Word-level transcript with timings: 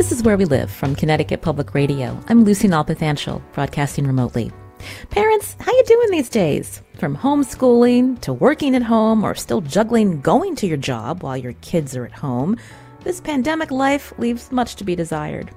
This 0.00 0.12
is 0.12 0.22
Where 0.22 0.38
We 0.38 0.46
Live 0.46 0.70
from 0.70 0.96
Connecticut 0.96 1.42
Public 1.42 1.74
Radio. 1.74 2.18
I'm 2.28 2.42
Lucy 2.42 2.66
Nalpathanchel, 2.66 3.42
broadcasting 3.52 4.06
remotely. 4.06 4.50
Parents, 5.10 5.56
how 5.60 5.70
you 5.72 5.84
doing 5.84 6.10
these 6.10 6.30
days? 6.30 6.80
From 6.96 7.14
homeschooling 7.14 8.18
to 8.22 8.32
working 8.32 8.74
at 8.74 8.82
home 8.82 9.22
or 9.22 9.34
still 9.34 9.60
juggling 9.60 10.22
going 10.22 10.56
to 10.56 10.66
your 10.66 10.78
job 10.78 11.22
while 11.22 11.36
your 11.36 11.52
kids 11.60 11.94
are 11.94 12.06
at 12.06 12.12
home, 12.12 12.56
this 13.04 13.20
pandemic 13.20 13.70
life 13.70 14.14
leaves 14.16 14.50
much 14.50 14.76
to 14.76 14.84
be 14.84 14.96
desired. 14.96 15.50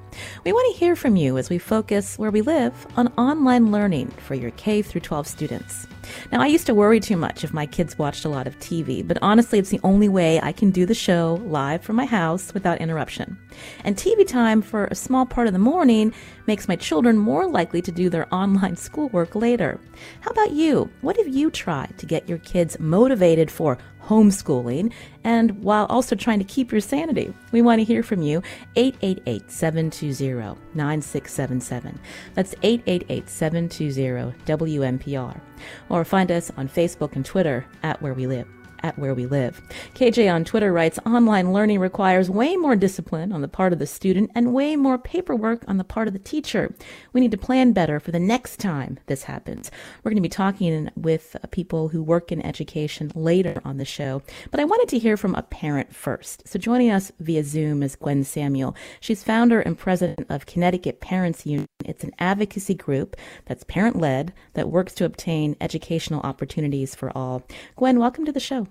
We 0.44 0.54
want 0.54 0.74
to 0.74 0.80
hear 0.80 0.96
from 0.96 1.16
you 1.16 1.38
as 1.38 1.50
we 1.50 1.58
focus 1.58 2.18
where 2.18 2.32
we 2.32 2.42
live 2.42 2.88
on 2.98 3.08
online 3.18 3.72
learning 3.72 4.10
for 4.26 4.36
your 4.36 4.52
K 4.52 4.82
through 4.82 5.02
12 5.02 5.28
students. 5.28 5.88
Now, 6.32 6.42
I 6.42 6.48
used 6.48 6.66
to 6.68 6.74
worry 6.74 7.00
too 7.00 7.16
much 7.18 7.44
if 7.44 7.54
my 7.54 7.66
kids 7.66 7.98
watched 7.98 8.26
a 8.26 8.30
lot 8.30 8.48
of 8.48 8.60
TV, 8.60 9.08
but 9.08 9.18
honestly, 9.22 9.60
it's 9.60 9.70
the 9.70 9.80
only 9.84 10.10
way 10.10 10.40
I 10.42 10.52
can 10.52 10.72
do 10.72 10.86
the 10.86 10.94
show 10.94 11.42
live 11.46 11.82
from 11.82 11.96
my 11.96 12.06
house 12.06 12.54
without 12.54 12.82
interruption. 12.82 13.38
And 13.84 13.96
TV 13.96 14.28
time 14.28 14.62
for 14.62 14.86
a 14.86 14.96
small 14.96 15.26
part 15.26 15.48
of 15.48 15.54
the 15.54 15.60
morning 15.60 16.14
makes 16.48 16.68
my 16.68 16.76
children 16.76 17.18
more 17.18 17.48
likely 17.48 17.82
to 17.82 17.92
do 17.92 18.10
their 18.10 18.34
online 18.34 18.76
schoolwork 18.76 19.36
later. 19.36 19.80
How 20.22 20.32
about 20.32 20.52
you? 20.52 20.90
What 21.02 21.18
have 21.18 21.28
you 21.28 21.50
tried 21.50 21.98
to 21.98 22.06
get 22.06 22.28
your 22.28 22.40
kids 22.40 22.80
motivated 22.80 23.50
for 23.50 23.78
homeschooling 24.06 24.92
and 25.24 25.64
while 25.64 25.86
also 25.86 26.16
trying 26.16 26.40
to 26.40 26.46
keep 26.46 26.72
your 26.72 26.82
sanity? 26.82 27.34
We 27.54 27.62
want 27.62 27.80
to 27.80 27.86
hear 27.86 28.04
from 28.04 28.22
you. 28.22 28.42
888 28.76 29.50
720 29.50 30.60
9677. 30.74 32.00
That's 32.34 32.56
888 32.64 33.30
720 33.30 34.34
WNPR. 34.46 35.40
Or 35.88 36.04
find 36.04 36.32
us 36.32 36.52
on 36.58 36.68
Facebook 36.68 37.16
and 37.16 37.24
Twitter 37.24 37.66
at 37.84 38.02
Where 38.02 38.14
We 38.14 38.28
Live 38.28 38.48
at 38.84 39.00
where 39.00 39.14
we 39.14 39.26
live. 39.26 39.62
KJ 39.96 40.32
on 40.32 40.44
Twitter 40.44 40.72
writes 40.72 41.00
online 41.06 41.54
learning 41.54 41.80
requires 41.80 42.30
way 42.30 42.56
more 42.56 42.76
discipline 42.76 43.32
on 43.32 43.42
the 43.42 43.48
part 43.48 43.74
of 43.74 43.80
the 43.80 43.88
student 43.88 44.30
and 44.36 44.54
way 44.54 44.76
more 44.76 44.98
paperwork 44.98 45.64
on 45.68 45.78
the 45.78 45.84
part 45.84 46.08
of 46.08 46.14
the 46.14 46.20
teacher. 46.20 46.76
We 47.14 47.22
need 47.22 47.32
to 47.32 47.38
plan 47.38 47.72
better 47.72 48.00
for 48.00 48.12
the 48.12 48.20
next 48.20 48.58
time 48.58 49.00
this 49.08 49.24
happens. 49.24 49.72
We're 50.04 50.12
going 50.12 50.22
to 50.22 50.22
be 50.22 50.30
talking 50.30 50.90
with 50.96 51.36
people 51.52 51.88
who 51.88 52.04
work 52.04 52.32
in 52.32 52.46
education 52.46 53.12
later 53.16 53.62
on 53.64 53.78
the 53.78 53.86
show, 53.86 54.22
but 54.52 54.60
I 54.60 54.66
wanted 54.66 54.90
to 54.90 55.00
hear 55.00 55.18
from 55.18 55.36
a 55.36 55.44
parent 55.44 55.96
first. 55.96 56.48
So 56.48 56.60
joining 56.60 56.92
us 56.92 57.12
via 57.20 57.44
Zoom 57.44 57.82
is 57.84 57.96
Gwen 57.96 58.24
Samuel. 58.24 58.76
She's 59.00 59.24
founder 59.24 59.62
and 59.62 59.78
president 59.78 60.28
of 60.30 60.46
Connecticut 60.46 61.00
Parents 61.00 61.46
Union. 61.46 61.68
It's 61.86 62.04
an 62.04 62.14
advocacy 62.20 62.76
group 62.76 63.16
that's 63.46 63.64
parent 63.64 63.98
led 63.98 64.34
that 64.54 64.70
works 64.70 64.94
to 64.96 65.06
obtain 65.06 65.56
educational 65.60 66.22
opportunities 66.22 66.96
for 66.96 67.16
all. 67.16 67.44
Gwen, 67.76 68.00
welcome 68.00 68.26
to 68.26 68.32
the 68.32 68.40
show. 68.40 68.68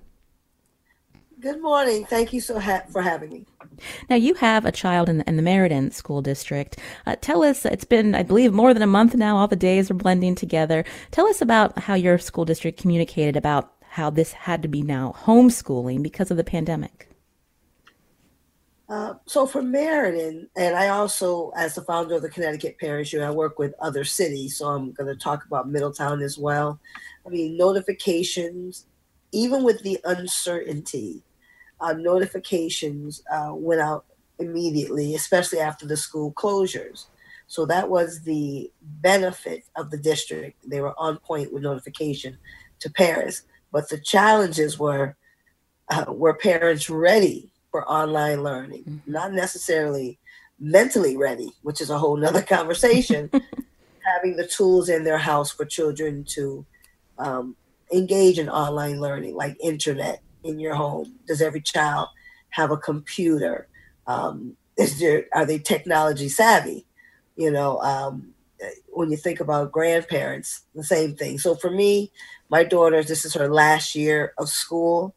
Good 1.42 1.60
morning. 1.60 2.04
Thank 2.04 2.32
you 2.32 2.40
so 2.40 2.60
ha- 2.60 2.84
for 2.92 3.02
having 3.02 3.30
me. 3.30 3.46
Now, 4.08 4.14
you 4.14 4.34
have 4.34 4.64
a 4.64 4.70
child 4.70 5.08
in 5.08 5.18
the, 5.18 5.28
in 5.28 5.34
the 5.34 5.42
Meriden 5.42 5.90
School 5.90 6.22
District. 6.22 6.78
Uh, 7.04 7.16
tell 7.20 7.42
us, 7.42 7.64
it's 7.64 7.84
been, 7.84 8.14
I 8.14 8.22
believe, 8.22 8.52
more 8.52 8.72
than 8.72 8.82
a 8.82 8.86
month 8.86 9.16
now. 9.16 9.36
All 9.36 9.48
the 9.48 9.56
days 9.56 9.90
are 9.90 9.94
blending 9.94 10.36
together. 10.36 10.84
Tell 11.10 11.26
us 11.26 11.42
about 11.42 11.76
how 11.80 11.94
your 11.94 12.16
school 12.18 12.44
district 12.44 12.80
communicated 12.80 13.36
about 13.36 13.72
how 13.88 14.08
this 14.08 14.30
had 14.30 14.62
to 14.62 14.68
be 14.68 14.82
now 14.82 15.16
homeschooling 15.24 16.00
because 16.00 16.30
of 16.30 16.36
the 16.36 16.44
pandemic. 16.44 17.08
Uh, 18.88 19.14
so 19.26 19.44
for 19.44 19.62
Meriden, 19.62 20.48
and 20.54 20.76
I 20.76 20.90
also, 20.90 21.50
as 21.56 21.74
the 21.74 21.82
founder 21.82 22.14
of 22.14 22.22
the 22.22 22.30
Connecticut 22.30 22.78
Parents 22.78 23.12
Union, 23.12 23.28
I 23.28 23.32
work 23.32 23.58
with 23.58 23.74
other 23.80 24.04
cities, 24.04 24.58
so 24.58 24.68
I'm 24.68 24.92
going 24.92 25.12
to 25.12 25.20
talk 25.20 25.44
about 25.44 25.68
Middletown 25.68 26.22
as 26.22 26.38
well. 26.38 26.78
I 27.26 27.30
mean, 27.30 27.56
notifications, 27.56 28.86
even 29.32 29.64
with 29.64 29.82
the 29.82 29.98
uncertainty 30.04 31.24
uh, 31.82 31.92
notifications 31.92 33.22
uh, 33.30 33.50
went 33.52 33.80
out 33.80 34.06
immediately, 34.38 35.14
especially 35.14 35.60
after 35.60 35.86
the 35.86 35.96
school 35.96 36.32
closures. 36.32 37.06
So 37.46 37.66
that 37.66 37.90
was 37.90 38.22
the 38.22 38.70
benefit 38.80 39.64
of 39.76 39.90
the 39.90 39.98
district. 39.98 40.58
They 40.66 40.80
were 40.80 40.94
on 40.98 41.18
point 41.18 41.52
with 41.52 41.62
notification 41.62 42.38
to 42.80 42.90
parents. 42.90 43.42
But 43.70 43.88
the 43.90 43.98
challenges 43.98 44.78
were 44.78 45.16
uh, 45.90 46.10
were 46.12 46.34
parents 46.34 46.88
ready 46.88 47.52
for 47.70 47.86
online 47.90 48.42
learning? 48.42 48.84
Mm-hmm. 48.84 49.12
Not 49.12 49.32
necessarily 49.32 50.18
mentally 50.58 51.16
ready, 51.16 51.52
which 51.62 51.80
is 51.80 51.90
a 51.90 51.98
whole 51.98 52.16
nother 52.16 52.42
conversation. 52.56 53.30
having 54.02 54.36
the 54.36 54.46
tools 54.46 54.88
in 54.88 55.04
their 55.04 55.18
house 55.18 55.50
for 55.50 55.64
children 55.64 56.24
to 56.24 56.64
um, 57.18 57.56
engage 57.92 58.38
in 58.38 58.48
online 58.48 59.00
learning, 59.00 59.34
like 59.34 59.56
internet, 59.60 60.22
in 60.44 60.58
your 60.58 60.74
home? 60.74 61.14
Does 61.26 61.42
every 61.42 61.60
child 61.60 62.08
have 62.50 62.70
a 62.70 62.76
computer? 62.76 63.68
Um, 64.06 64.56
is 64.76 64.98
there 64.98 65.26
are 65.34 65.46
they 65.46 65.58
technology 65.58 66.28
savvy? 66.28 66.86
You 67.36 67.50
know, 67.50 67.78
um, 67.80 68.34
when 68.88 69.10
you 69.10 69.16
think 69.16 69.40
about 69.40 69.72
grandparents, 69.72 70.62
the 70.74 70.84
same 70.84 71.14
thing. 71.14 71.38
So 71.38 71.54
for 71.54 71.70
me, 71.70 72.10
my 72.48 72.64
daughter, 72.64 73.02
this 73.02 73.24
is 73.24 73.34
her 73.34 73.48
last 73.48 73.94
year 73.94 74.34
of 74.38 74.48
school. 74.48 75.14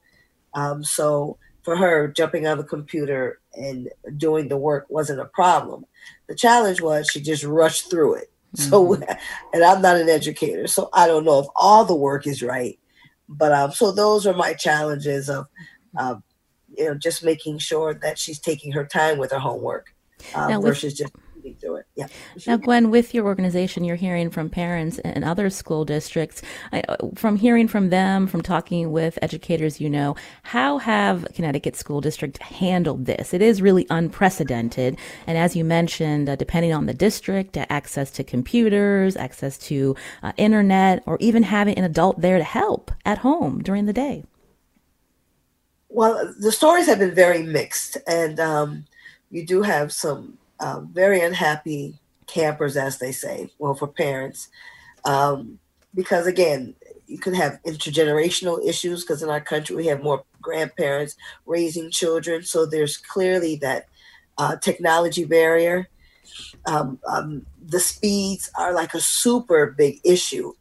Um, 0.53 0.83
so 0.83 1.37
for 1.63 1.75
her, 1.75 2.07
jumping 2.07 2.47
on 2.47 2.57
the 2.57 2.63
computer 2.63 3.39
and 3.53 3.89
doing 4.17 4.47
the 4.47 4.57
work 4.57 4.85
wasn't 4.89 5.19
a 5.19 5.25
problem. 5.25 5.85
The 6.27 6.35
challenge 6.35 6.81
was 6.81 7.07
she 7.07 7.21
just 7.21 7.43
rushed 7.43 7.89
through 7.89 8.15
it. 8.15 8.31
Mm-hmm. 8.55 8.69
So, 8.69 8.93
and 9.53 9.63
I'm 9.63 9.81
not 9.81 9.97
an 9.97 10.09
educator, 10.09 10.67
so 10.67 10.89
I 10.93 11.07
don't 11.07 11.25
know 11.25 11.39
if 11.39 11.47
all 11.55 11.83
the 11.85 11.95
work 11.95 12.27
is 12.27 12.41
right. 12.41 12.79
But 13.27 13.51
um, 13.51 13.71
so 13.71 13.91
those 13.91 14.27
are 14.27 14.33
my 14.33 14.53
challenges 14.53 15.29
of, 15.29 15.47
uh, 15.97 16.15
you 16.77 16.85
know, 16.85 16.95
just 16.95 17.23
making 17.23 17.57
sure 17.59 17.93
that 17.93 18.17
she's 18.19 18.39
taking 18.39 18.71
her 18.73 18.85
time 18.85 19.17
with 19.17 19.31
her 19.31 19.39
homework 19.39 19.93
um, 20.35 20.61
versus 20.61 20.93
just 20.93 21.13
through 21.53 21.77
it. 21.77 21.85
Yeah. 21.95 22.07
Now, 22.47 22.57
Gwen, 22.57 22.91
with 22.91 23.13
your 23.13 23.25
organization, 23.25 23.83
you're 23.83 23.95
hearing 23.95 24.29
from 24.29 24.49
parents 24.49 24.99
and 24.99 25.23
other 25.23 25.49
school 25.49 25.85
districts. 25.85 26.41
I, 26.73 26.83
from 27.15 27.37
hearing 27.37 27.67
from 27.67 27.89
them, 27.89 28.27
from 28.27 28.41
talking 28.41 28.91
with 28.91 29.19
educators, 29.21 29.79
you 29.79 29.89
know, 29.89 30.15
how 30.43 30.77
have 30.79 31.27
Connecticut 31.33 31.75
school 31.75 32.01
district 32.01 32.39
handled 32.39 33.05
this? 33.05 33.33
It 33.33 33.41
is 33.41 33.61
really 33.61 33.85
unprecedented, 33.89 34.97
and 35.27 35.37
as 35.37 35.55
you 35.55 35.63
mentioned, 35.63 36.29
uh, 36.29 36.35
depending 36.35 36.73
on 36.73 36.85
the 36.85 36.93
district, 36.93 37.57
uh, 37.57 37.65
access 37.69 38.11
to 38.11 38.23
computers, 38.23 39.15
access 39.15 39.57
to 39.59 39.95
uh, 40.23 40.31
internet, 40.37 41.03
or 41.05 41.17
even 41.19 41.43
having 41.43 41.77
an 41.77 41.83
adult 41.83 42.21
there 42.21 42.37
to 42.37 42.43
help 42.43 42.91
at 43.05 43.19
home 43.19 43.61
during 43.61 43.85
the 43.85 43.93
day. 43.93 44.23
Well, 45.89 46.33
the 46.39 46.51
stories 46.51 46.87
have 46.87 46.99
been 46.99 47.15
very 47.15 47.43
mixed, 47.43 47.97
and 48.05 48.39
um, 48.39 48.85
you 49.29 49.45
do 49.45 49.61
have 49.61 49.93
some 49.93 50.37
um, 50.59 50.89
very 50.93 51.21
unhappy 51.21 51.99
campers, 52.27 52.77
as 52.77 52.99
they 52.99 53.11
say, 53.11 53.49
well, 53.59 53.73
for 53.73 53.87
parents. 53.87 54.49
Um, 55.03 55.59
because 55.93 56.27
again, 56.27 56.75
you 57.07 57.17
can 57.17 57.33
have 57.33 57.59
intergenerational 57.65 58.65
issues 58.65 59.03
because 59.03 59.21
in 59.21 59.29
our 59.29 59.41
country 59.41 59.75
we 59.75 59.85
have 59.87 60.03
more 60.03 60.23
grandparents 60.41 61.15
raising 61.45 61.91
children. 61.91 62.43
So 62.43 62.65
there's 62.65 62.97
clearly 62.97 63.55
that 63.57 63.87
uh, 64.37 64.57
technology 64.57 65.23
barrier. 65.23 65.87
Um, 66.65 66.99
um, 67.07 67.45
the 67.63 67.79
speeds 67.79 68.49
are 68.57 68.73
like 68.73 68.93
a 68.93 69.01
super 69.01 69.67
big 69.67 69.99
issue. 70.03 70.53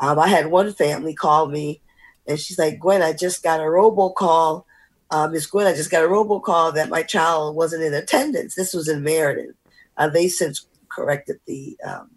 Um, 0.00 0.18
I 0.18 0.28
had 0.28 0.48
one 0.48 0.72
family 0.72 1.14
call 1.14 1.46
me 1.46 1.80
and 2.26 2.38
she's 2.38 2.58
like, 2.58 2.78
Gwen, 2.78 3.02
I 3.02 3.12
just 3.12 3.42
got 3.42 3.60
a 3.60 3.64
robocall 3.64 4.64
uh, 5.12 5.28
Miss 5.28 5.46
Gwen, 5.46 5.66
I 5.66 5.74
just 5.74 5.90
got 5.90 6.04
a 6.04 6.08
robocall 6.08 6.74
that 6.74 6.88
my 6.88 7.02
child 7.02 7.54
wasn't 7.54 7.82
in 7.82 7.92
attendance. 7.92 8.54
This 8.54 8.72
was 8.72 8.88
in 8.88 9.04
Meriden. 9.04 9.54
Uh, 9.98 10.08
they 10.08 10.26
since 10.26 10.66
corrected 10.88 11.38
the 11.46 11.76
um, 11.84 12.10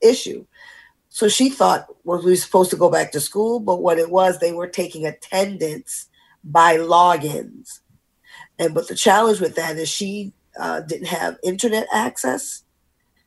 issue. 0.00 0.46
So 1.08 1.28
she 1.28 1.50
thought 1.50 1.88
well, 2.04 2.22
we 2.22 2.36
supposed 2.36 2.70
to 2.70 2.76
go 2.76 2.88
back 2.88 3.10
to 3.12 3.20
school, 3.20 3.58
but 3.58 3.82
what 3.82 3.98
it 3.98 4.10
was, 4.10 4.38
they 4.38 4.52
were 4.52 4.68
taking 4.68 5.06
attendance 5.06 6.06
by 6.44 6.76
logins. 6.76 7.80
And 8.60 8.72
but 8.72 8.86
the 8.86 8.94
challenge 8.94 9.40
with 9.40 9.56
that 9.56 9.76
is 9.76 9.88
she 9.88 10.32
uh, 10.58 10.80
didn't 10.82 11.08
have 11.08 11.38
internet 11.42 11.88
access. 11.92 12.62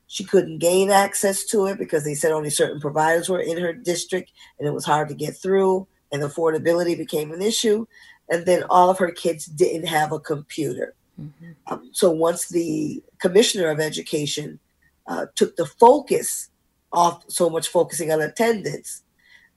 She 0.08 0.24
couldn't 0.24 0.60
gain 0.60 0.92
access 0.92 1.44
to 1.48 1.66
it 1.66 1.78
because 1.78 2.06
they 2.06 2.16
said 2.16 2.32
only 2.32 2.50
certain 2.50 2.80
providers 2.80 3.28
were 3.28 3.42
in 3.42 3.58
her 3.58 3.74
district, 3.74 4.32
and 4.58 4.68
it 4.68 4.74
was 4.74 4.86
hard 4.86 5.10
to 5.10 5.16
get 5.16 5.36
through. 5.36 5.88
And 6.12 6.24
affordability 6.24 6.98
became 6.98 7.32
an 7.32 7.42
issue 7.42 7.86
and 8.30 8.46
then 8.46 8.64
all 8.70 8.90
of 8.90 8.98
her 9.00 9.12
kids 9.12 9.46
didn't 9.46 9.88
have 9.88 10.12
a 10.12 10.20
computer. 10.20 10.94
Mm-hmm. 11.20 11.52
Um, 11.68 11.90
so 11.92 12.12
once 12.12 12.48
the 12.48 13.04
commissioner 13.20 13.70
of 13.70 13.80
education 13.80 14.60
uh, 15.08 15.26
took 15.36 15.56
the 15.56 15.66
focus 15.66 16.50
off 16.92 17.24
so 17.28 17.50
much 17.50 17.68
focusing 17.68 18.12
on 18.12 18.22
attendance. 18.22 19.04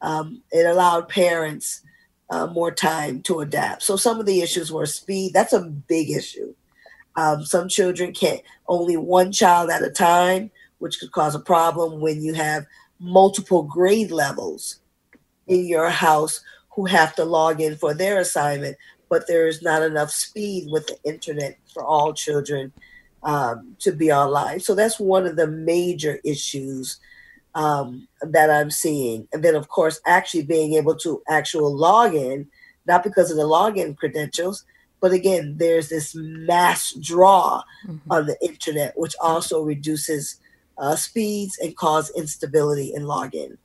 Um, 0.00 0.42
it 0.50 0.66
allowed 0.66 1.08
parents 1.08 1.82
uh, 2.30 2.46
more 2.46 2.70
time 2.70 3.22
to 3.22 3.40
adapt. 3.40 3.82
So 3.82 3.96
some 3.96 4.18
of 4.18 4.26
the 4.26 4.40
issues 4.40 4.72
were 4.72 4.86
speed. 4.86 5.32
That's 5.32 5.52
a 5.52 5.60
big 5.60 6.10
issue. 6.10 6.54
Um, 7.16 7.44
some 7.44 7.68
children 7.68 8.12
can't 8.12 8.40
only 8.68 8.96
one 8.96 9.32
child 9.32 9.70
at 9.70 9.82
a 9.82 9.90
time, 9.90 10.50
which 10.78 10.98
could 10.98 11.12
cause 11.12 11.34
a 11.34 11.40
problem 11.40 12.00
when 12.00 12.22
you 12.22 12.32
have 12.34 12.66
multiple 12.98 13.62
grade 13.62 14.10
levels 14.10 14.80
in 15.46 15.66
your 15.66 15.90
house 15.90 16.42
who 16.74 16.86
have 16.86 17.14
to 17.16 17.24
log 17.24 17.60
in 17.60 17.76
for 17.76 17.94
their 17.94 18.18
assignment, 18.18 18.76
but 19.08 19.26
there 19.26 19.46
is 19.46 19.62
not 19.62 19.82
enough 19.82 20.10
speed 20.10 20.68
with 20.70 20.86
the 20.86 20.98
internet 21.04 21.58
for 21.72 21.84
all 21.84 22.14
children 22.14 22.72
um, 23.22 23.76
to 23.80 23.92
be 23.92 24.10
online. 24.10 24.60
So 24.60 24.74
that's 24.74 24.98
one 24.98 25.26
of 25.26 25.36
the 25.36 25.46
major 25.46 26.18
issues 26.24 26.98
um, 27.54 28.08
that 28.22 28.50
I'm 28.50 28.70
seeing. 28.70 29.28
And 29.32 29.42
then, 29.42 29.54
of 29.54 29.68
course, 29.68 30.00
actually 30.06 30.44
being 30.44 30.74
able 30.74 30.96
to 30.96 31.22
actual 31.28 31.76
log 31.76 32.14
in, 32.14 32.48
not 32.86 33.04
because 33.04 33.30
of 33.30 33.36
the 33.36 33.42
login 33.42 33.96
credentials, 33.96 34.64
but 35.00 35.12
again, 35.12 35.56
there's 35.58 35.88
this 35.88 36.14
mass 36.14 36.92
draw 37.00 37.62
mm-hmm. 37.86 38.10
on 38.10 38.26
the 38.26 38.36
internet, 38.40 38.96
which 38.96 39.14
also 39.20 39.62
reduces 39.62 40.40
uh, 40.78 40.96
speeds 40.96 41.58
and 41.58 41.76
cause 41.76 42.10
instability 42.16 42.94
in 42.94 43.02
login. 43.02 43.58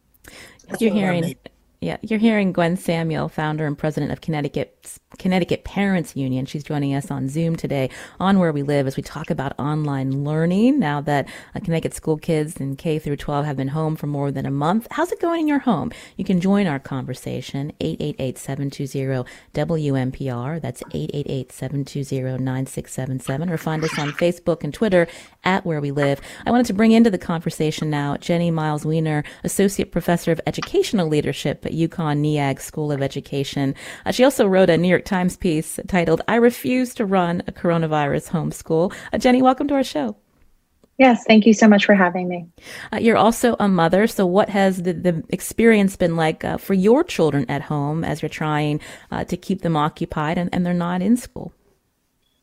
That's 0.67 0.81
You're 0.81 0.93
hearing 0.93 1.35
yeah, 1.79 1.97
you're 2.01 2.17
hearing 2.17 2.53
Gwen 2.53 2.75
Samuel, 2.75 3.29
founder 3.29 3.67
and 3.67 3.77
president 3.77 4.11
of 4.11 4.19
Connecticut's 4.19 4.99
Connecticut 5.19 5.63
Parents 5.63 6.15
Union. 6.15 6.47
She's 6.47 6.63
joining 6.63 6.95
us 6.95 7.11
on 7.11 7.29
Zoom 7.29 7.55
today 7.55 7.91
on 8.19 8.39
Where 8.39 8.51
We 8.51 8.63
Live 8.63 8.87
as 8.87 8.97
we 8.97 9.03
talk 9.03 9.29
about 9.29 9.53
online 9.59 10.23
learning 10.23 10.79
now 10.79 11.01
that 11.01 11.29
uh, 11.53 11.59
Connecticut 11.59 11.93
school 11.93 12.17
kids 12.17 12.57
in 12.57 12.77
K 12.77 12.97
through 12.97 13.17
12 13.17 13.45
have 13.45 13.57
been 13.57 13.67
home 13.67 13.95
for 13.95 14.07
more 14.07 14.31
than 14.31 14.47
a 14.47 14.51
month. 14.51 14.87
How's 14.89 15.11
it 15.11 15.21
going 15.21 15.41
in 15.41 15.47
your 15.47 15.59
home? 15.59 15.91
You 16.15 16.25
can 16.25 16.41
join 16.41 16.65
our 16.65 16.79
conversation 16.79 17.71
888-720-WNPR. 17.79 20.59
That's 20.59 20.81
888-720-9677 20.83 23.51
or 23.51 23.57
find 23.57 23.83
us 23.83 23.99
on 23.99 24.13
Facebook 24.13 24.63
and 24.63 24.73
Twitter 24.73 25.07
at 25.43 25.63
Where 25.63 25.79
We 25.79 25.91
Live. 25.91 26.21
I 26.45 26.51
wanted 26.51 26.65
to 26.67 26.73
bring 26.73 26.91
into 26.91 27.09
the 27.11 27.17
conversation 27.19 27.89
now 27.91 28.17
Jennie 28.17 28.51
Miles 28.51 28.83
Weiner, 28.83 29.23
associate 29.43 29.91
professor 29.91 30.31
of 30.31 30.41
educational 30.47 31.07
leadership 31.07 31.66
at 31.67 31.73
UConn 31.73 32.17
NEAG 32.17 32.59
School 32.59 32.91
of 32.91 33.03
Education. 33.03 33.75
Uh, 34.05 34.11
she 34.11 34.23
also 34.23 34.47
wrote 34.47 34.69
a 34.69 34.77
New 34.77 34.87
York 34.87 35.05
Times 35.05 35.37
piece 35.37 35.79
titled, 35.87 36.21
I 36.27 36.35
Refuse 36.35 36.95
to 36.95 37.05
Run 37.05 37.43
a 37.45 37.51
Coronavirus 37.51 38.29
Homeschool. 38.29 38.93
Uh, 39.13 39.17
Jennie, 39.19 39.41
welcome 39.41 39.67
to 39.67 39.75
our 39.75 39.83
show. 39.83 40.15
Yes, 40.97 41.23
thank 41.27 41.45
you 41.45 41.53
so 41.53 41.67
much 41.67 41.85
for 41.85 41.93
having 41.93 42.27
me. 42.27 42.47
Uh, 42.91 42.97
you're 42.97 43.17
also 43.17 43.55
a 43.59 43.67
mother, 43.67 44.07
so 44.07 44.25
what 44.25 44.49
has 44.49 44.81
the, 44.81 44.93
the 44.93 45.23
experience 45.29 45.95
been 45.95 46.15
like 46.15 46.43
uh, 46.43 46.57
for 46.57 46.73
your 46.73 47.03
children 47.03 47.45
at 47.49 47.61
home 47.61 48.03
as 48.03 48.23
you're 48.23 48.29
trying 48.29 48.79
uh, 49.11 49.23
to 49.25 49.37
keep 49.37 49.61
them 49.61 49.75
occupied 49.75 50.39
and, 50.39 50.49
and 50.51 50.65
they're 50.65 50.73
not 50.73 51.03
in 51.03 51.15
school? 51.15 51.53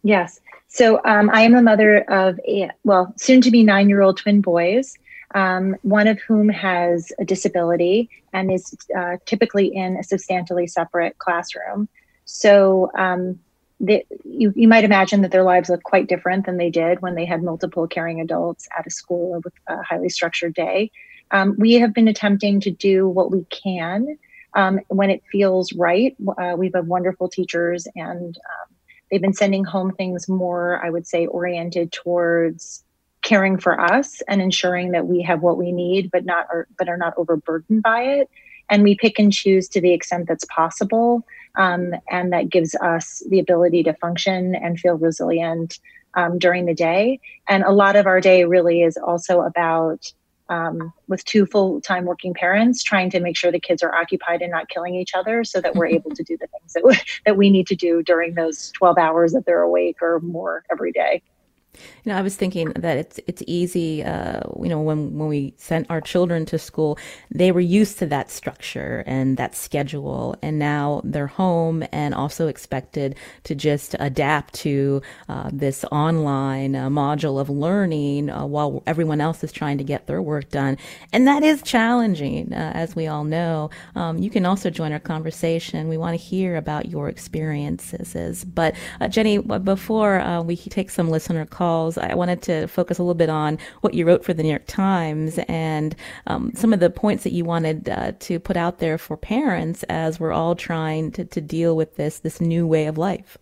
Yes, 0.04 0.40
so 0.68 1.00
um, 1.04 1.30
I 1.30 1.42
am 1.42 1.52
the 1.52 1.62
mother 1.62 2.02
of, 2.10 2.38
a, 2.46 2.70
well, 2.84 3.12
soon 3.16 3.40
to 3.40 3.50
be 3.50 3.64
nine 3.64 3.88
year 3.88 4.02
old 4.02 4.18
twin 4.18 4.40
boys 4.40 4.96
um, 5.34 5.76
one 5.82 6.06
of 6.06 6.20
whom 6.20 6.48
has 6.48 7.12
a 7.18 7.24
disability 7.24 8.08
and 8.32 8.52
is 8.52 8.74
uh, 8.96 9.16
typically 9.26 9.66
in 9.66 9.96
a 9.96 10.02
substantially 10.02 10.66
separate 10.66 11.18
classroom. 11.18 11.88
So 12.24 12.90
um, 12.96 13.38
the, 13.80 14.04
you, 14.24 14.52
you 14.54 14.68
might 14.68 14.84
imagine 14.84 15.22
that 15.22 15.32
their 15.32 15.42
lives 15.42 15.68
look 15.68 15.82
quite 15.82 16.08
different 16.08 16.46
than 16.46 16.56
they 16.56 16.70
did 16.70 17.02
when 17.02 17.16
they 17.16 17.24
had 17.24 17.42
multiple 17.42 17.86
caring 17.86 18.20
adults 18.20 18.68
at 18.78 18.86
a 18.86 18.90
school 18.90 19.40
with 19.44 19.52
a 19.66 19.82
highly 19.82 20.08
structured 20.08 20.54
day. 20.54 20.90
Um, 21.32 21.56
we 21.58 21.74
have 21.74 21.92
been 21.92 22.08
attempting 22.08 22.60
to 22.60 22.70
do 22.70 23.08
what 23.08 23.32
we 23.32 23.44
can 23.46 24.16
um, 24.54 24.80
when 24.88 25.10
it 25.10 25.22
feels 25.30 25.72
right. 25.72 26.16
Uh, 26.38 26.54
we 26.56 26.66
have 26.66 26.74
had 26.74 26.86
wonderful 26.86 27.28
teachers 27.28 27.88
and 27.96 28.36
um, 28.36 28.76
they've 29.10 29.20
been 29.20 29.34
sending 29.34 29.64
home 29.64 29.92
things 29.92 30.28
more, 30.28 30.84
I 30.84 30.90
would 30.90 31.06
say, 31.06 31.26
oriented 31.26 31.90
towards 31.90 32.83
caring 33.24 33.58
for 33.58 33.80
us 33.80 34.22
and 34.28 34.40
ensuring 34.40 34.92
that 34.92 35.06
we 35.06 35.22
have 35.22 35.42
what 35.42 35.58
we 35.58 35.72
need 35.72 36.10
but 36.12 36.24
not 36.24 36.46
are, 36.52 36.68
but 36.78 36.88
are 36.88 36.96
not 36.96 37.14
overburdened 37.16 37.82
by 37.82 38.02
it. 38.02 38.30
And 38.70 38.82
we 38.82 38.94
pick 38.94 39.18
and 39.18 39.32
choose 39.32 39.68
to 39.70 39.80
the 39.80 39.92
extent 39.92 40.28
that's 40.28 40.44
possible 40.46 41.26
um, 41.56 41.94
and 42.10 42.32
that 42.32 42.48
gives 42.48 42.74
us 42.76 43.22
the 43.28 43.38
ability 43.38 43.82
to 43.84 43.94
function 43.94 44.54
and 44.54 44.78
feel 44.78 44.96
resilient 44.96 45.80
um, 46.14 46.38
during 46.38 46.66
the 46.66 46.74
day. 46.74 47.20
And 47.48 47.64
a 47.64 47.72
lot 47.72 47.96
of 47.96 48.06
our 48.06 48.20
day 48.20 48.44
really 48.44 48.82
is 48.82 48.96
also 48.96 49.40
about 49.40 50.12
um, 50.50 50.92
with 51.08 51.24
two 51.24 51.46
full-time 51.46 52.04
working 52.04 52.34
parents 52.34 52.82
trying 52.82 53.08
to 53.10 53.20
make 53.20 53.36
sure 53.36 53.50
the 53.50 53.58
kids 53.58 53.82
are 53.82 53.94
occupied 53.94 54.42
and 54.42 54.50
not 54.50 54.68
killing 54.68 54.94
each 54.94 55.14
other 55.14 55.42
so 55.42 55.60
that 55.60 55.74
we're 55.74 55.86
able 55.98 56.10
to 56.10 56.22
do 56.22 56.36
the 56.36 56.46
things 56.46 56.72
that 56.74 56.84
we, 56.84 56.96
that 57.24 57.36
we 57.36 57.48
need 57.48 57.66
to 57.68 57.74
do 57.74 58.02
during 58.02 58.34
those 58.34 58.70
12 58.72 58.98
hours 58.98 59.32
that 59.32 59.46
they're 59.46 59.62
awake 59.62 59.96
or 60.02 60.20
more 60.20 60.64
every 60.70 60.92
day 60.92 61.22
you 62.04 62.12
know, 62.12 62.18
I 62.18 62.22
was 62.22 62.36
thinking 62.36 62.72
that 62.76 62.96
it's 62.96 63.20
it's 63.26 63.42
easy. 63.46 64.02
Uh, 64.02 64.40
you 64.62 64.68
know, 64.68 64.80
when 64.80 65.16
when 65.18 65.28
we 65.28 65.54
sent 65.56 65.90
our 65.90 66.00
children 66.00 66.44
to 66.46 66.58
school, 66.58 66.98
they 67.30 67.52
were 67.52 67.60
used 67.60 67.98
to 67.98 68.06
that 68.06 68.30
structure 68.30 69.04
and 69.06 69.36
that 69.36 69.54
schedule, 69.54 70.36
and 70.42 70.58
now 70.58 71.00
they're 71.04 71.26
home 71.26 71.84
and 71.92 72.14
also 72.14 72.48
expected 72.48 73.16
to 73.44 73.54
just 73.54 73.96
adapt 74.00 74.54
to 74.54 75.02
uh, 75.28 75.50
this 75.52 75.84
online 75.92 76.76
uh, 76.76 76.88
module 76.88 77.40
of 77.40 77.50
learning 77.50 78.30
uh, 78.30 78.44
while 78.46 78.82
everyone 78.86 79.20
else 79.20 79.42
is 79.44 79.52
trying 79.52 79.78
to 79.78 79.84
get 79.84 80.06
their 80.06 80.22
work 80.22 80.48
done, 80.50 80.76
and 81.12 81.26
that 81.26 81.42
is 81.42 81.62
challenging, 81.62 82.52
uh, 82.52 82.72
as 82.74 82.94
we 82.96 83.06
all 83.06 83.24
know. 83.24 83.70
Um, 83.94 84.18
you 84.18 84.30
can 84.30 84.46
also 84.46 84.70
join 84.70 84.92
our 84.92 85.00
conversation. 85.00 85.88
We 85.88 85.96
want 85.98 86.18
to 86.18 86.24
hear 86.24 86.56
about 86.56 86.86
your 86.88 87.08
experiences. 87.08 88.44
But 88.44 88.74
uh, 89.00 89.08
Jennie, 89.08 89.38
before 89.38 90.42
we 90.44 90.56
take 90.56 90.90
some 90.90 91.10
listener 91.10 91.44
calls 91.46 91.63
calls, 91.64 91.96
I 91.96 92.14
wanted 92.14 92.42
to 92.42 92.66
focus 92.66 92.98
a 92.98 93.02
little 93.02 93.14
bit 93.14 93.30
on 93.30 93.58
what 93.80 93.94
you 93.94 94.04
wrote 94.06 94.22
for 94.22 94.34
the 94.34 94.42
New 94.42 94.50
York 94.50 94.66
Times 94.66 95.38
and 95.48 95.96
um, 96.26 96.52
some 96.54 96.74
of 96.74 96.80
the 96.80 96.90
points 96.90 97.24
that 97.24 97.32
you 97.32 97.44
wanted 97.46 97.88
uh, 97.88 98.12
to 98.20 98.38
put 98.38 98.56
out 98.56 98.80
there 98.80 98.98
for 98.98 99.16
parents 99.16 99.82
as 99.84 100.20
we're 100.20 100.32
all 100.32 100.54
trying 100.54 101.10
to, 101.12 101.24
to 101.24 101.40
deal 101.40 101.74
with 101.74 101.96
this 101.96 102.18
this 102.18 102.38
new 102.38 102.66
way 102.66 102.84
of 102.84 102.98
life. 102.98 103.38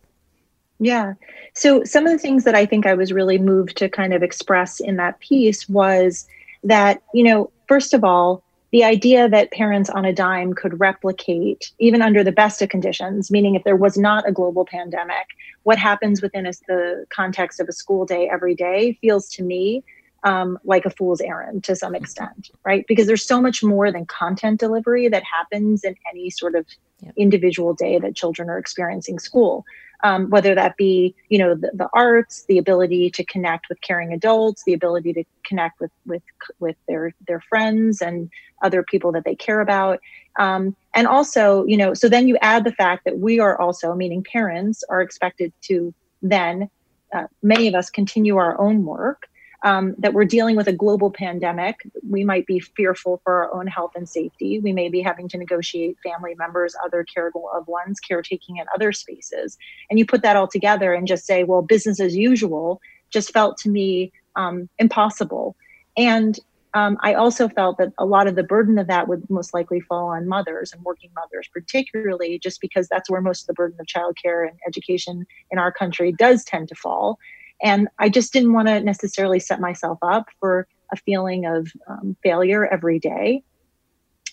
Yeah. 0.78 1.14
So 1.54 1.82
some 1.82 2.06
of 2.06 2.12
the 2.12 2.18
things 2.18 2.44
that 2.44 2.54
I 2.54 2.64
think 2.64 2.86
I 2.86 2.94
was 2.94 3.12
really 3.12 3.38
moved 3.38 3.76
to 3.78 3.88
kind 3.88 4.14
of 4.14 4.22
express 4.22 4.78
in 4.78 4.96
that 4.96 5.18
piece 5.18 5.68
was 5.68 6.28
that, 6.62 7.02
you 7.12 7.24
know, 7.24 7.50
first 7.66 7.92
of 7.92 8.04
all, 8.04 8.42
the 8.72 8.84
idea 8.84 9.28
that 9.28 9.52
parents 9.52 9.90
on 9.90 10.06
a 10.06 10.12
dime 10.12 10.54
could 10.54 10.80
replicate, 10.80 11.70
even 11.78 12.00
under 12.00 12.24
the 12.24 12.32
best 12.32 12.62
of 12.62 12.70
conditions, 12.70 13.30
meaning 13.30 13.54
if 13.54 13.64
there 13.64 13.76
was 13.76 13.98
not 13.98 14.26
a 14.26 14.32
global 14.32 14.64
pandemic, 14.64 15.26
what 15.62 15.78
happens 15.78 16.22
within 16.22 16.46
a, 16.46 16.52
the 16.66 17.04
context 17.10 17.60
of 17.60 17.68
a 17.68 17.72
school 17.72 18.06
day 18.06 18.28
every 18.32 18.54
day 18.54 18.98
feels 19.02 19.28
to 19.28 19.42
me 19.42 19.84
um, 20.24 20.58
like 20.64 20.86
a 20.86 20.90
fool's 20.90 21.20
errand 21.20 21.64
to 21.64 21.76
some 21.76 21.94
extent, 21.94 22.50
right? 22.64 22.86
Because 22.86 23.06
there's 23.06 23.26
so 23.26 23.42
much 23.42 23.62
more 23.62 23.92
than 23.92 24.06
content 24.06 24.58
delivery 24.58 25.08
that 25.08 25.22
happens 25.24 25.84
in 25.84 25.94
any 26.10 26.30
sort 26.30 26.54
of 26.54 26.64
yep. 27.00 27.12
individual 27.16 27.74
day 27.74 27.98
that 27.98 28.16
children 28.16 28.48
are 28.48 28.58
experiencing 28.58 29.18
school 29.18 29.64
um, 30.02 30.30
whether 30.30 30.54
that 30.54 30.76
be 30.76 31.14
you 31.28 31.38
know 31.38 31.54
the, 31.54 31.70
the, 31.74 31.88
arts 31.92 32.44
the 32.48 32.58
ability 32.58 33.10
to 33.10 33.24
connect 33.24 33.68
with 33.68 33.80
caring 33.80 34.12
adults 34.12 34.64
the 34.64 34.72
ability 34.72 35.12
to 35.12 35.24
connect 35.44 35.80
with 35.80 35.90
with 36.06 36.22
with 36.58 36.76
their 36.88 37.14
their 37.26 37.40
friends 37.48 38.02
and 38.02 38.30
other 38.62 38.82
people 38.82 39.12
that 39.12 39.24
they 39.24 39.34
care 39.34 39.60
about. 39.60 40.00
Um, 40.38 40.76
and 40.94 41.06
also 41.06 41.64
you 41.66 41.76
know 41.76 41.94
so 41.94 42.08
then 42.08 42.28
you 42.28 42.36
add 42.40 42.64
the 42.64 42.72
fact 42.72 43.04
that 43.04 43.18
we 43.18 43.38
are 43.38 43.60
also 43.60 43.94
meaning 43.94 44.24
parents 44.24 44.82
are 44.88 45.02
expected 45.02 45.52
to 45.62 45.94
then 46.22 46.68
uh, 47.12 47.26
many 47.42 47.68
of 47.68 47.74
us 47.74 47.90
continue 47.90 48.36
our 48.36 48.58
own 48.60 48.84
work 48.84 49.28
um, 49.64 49.94
that 49.98 50.12
we're 50.12 50.24
dealing 50.24 50.56
with 50.56 50.66
a 50.66 50.72
global 50.72 51.10
pandemic. 51.10 51.76
We 52.08 52.24
might 52.24 52.46
be 52.46 52.60
fearful 52.60 53.20
for 53.22 53.44
our 53.44 53.54
own 53.54 53.66
health 53.66 53.92
and 53.94 54.08
safety. 54.08 54.58
We 54.58 54.72
may 54.72 54.88
be 54.88 55.00
having 55.00 55.28
to 55.28 55.38
negotiate 55.38 55.96
family 56.02 56.34
members, 56.36 56.74
other 56.84 57.04
caregiver 57.04 57.44
loved 57.54 57.68
ones, 57.68 58.00
caretaking 58.00 58.56
in 58.56 58.66
other 58.74 58.92
spaces. 58.92 59.56
And 59.88 59.98
you 59.98 60.06
put 60.06 60.22
that 60.22 60.36
all 60.36 60.48
together 60.48 60.92
and 60.92 61.06
just 61.06 61.26
say, 61.26 61.44
well, 61.44 61.62
business 61.62 62.00
as 62.00 62.16
usual 62.16 62.80
just 63.10 63.32
felt 63.32 63.56
to 63.58 63.68
me 63.68 64.12
um, 64.36 64.68
impossible. 64.78 65.54
And 65.96 66.38
um, 66.74 66.96
I 67.02 67.14
also 67.14 67.48
felt 67.48 67.76
that 67.78 67.92
a 67.98 68.06
lot 68.06 68.26
of 68.26 68.34
the 68.34 68.42
burden 68.42 68.78
of 68.78 68.86
that 68.86 69.06
would 69.06 69.28
most 69.28 69.52
likely 69.52 69.78
fall 69.80 70.08
on 70.08 70.26
mothers 70.26 70.72
and 70.72 70.82
working 70.82 71.10
mothers, 71.14 71.48
particularly 71.52 72.38
just 72.38 72.60
because 72.62 72.88
that's 72.88 73.10
where 73.10 73.20
most 73.20 73.42
of 73.42 73.46
the 73.48 73.52
burden 73.52 73.78
of 73.78 73.86
childcare 73.86 74.48
and 74.48 74.58
education 74.66 75.26
in 75.50 75.58
our 75.58 75.70
country 75.70 76.12
does 76.12 76.44
tend 76.44 76.68
to 76.68 76.74
fall. 76.74 77.18
And 77.62 77.88
I 77.98 78.08
just 78.08 78.32
didn't 78.32 78.52
want 78.52 78.68
to 78.68 78.80
necessarily 78.80 79.38
set 79.38 79.60
myself 79.60 79.98
up 80.02 80.26
for 80.40 80.66
a 80.92 80.96
feeling 80.96 81.46
of 81.46 81.72
um, 81.88 82.16
failure 82.22 82.66
every 82.66 82.98
day. 82.98 83.42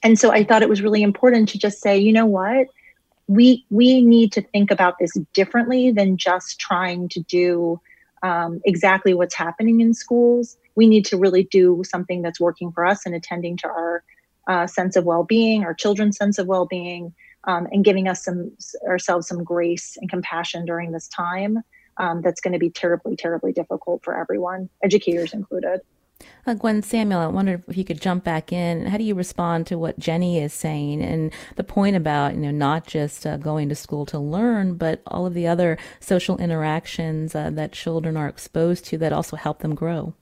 And 0.03 0.17
so 0.17 0.31
I 0.31 0.43
thought 0.43 0.61
it 0.61 0.69
was 0.69 0.81
really 0.81 1.03
important 1.03 1.49
to 1.49 1.59
just 1.59 1.81
say, 1.81 1.97
you 1.97 2.13
know 2.13 2.25
what? 2.25 2.67
We 3.27 3.65
we 3.69 4.01
need 4.01 4.31
to 4.33 4.41
think 4.41 4.71
about 4.71 4.95
this 4.99 5.11
differently 5.33 5.91
than 5.91 6.17
just 6.17 6.59
trying 6.59 7.09
to 7.09 7.19
do 7.21 7.79
um, 8.23 8.59
exactly 8.65 9.13
what's 9.13 9.35
happening 9.35 9.81
in 9.81 9.93
schools. 9.93 10.57
We 10.75 10.87
need 10.87 11.05
to 11.05 11.17
really 11.17 11.43
do 11.43 11.83
something 11.85 12.21
that's 12.21 12.39
working 12.39 12.71
for 12.71 12.85
us 12.85 13.05
and 13.05 13.13
attending 13.13 13.57
to 13.57 13.67
our 13.67 14.03
uh, 14.47 14.65
sense 14.65 14.95
of 14.95 15.05
well-being, 15.05 15.63
our 15.63 15.73
children's 15.73 16.17
sense 16.17 16.39
of 16.39 16.47
well-being, 16.47 17.13
um, 17.43 17.67
and 17.71 17.85
giving 17.85 18.07
us 18.07 18.23
some 18.23 18.51
ourselves 18.87 19.27
some 19.27 19.43
grace 19.43 19.95
and 20.01 20.09
compassion 20.09 20.65
during 20.65 20.91
this 20.91 21.07
time. 21.09 21.61
Um, 21.99 22.21
that's 22.21 22.41
going 22.41 22.53
to 22.53 22.59
be 22.59 22.69
terribly, 22.69 23.15
terribly 23.15 23.51
difficult 23.51 24.03
for 24.03 24.17
everyone, 24.17 24.69
educators 24.81 25.33
included. 25.33 25.81
Uh, 26.45 26.53
Gwen 26.53 26.81
Samuel, 26.81 27.19
I 27.19 27.27
wonder 27.27 27.63
if 27.67 27.77
you 27.77 27.83
could 27.83 28.01
jump 28.01 28.23
back 28.23 28.51
in. 28.51 28.85
How 28.87 28.97
do 28.97 29.03
you 29.03 29.15
respond 29.15 29.67
to 29.67 29.77
what 29.77 29.99
Jennie 29.99 30.39
is 30.39 30.53
saying 30.53 31.01
and 31.01 31.31
the 31.55 31.63
point 31.63 31.95
about 31.95 32.35
you 32.35 32.41
know 32.41 32.51
not 32.51 32.87
just 32.87 33.25
uh, 33.25 33.37
going 33.37 33.69
to 33.69 33.75
school 33.75 34.05
to 34.07 34.19
learn, 34.19 34.75
but 34.75 35.01
all 35.07 35.25
of 35.25 35.33
the 35.33 35.47
other 35.47 35.77
social 35.99 36.37
interactions 36.37 37.35
uh, 37.35 37.49
that 37.51 37.71
children 37.71 38.17
are 38.17 38.27
exposed 38.27 38.85
to 38.85 38.97
that 38.97 39.13
also 39.13 39.35
help 39.35 39.59
them 39.59 39.75
grow? 39.75 40.13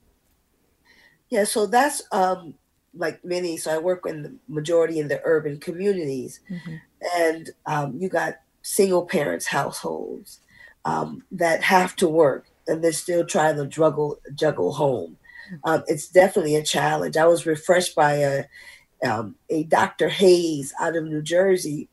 Yeah, 1.30 1.44
so 1.44 1.66
that's 1.66 2.02
um, 2.12 2.54
like 2.94 3.24
many. 3.24 3.56
So 3.56 3.74
I 3.74 3.78
work 3.78 4.04
in 4.06 4.22
the 4.22 4.34
majority 4.48 4.98
in 4.98 5.08
the 5.08 5.20
urban 5.24 5.58
communities, 5.58 6.40
mm-hmm. 6.50 6.76
and 7.16 7.50
um, 7.66 7.96
you 7.98 8.08
got 8.08 8.40
single 8.62 9.06
parents 9.06 9.46
households 9.46 10.40
um, 10.88 11.24
that 11.32 11.62
have 11.62 11.94
to 11.96 12.08
work 12.08 12.46
and 12.66 12.82
they're 12.82 12.92
still 12.92 13.24
trying 13.24 13.56
to 13.56 13.66
juggle 13.66 14.18
juggle 14.34 14.72
home 14.72 15.16
um, 15.64 15.84
it's 15.86 16.08
definitely 16.08 16.56
a 16.56 16.62
challenge. 16.62 17.16
I 17.16 17.26
was 17.26 17.46
refreshed 17.46 17.94
by 17.94 18.14
a 18.14 18.44
um, 19.04 19.36
a 19.48 19.62
Dr. 19.64 20.08
Hayes 20.08 20.74
out 20.80 20.96
of 20.96 21.04
New 21.04 21.22
Jersey, 21.22 21.88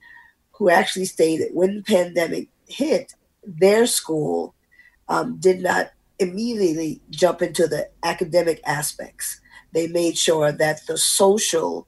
who 0.54 0.70
actually 0.70 1.06
stated 1.06 1.52
when 1.54 1.76
the 1.76 1.84
pandemic 1.84 2.50
hit, 2.68 3.14
their 3.44 3.86
school 3.86 4.56
um, 5.08 5.38
did 5.38 5.62
not 5.62 5.92
immediately 6.18 7.02
jump 7.12 7.44
into 7.44 7.68
the 7.68 7.90
academic 8.02 8.60
aspects. 8.66 9.40
They 9.72 9.88
made 9.88 10.18
sure 10.18 10.52
that 10.52 10.88
the 10.88 10.98
social 10.98 11.88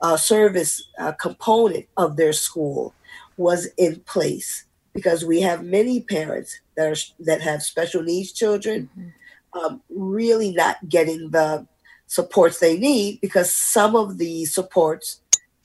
uh, 0.00 0.16
service 0.16 0.82
uh, 0.98 1.12
component 1.12 1.86
of 1.96 2.16
their 2.16 2.32
school 2.32 2.92
was 3.36 3.68
in 3.76 4.00
place 4.00 4.64
because 4.96 5.24
we 5.24 5.40
have 5.42 5.62
many 5.62 6.00
parents 6.00 6.58
that 6.76 6.88
are 6.88 6.96
that 7.20 7.40
have 7.40 7.62
special 7.62 8.02
needs 8.02 8.32
children. 8.32 8.90
Mm-hmm 8.98 9.10
um, 9.56 9.82
really 9.88 10.52
not 10.52 10.88
getting 10.88 11.30
the 11.30 11.66
supports 12.06 12.60
they 12.60 12.78
need 12.78 13.20
because 13.20 13.52
some 13.52 13.96
of 13.96 14.18
the 14.18 14.44
supports 14.44 15.20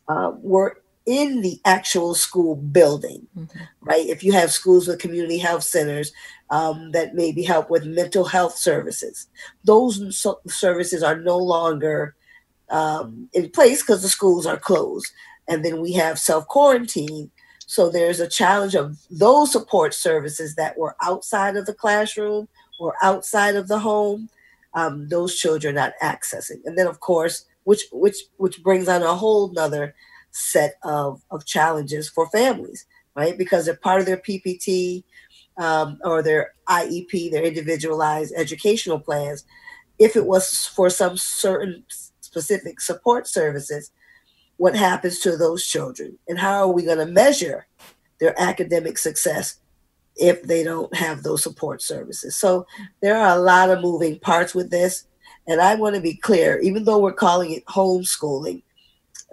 uh, 0.08 0.32
were 0.38 0.82
in 1.06 1.42
the 1.42 1.60
actual 1.66 2.14
school 2.14 2.56
building, 2.56 3.28
mm-hmm. 3.38 3.60
right? 3.82 4.06
If 4.06 4.24
you 4.24 4.34
have 4.34 4.52
schools 4.52 4.88
with 4.88 5.00
community 5.00 5.38
health 5.38 5.64
centers 5.64 6.12
um, 6.50 6.92
that 6.92 7.16
maybe 7.16 7.44
help 7.44 7.70
with 7.70 7.86
mental 7.86 8.26
health 8.26 8.56
services, 8.56 9.28
those 9.64 10.18
so- 10.18 10.42
services 10.48 11.04
are 11.04 11.18
no 11.20 11.38
longer 11.38 12.16
um, 12.70 13.30
in 13.34 13.50
place 13.50 13.82
because 13.82 14.02
the 14.02 14.10
schools 14.10 14.46
are 14.46 14.58
closed. 14.58 15.12
And 15.48 15.66
then 15.66 15.82
we 15.82 15.92
have 15.94 16.20
self 16.20 16.48
quarantine. 16.48 17.32
So 17.72 17.90
there's 17.90 18.20
a 18.20 18.28
challenge 18.28 18.76
of 18.76 18.98
those 19.10 19.54
support 19.54 19.94
services 19.94 20.56
that 20.56 20.78
were 20.78 20.98
outside 21.02 21.56
of 21.56 21.66
the 21.66 21.74
classroom 21.74 22.50
or 22.82 22.96
outside 23.02 23.56
of 23.56 23.70
the 23.70 23.80
home, 23.80 24.28
um, 24.74 25.08
those 25.08 25.38
children 25.38 25.76
not 25.76 25.94
accessing. 26.04 26.60
And 26.66 26.78
then, 26.78 26.86
of 26.86 27.00
course, 27.00 27.46
which 27.64 27.84
which 27.94 28.18
which 28.36 28.62
brings 28.62 28.90
on 28.90 29.04
a 29.04 29.16
whole 29.16 29.54
nother 29.54 29.96
set 30.32 30.80
of, 30.84 31.22
of 31.32 31.46
challenges 31.46 32.10
for 32.10 32.28
families, 32.28 32.86
right? 33.16 33.38
Because 33.38 33.68
they're 33.68 33.78
part 33.78 34.02
of 34.02 34.06
their 34.06 34.18
PPT 34.18 35.06
um, 35.58 35.98
or 36.04 36.22
their 36.22 36.52
IEP, 36.68 37.32
their 37.32 37.46
individualized 37.46 38.34
educational 38.36 39.00
plans. 39.00 39.46
If 39.98 40.18
it 40.18 40.26
was 40.26 40.68
for 40.68 40.90
some 40.90 41.16
certain 41.16 41.86
specific 42.20 42.82
support 42.82 43.30
services, 43.30 43.92
what 44.62 44.76
happens 44.76 45.18
to 45.18 45.36
those 45.36 45.66
children? 45.66 46.20
And 46.28 46.38
how 46.38 46.60
are 46.60 46.72
we 46.72 46.84
going 46.84 47.00
to 47.00 47.08
measure 47.08 47.66
their 48.20 48.40
academic 48.40 49.00
success 49.00 49.58
if 50.16 50.44
they 50.44 50.64
don't 50.64 50.94
have 50.96 51.24
those 51.24 51.42
support 51.42 51.82
services. 51.82 52.36
So 52.36 52.68
there 53.02 53.18
are 53.18 53.36
a 53.36 53.42
lot 53.42 53.72
of 53.72 53.82
moving 53.82 54.20
parts 54.20 54.54
with 54.54 54.70
this. 54.70 55.08
And 55.48 55.60
I 55.60 55.74
want 55.74 55.96
to 55.96 56.02
be 56.02 56.14
clear, 56.14 56.60
even 56.60 56.84
though 56.84 57.00
we're 57.00 57.12
calling 57.12 57.54
it 57.54 57.66
homeschooling, 57.66 58.62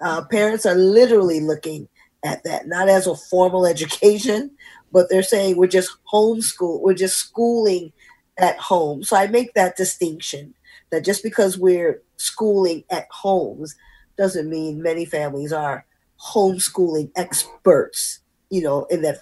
uh, 0.03 0.23
parents 0.31 0.65
are 0.65 0.73
literally 0.73 1.41
looking 1.41 1.87
at 2.25 2.43
that, 2.45 2.67
not 2.67 2.89
as 2.89 3.05
a 3.05 3.15
formal 3.15 3.67
education, 3.67 4.49
but 4.91 5.11
they're 5.11 5.21
saying 5.21 5.57
we're 5.57 5.67
just 5.67 5.95
homeschool, 6.11 6.81
we're 6.81 6.95
just 6.95 7.17
schooling 7.17 7.93
at 8.39 8.57
home. 8.57 9.03
So 9.03 9.15
I 9.15 9.27
make 9.27 9.53
that 9.53 9.77
distinction 9.77 10.55
that 10.89 11.05
just 11.05 11.21
because 11.21 11.55
we're 11.55 12.01
schooling 12.17 12.83
at 12.89 13.05
homes 13.11 13.75
doesn't 14.19 14.49
mean 14.49 14.83
many 14.83 15.05
families 15.05 15.53
are 15.53 15.85
homeschooling 16.21 17.09
experts, 17.15 18.19
you 18.49 18.61
know, 18.61 18.83
in 18.91 19.01
that 19.01 19.21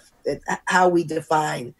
how 0.66 0.88
we 0.88 1.04
define 1.04 1.72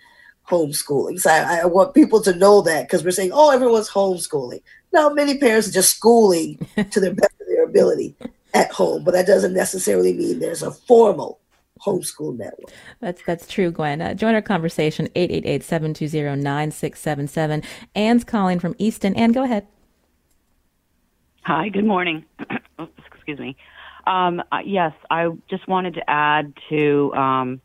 homeschooling. 0.49 1.19
So 1.19 1.29
I, 1.29 1.63
I 1.63 1.65
want 1.67 1.95
people 1.95 2.23
to 2.23 2.33
know 2.35 2.63
that 2.63 2.87
because 2.87 3.05
we're 3.05 3.11
saying, 3.11 3.33
oh, 3.35 3.51
everyone's 3.51 3.91
homeschooling. 3.91 4.63
Now, 4.93 5.09
many 5.11 5.37
parents 5.37 5.69
are 5.69 5.73
just 5.73 5.97
schooling 5.97 6.59
to 6.77 7.01
the 7.01 7.13
best 7.13 7.35
of 7.41 7.49
their 7.49 7.65
ability 7.65 8.15
at 8.55 8.71
home, 8.71 9.03
but 9.05 9.13
that 9.13 9.27
doesn't 9.27 9.53
necessarily 9.53 10.15
mean 10.15 10.39
there's 10.39 10.63
a 10.63 10.71
formal 10.71 11.41
homeschool 11.85 12.39
network. 12.39 12.73
That's 13.01 13.21
that's 13.25 13.49
true, 13.49 13.73
Gwen. 13.73 14.01
Uh, 14.01 14.15
join 14.15 14.35
our 14.35 14.43
conversation 14.43 15.09
888-720-9677. 15.17 17.65
Anne's 17.95 18.25
calling 18.25 18.59
from 18.61 18.75
Easton. 18.79 19.15
Anne, 19.17 19.33
go 19.33 19.43
ahead. 19.43 19.67
Hi, 21.49 21.71
good 21.71 21.87
morning. 21.87 22.27
Excuse 23.09 23.39
me. 23.39 23.57
Um, 24.07 24.43
yes, 24.67 24.93
I 25.11 25.29
just 25.49 25.67
wanted 25.67 25.95
to 25.95 26.03
add 26.07 26.53
to 26.69 27.11
um, 27.15 27.63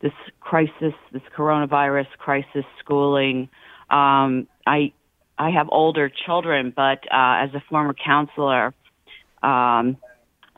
this 0.00 0.12
crisis, 0.38 0.94
this 1.12 1.22
coronavirus 1.36 2.06
crisis 2.18 2.64
schooling. 2.78 3.48
Um, 3.90 4.46
I 4.64 4.92
I 5.36 5.50
have 5.50 5.66
older 5.72 6.08
children, 6.08 6.72
but 6.76 7.00
uh, 7.12 7.42
as 7.42 7.52
a 7.54 7.62
former 7.68 7.92
counselor, 7.92 8.72
um, 9.42 9.96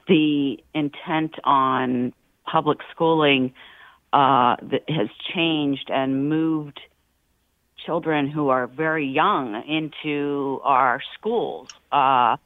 the 0.07 0.59
intent 0.75 1.37
on 1.45 2.13
public 2.45 2.81
schooling 2.91 3.55
uh, 4.13 4.57
has 4.87 5.09
changed 5.35 5.89
and 5.89 6.29
moved 6.29 6.79
children 7.85 8.29
who 8.29 8.49
are 8.49 8.67
very 8.67 9.07
young 9.07 9.63
into 9.67 10.61
our 10.65 11.01
schools. 11.19 11.69
Uh, 11.91 12.37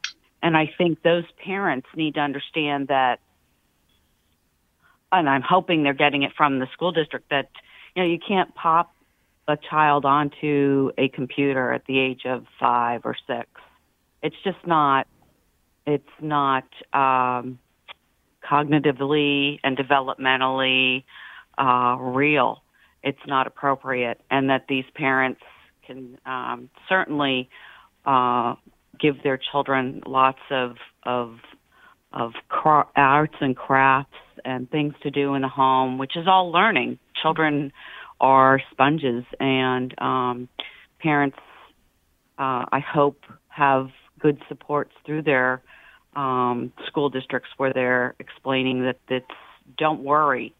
and 0.41 0.55
I 0.55 0.71
think 0.77 1.01
those 1.01 1.25
parents 1.43 1.87
need 1.95 2.15
to 2.15 2.21
understand 2.21 2.89
that 2.89 3.19
and 5.11 5.29
I'm 5.29 5.41
hoping 5.41 5.83
they're 5.83 5.93
getting 5.93 6.23
it 6.23 6.31
from 6.35 6.59
the 6.59 6.67
school 6.73 6.91
district 6.91 7.29
that 7.29 7.49
you 7.95 8.03
know 8.03 8.09
you 8.09 8.19
can't 8.19 8.53
pop 8.55 8.93
a 9.47 9.57
child 9.57 10.05
onto 10.05 10.91
a 10.97 11.07
computer 11.09 11.71
at 11.71 11.85
the 11.85 11.99
age 11.99 12.21
of 12.25 12.45
five 12.59 13.01
or 13.05 13.15
six. 13.27 13.47
It's 14.21 14.35
just 14.43 14.65
not. 14.65 15.07
It's 15.85 16.03
not 16.19 16.63
um, 16.93 17.59
cognitively 18.43 19.59
and 19.63 19.77
developmentally 19.77 21.03
uh, 21.57 21.97
real. 21.99 22.63
It's 23.05 23.25
not 23.27 23.47
appropriate, 23.47 24.19
and 24.31 24.49
that 24.49 24.65
these 24.67 24.85
parents 24.95 25.41
can 25.85 26.17
um, 26.25 26.69
certainly 26.89 27.49
uh, 28.05 28.55
give 28.99 29.21
their 29.23 29.39
children 29.51 30.01
lots 30.05 30.39
of 30.49 30.75
of 31.03 31.35
of 32.11 32.31
cra- 32.49 32.87
arts 32.95 33.35
and 33.41 33.55
crafts 33.55 34.17
and 34.43 34.69
things 34.69 34.93
to 35.03 35.11
do 35.11 35.35
in 35.35 35.43
the 35.43 35.47
home, 35.47 35.97
which 35.97 36.17
is 36.17 36.27
all 36.27 36.51
learning. 36.51 36.97
Children 37.21 37.71
are 38.19 38.59
sponges, 38.71 39.23
and 39.39 39.93
um, 40.01 40.49
parents, 40.99 41.37
uh, 42.39 42.65
I 42.71 42.79
hope, 42.79 43.21
have 43.49 43.89
good 44.19 44.41
supports 44.47 44.91
through 45.05 45.21
their 45.21 45.61
um, 46.15 46.71
school 46.87 47.09
districts 47.09 47.49
where 47.57 47.73
they're 47.73 48.15
explaining 48.19 48.83
that 48.83 48.99
it's 49.09 49.25
don't 49.77 50.03
worry. 50.03 50.55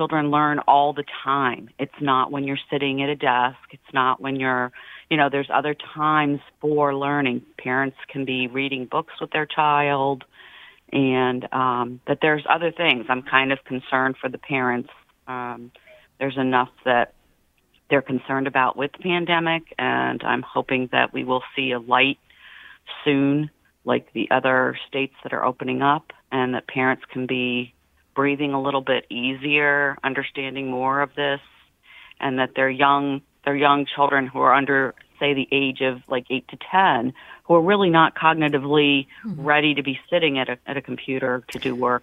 Children 0.00 0.30
learn 0.30 0.60
all 0.60 0.94
the 0.94 1.04
time. 1.24 1.68
It's 1.78 1.92
not 2.00 2.32
when 2.32 2.44
you're 2.44 2.56
sitting 2.70 3.02
at 3.02 3.10
a 3.10 3.16
desk. 3.16 3.58
It's 3.70 3.92
not 3.92 4.18
when 4.18 4.40
you're, 4.40 4.72
you 5.10 5.18
know, 5.18 5.28
there's 5.30 5.50
other 5.52 5.76
times 5.94 6.40
for 6.58 6.94
learning. 6.94 7.42
Parents 7.58 7.98
can 8.08 8.24
be 8.24 8.46
reading 8.46 8.86
books 8.90 9.12
with 9.20 9.30
their 9.30 9.44
child 9.44 10.24
and 10.90 11.46
um, 11.52 12.00
that 12.06 12.20
there's 12.22 12.46
other 12.48 12.72
things. 12.72 13.04
I'm 13.10 13.20
kind 13.20 13.52
of 13.52 13.58
concerned 13.66 14.16
for 14.18 14.30
the 14.30 14.38
parents. 14.38 14.88
Um, 15.28 15.70
there's 16.18 16.38
enough 16.38 16.70
that 16.86 17.12
they're 17.90 18.00
concerned 18.00 18.46
about 18.46 18.78
with 18.78 18.92
the 18.92 19.00
pandemic, 19.00 19.64
and 19.78 20.22
I'm 20.22 20.40
hoping 20.40 20.88
that 20.92 21.12
we 21.12 21.24
will 21.24 21.42
see 21.54 21.72
a 21.72 21.78
light 21.78 22.16
soon, 23.04 23.50
like 23.84 24.10
the 24.14 24.30
other 24.30 24.78
states 24.88 25.14
that 25.24 25.34
are 25.34 25.44
opening 25.44 25.82
up, 25.82 26.14
and 26.32 26.54
that 26.54 26.66
parents 26.66 27.02
can 27.12 27.26
be 27.26 27.74
breathing 28.20 28.52
a 28.52 28.60
little 28.60 28.82
bit 28.82 29.06
easier, 29.08 29.96
understanding 30.04 30.70
more 30.70 31.00
of 31.00 31.08
this, 31.14 31.40
and 32.20 32.38
that 32.38 32.50
their 32.54 32.68
young 32.68 33.22
their 33.46 33.56
young 33.56 33.86
children 33.86 34.26
who 34.26 34.40
are 34.40 34.52
under 34.52 34.94
say 35.18 35.32
the 35.32 35.48
age 35.50 35.80
of 35.80 36.02
like 36.06 36.26
eight 36.28 36.46
to 36.48 36.58
ten, 36.70 37.14
who 37.44 37.54
are 37.54 37.62
really 37.62 37.88
not 37.88 38.14
cognitively 38.14 39.06
mm-hmm. 39.24 39.42
ready 39.42 39.72
to 39.72 39.82
be 39.82 39.98
sitting 40.10 40.38
at 40.38 40.50
a 40.50 40.58
at 40.66 40.76
a 40.76 40.82
computer 40.82 41.42
to 41.50 41.58
do 41.58 41.74
work 41.74 42.02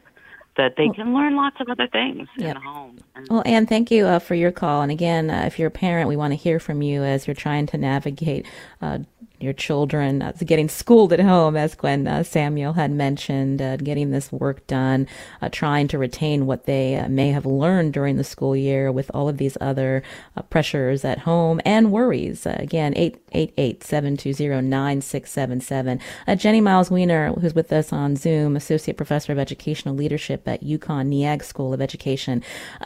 that 0.55 0.73
they 0.75 0.89
can 0.89 1.13
learn 1.13 1.35
lots 1.35 1.57
of 1.59 1.69
other 1.69 1.87
things 1.87 2.27
yep. 2.35 2.55
in 2.55 2.61
home. 2.63 2.97
Well, 3.29 3.43
Anne, 3.45 3.67
thank 3.67 3.91
you 3.91 4.07
uh, 4.07 4.17
for 4.17 4.33
your 4.33 4.51
call. 4.51 4.81
And 4.81 4.91
again, 4.91 5.29
uh, 5.29 5.43
if 5.45 5.59
you're 5.59 5.67
a 5.67 5.71
parent, 5.71 6.09
we 6.09 6.17
want 6.17 6.31
to 6.31 6.35
hear 6.35 6.59
from 6.59 6.81
you 6.81 7.03
as 7.03 7.27
you're 7.27 7.35
trying 7.35 7.67
to 7.67 7.77
navigate 7.77 8.47
uh, 8.81 8.97
your 9.39 9.53
children 9.53 10.21
uh, 10.21 10.33
getting 10.45 10.69
schooled 10.69 11.13
at 11.13 11.19
home, 11.19 11.55
as 11.55 11.75
Gwen 11.75 12.07
uh, 12.07 12.23
Samuel 12.23 12.73
had 12.73 12.91
mentioned, 12.91 13.61
uh, 13.61 13.77
getting 13.77 14.09
this 14.11 14.31
work 14.31 14.65
done, 14.67 15.07
uh, 15.41 15.49
trying 15.49 15.87
to 15.89 15.97
retain 15.97 16.45
what 16.45 16.65
they 16.65 16.95
uh, 16.95 17.07
may 17.07 17.29
have 17.29 17.45
learned 17.45 17.93
during 17.93 18.17
the 18.17 18.23
school 18.23 18.55
year 18.55 18.91
with 18.91 19.09
all 19.13 19.29
of 19.29 19.37
these 19.37 19.57
other 19.61 20.01
uh, 20.35 20.41
pressures 20.43 21.03
at 21.05 21.19
home 21.19 21.61
and 21.65 21.91
worries. 21.91 22.45
again, 22.45 22.93
888-720-9677. 23.33 26.01
Jennie 26.37 26.61
Miles 26.61 26.89
Weiner, 26.89 27.33
who's 27.33 27.53
with 27.53 27.71
us 27.71 27.93
on 27.93 28.15
Zoom, 28.15 28.55
Associate 28.55 28.97
Professor 28.97 29.31
of 29.31 29.37
Educational 29.39 29.93
Leadership 29.93 30.47
at 30.47 30.63
UConn 30.63 31.05
Neag 31.07 31.43
School 31.43 31.73
of 31.73 31.81
Education. 31.81 32.41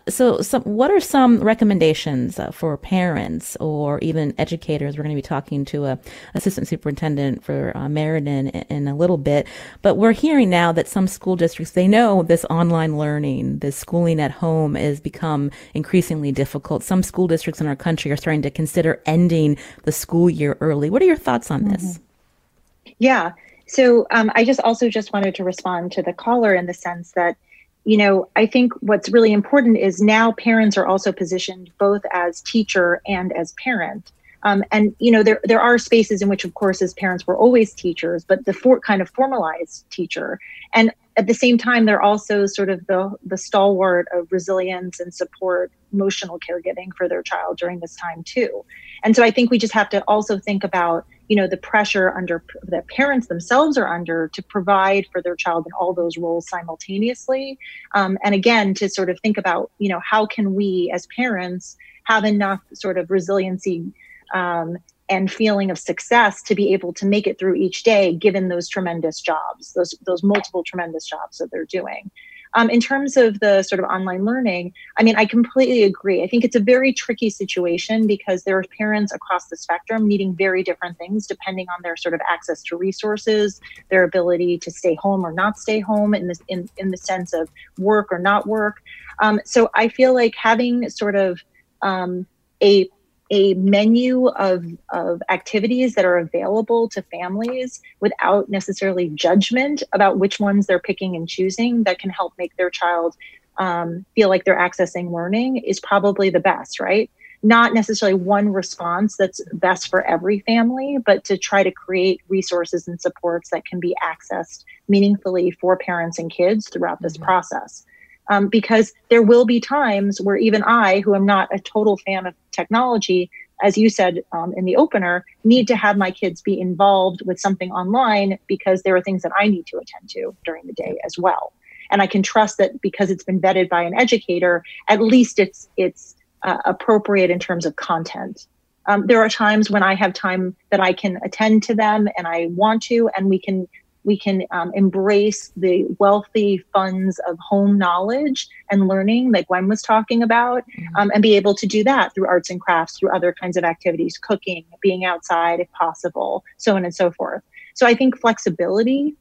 so, 0.09 0.41
some, 0.41 0.63
what 0.63 0.91
are 0.91 0.99
some 0.99 1.39
recommendations 1.41 2.39
for 2.51 2.75
parents 2.77 3.55
or 3.59 3.99
even 3.99 4.33
educators? 4.37 4.97
We're 4.97 5.03
going 5.03 5.15
to 5.15 5.21
be 5.21 5.21
talking 5.21 5.63
to 5.65 5.85
a, 5.85 5.99
a 6.33 6.40
assistant 6.41 6.67
superintendent 6.67 7.43
for 7.43 7.71
uh, 7.75 7.87
Meriden 7.87 8.49
in, 8.49 8.61
in 8.69 8.87
a 8.87 8.95
little 8.95 9.17
bit. 9.17 9.47
But 9.81 9.95
we're 9.95 10.11
hearing 10.11 10.49
now 10.49 10.71
that 10.71 10.87
some 10.87 11.07
school 11.07 11.35
districts, 11.35 11.73
they 11.73 11.87
know 11.87 12.23
this 12.23 12.45
online 12.49 12.97
learning, 12.97 13.59
this 13.59 13.77
schooling 13.77 14.19
at 14.19 14.31
home 14.31 14.75
has 14.75 14.99
become 14.99 15.51
increasingly 15.73 16.31
difficult. 16.31 16.83
Some 16.83 17.03
school 17.03 17.27
districts 17.27 17.61
in 17.61 17.67
our 17.67 17.75
country 17.75 18.11
are 18.11 18.17
starting 18.17 18.41
to 18.41 18.51
consider 18.51 19.01
ending 19.05 19.57
the 19.83 19.91
school 19.91 20.29
year 20.29 20.57
early. 20.59 20.89
What 20.89 21.01
are 21.01 21.05
your 21.05 21.15
thoughts 21.15 21.51
on 21.51 21.65
this? 21.65 21.83
Mm-hmm. 21.83 22.93
Yeah. 22.99 23.31
So 23.67 24.05
um, 24.11 24.31
I 24.35 24.43
just 24.43 24.59
also 24.61 24.89
just 24.89 25.13
wanted 25.13 25.35
to 25.35 25.43
respond 25.43 25.91
to 25.93 26.01
the 26.01 26.13
caller 26.13 26.53
in 26.53 26.65
the 26.65 26.73
sense 26.73 27.11
that, 27.11 27.37
you 27.85 27.97
know, 27.97 28.27
I 28.35 28.45
think 28.45 28.73
what's 28.81 29.09
really 29.09 29.31
important 29.31 29.77
is 29.77 30.01
now 30.01 30.33
parents 30.33 30.77
are 30.77 30.85
also 30.85 31.11
positioned 31.11 31.71
both 31.77 32.01
as 32.11 32.41
teacher 32.41 33.01
and 33.07 33.31
as 33.31 33.53
parent. 33.53 34.11
Um, 34.43 34.63
and 34.71 34.95
you 34.99 35.11
know 35.11 35.23
there 35.23 35.39
there 35.43 35.61
are 35.61 35.77
spaces 35.77 36.21
in 36.21 36.29
which, 36.29 36.43
of 36.43 36.53
course, 36.53 36.81
as 36.81 36.93
parents, 36.93 37.25
we're 37.27 37.37
always 37.37 37.73
teachers, 37.73 38.23
but 38.23 38.45
the 38.45 38.53
for, 38.53 38.79
kind 38.79 39.01
of 39.01 39.09
formalized 39.09 39.89
teacher, 39.89 40.39
and 40.73 40.91
at 41.17 41.27
the 41.27 41.33
same 41.33 41.57
time, 41.57 41.85
they're 41.85 42.01
also 42.01 42.45
sort 42.45 42.69
of 42.69 42.85
the 42.87 43.11
the 43.23 43.37
stalwart 43.37 44.07
of 44.13 44.31
resilience 44.31 44.99
and 44.99 45.13
support, 45.13 45.71
emotional 45.93 46.39
caregiving 46.39 46.89
for 46.97 47.07
their 47.07 47.21
child 47.21 47.57
during 47.57 47.79
this 47.79 47.95
time 47.95 48.23
too. 48.23 48.65
And 49.03 49.15
so 49.15 49.23
I 49.23 49.31
think 49.31 49.51
we 49.51 49.57
just 49.57 49.73
have 49.73 49.89
to 49.89 50.01
also 50.07 50.39
think 50.39 50.63
about 50.63 51.05
you 51.31 51.37
know 51.37 51.47
the 51.47 51.55
pressure 51.55 52.11
under 52.11 52.43
that 52.63 52.87
parents 52.87 53.27
themselves 53.27 53.77
are 53.77 53.87
under 53.87 54.27
to 54.29 54.43
provide 54.43 55.07
for 55.13 55.21
their 55.21 55.35
child 55.35 55.65
in 55.65 55.71
all 55.79 55.93
those 55.93 56.17
roles 56.17 56.45
simultaneously 56.49 57.57
um, 57.93 58.17
and 58.21 58.35
again 58.35 58.73
to 58.73 58.89
sort 58.89 59.09
of 59.09 59.17
think 59.21 59.37
about 59.37 59.71
you 59.79 59.87
know 59.87 60.01
how 60.03 60.25
can 60.25 60.55
we 60.55 60.91
as 60.93 61.07
parents 61.15 61.77
have 62.03 62.25
enough 62.25 62.59
sort 62.73 62.97
of 62.97 63.09
resiliency 63.09 63.93
um, 64.33 64.77
and 65.09 65.31
feeling 65.31 65.69
of 65.69 65.77
success 65.77 66.41
to 66.43 66.55
be 66.55 66.73
able 66.73 66.93
to 66.93 67.05
make 67.05 67.27
it 67.27 67.37
through 67.37 67.55
each 67.55 67.83
day, 67.83 68.13
given 68.13 68.47
those 68.47 68.69
tremendous 68.69 69.19
jobs, 69.19 69.73
those 69.73 69.93
those 70.05 70.23
multiple 70.23 70.63
tremendous 70.63 71.05
jobs 71.05 71.37
that 71.37 71.51
they're 71.51 71.65
doing. 71.65 72.09
Um, 72.53 72.69
in 72.69 72.81
terms 72.81 73.15
of 73.15 73.39
the 73.39 73.63
sort 73.63 73.79
of 73.79 73.85
online 73.85 74.25
learning, 74.25 74.73
I 74.97 75.03
mean, 75.03 75.15
I 75.15 75.25
completely 75.25 75.83
agree. 75.83 76.21
I 76.21 76.27
think 76.27 76.43
it's 76.43 76.55
a 76.55 76.59
very 76.59 76.91
tricky 76.91 77.29
situation 77.29 78.07
because 78.07 78.43
there 78.43 78.57
are 78.57 78.63
parents 78.77 79.13
across 79.13 79.47
the 79.47 79.55
spectrum 79.55 80.07
needing 80.07 80.35
very 80.35 80.61
different 80.61 80.97
things 80.97 81.27
depending 81.27 81.67
on 81.69 81.81
their 81.81 81.95
sort 81.95 82.13
of 82.13 82.19
access 82.27 82.61
to 82.63 82.75
resources, 82.75 83.61
their 83.89 84.03
ability 84.03 84.57
to 84.59 84.71
stay 84.71 84.95
home 84.95 85.25
or 85.25 85.31
not 85.31 85.57
stay 85.57 85.79
home 85.79 86.13
in 86.13 86.27
this 86.27 86.41
in, 86.49 86.69
in 86.77 86.91
the 86.91 86.97
sense 86.97 87.33
of 87.33 87.49
work 87.77 88.07
or 88.11 88.19
not 88.19 88.47
work. 88.47 88.81
Um, 89.19 89.39
so 89.45 89.69
I 89.73 89.87
feel 89.87 90.13
like 90.13 90.35
having 90.35 90.89
sort 90.89 91.15
of 91.15 91.39
um, 91.81 92.27
a 92.61 92.89
a 93.31 93.53
menu 93.55 94.27
of, 94.27 94.65
of 94.89 95.23
activities 95.29 95.95
that 95.95 96.03
are 96.03 96.17
available 96.17 96.89
to 96.89 97.01
families 97.03 97.81
without 98.01 98.49
necessarily 98.49 99.07
judgment 99.09 99.81
about 99.93 100.19
which 100.19 100.39
ones 100.39 100.67
they're 100.67 100.79
picking 100.79 101.15
and 101.15 101.29
choosing 101.29 101.83
that 101.83 101.97
can 101.97 102.09
help 102.09 102.33
make 102.37 102.55
their 102.57 102.69
child 102.69 103.15
um, 103.57 104.05
feel 104.15 104.27
like 104.27 104.43
they're 104.43 104.59
accessing 104.59 105.11
learning 105.11 105.57
is 105.57 105.79
probably 105.79 106.29
the 106.29 106.41
best, 106.41 106.79
right? 106.79 107.09
Not 107.41 107.73
necessarily 107.73 108.19
one 108.19 108.49
response 108.49 109.15
that's 109.17 109.41
best 109.53 109.89
for 109.89 110.05
every 110.05 110.39
family, 110.41 110.97
but 111.03 111.23
to 111.23 111.37
try 111.37 111.63
to 111.63 111.71
create 111.71 112.21
resources 112.27 112.87
and 112.87 112.99
supports 112.99 113.49
that 113.51 113.65
can 113.65 113.79
be 113.79 113.95
accessed 114.03 114.65
meaningfully 114.89 115.51
for 115.51 115.77
parents 115.77 116.19
and 116.19 116.29
kids 116.29 116.67
throughout 116.67 117.01
this 117.01 117.13
mm-hmm. 117.13 117.23
process 117.23 117.85
um, 118.29 118.47
because 118.47 118.93
there 119.09 119.21
will 119.21 119.45
be 119.45 119.59
times 119.59 120.21
where 120.21 120.37
even 120.37 120.63
I, 120.63 121.01
who 121.01 121.15
am 121.15 121.25
not 121.25 121.49
a 121.53 121.59
total 121.59 121.97
fan 121.97 122.25
of 122.25 122.33
technology, 122.51 123.29
as 123.63 123.77
you 123.77 123.89
said 123.89 124.23
um, 124.31 124.53
in 124.55 124.65
the 124.65 124.75
opener, 124.75 125.25
need 125.43 125.67
to 125.67 125.75
have 125.75 125.97
my 125.97 126.11
kids 126.11 126.41
be 126.41 126.59
involved 126.59 127.21
with 127.25 127.39
something 127.39 127.71
online 127.71 128.39
because 128.47 128.83
there 128.83 128.95
are 128.95 129.01
things 129.01 129.21
that 129.23 129.31
I 129.37 129.47
need 129.47 129.67
to 129.67 129.77
attend 129.77 130.09
to 130.09 130.35
during 130.45 130.65
the 130.65 130.73
day 130.73 130.97
as 131.05 131.17
well. 131.17 131.53
And 131.89 132.01
I 132.01 132.07
can 132.07 132.23
trust 132.23 132.57
that 132.57 132.81
because 132.81 133.11
it's 133.11 133.23
been 133.23 133.41
vetted 133.41 133.69
by 133.69 133.83
an 133.83 133.93
educator, 133.93 134.63
at 134.87 135.01
least 135.01 135.39
it's 135.39 135.67
it's 135.75 136.15
uh, 136.43 136.57
appropriate 136.65 137.29
in 137.29 137.39
terms 137.39 137.65
of 137.65 137.75
content. 137.75 138.47
Um, 138.87 139.05
there 139.05 139.21
are 139.21 139.29
times 139.29 139.69
when 139.69 139.83
I 139.83 139.93
have 139.93 140.13
time 140.13 140.55
that 140.71 140.79
I 140.79 140.93
can 140.93 141.19
attend 141.23 141.63
to 141.63 141.75
them 141.75 142.07
and 142.17 142.27
I 142.27 142.47
want 142.47 142.81
to, 142.83 143.09
and 143.15 143.29
we 143.29 143.37
can 143.37 143.67
we 144.03 144.17
can 144.17 144.43
um, 144.51 144.71
embrace 144.73 145.51
the 145.55 145.85
wealthy 145.99 146.63
funds 146.73 147.19
of 147.27 147.37
home 147.39 147.77
knowledge 147.77 148.47
and 148.69 148.87
learning 148.87 149.31
that 149.31 149.47
Gwen 149.47 149.67
was 149.67 149.81
talking 149.81 150.23
about, 150.23 150.63
mm-hmm. 150.63 150.95
um, 150.95 151.11
and 151.13 151.21
be 151.21 151.35
able 151.35 151.53
to 151.55 151.67
do 151.67 151.83
that 151.83 152.13
through 152.13 152.27
arts 152.27 152.49
and 152.49 152.59
crafts, 152.59 152.97
through 152.97 153.13
other 153.15 153.33
kinds 153.33 153.57
of 153.57 153.63
activities, 153.63 154.17
cooking, 154.17 154.65
being 154.81 155.05
outside 155.05 155.59
if 155.59 155.71
possible, 155.71 156.43
so 156.57 156.75
on 156.75 156.83
and 156.83 156.95
so 156.95 157.11
forth. 157.11 157.43
So 157.73 157.85
I 157.85 157.93
think 157.93 158.19
flexibility 158.19 159.15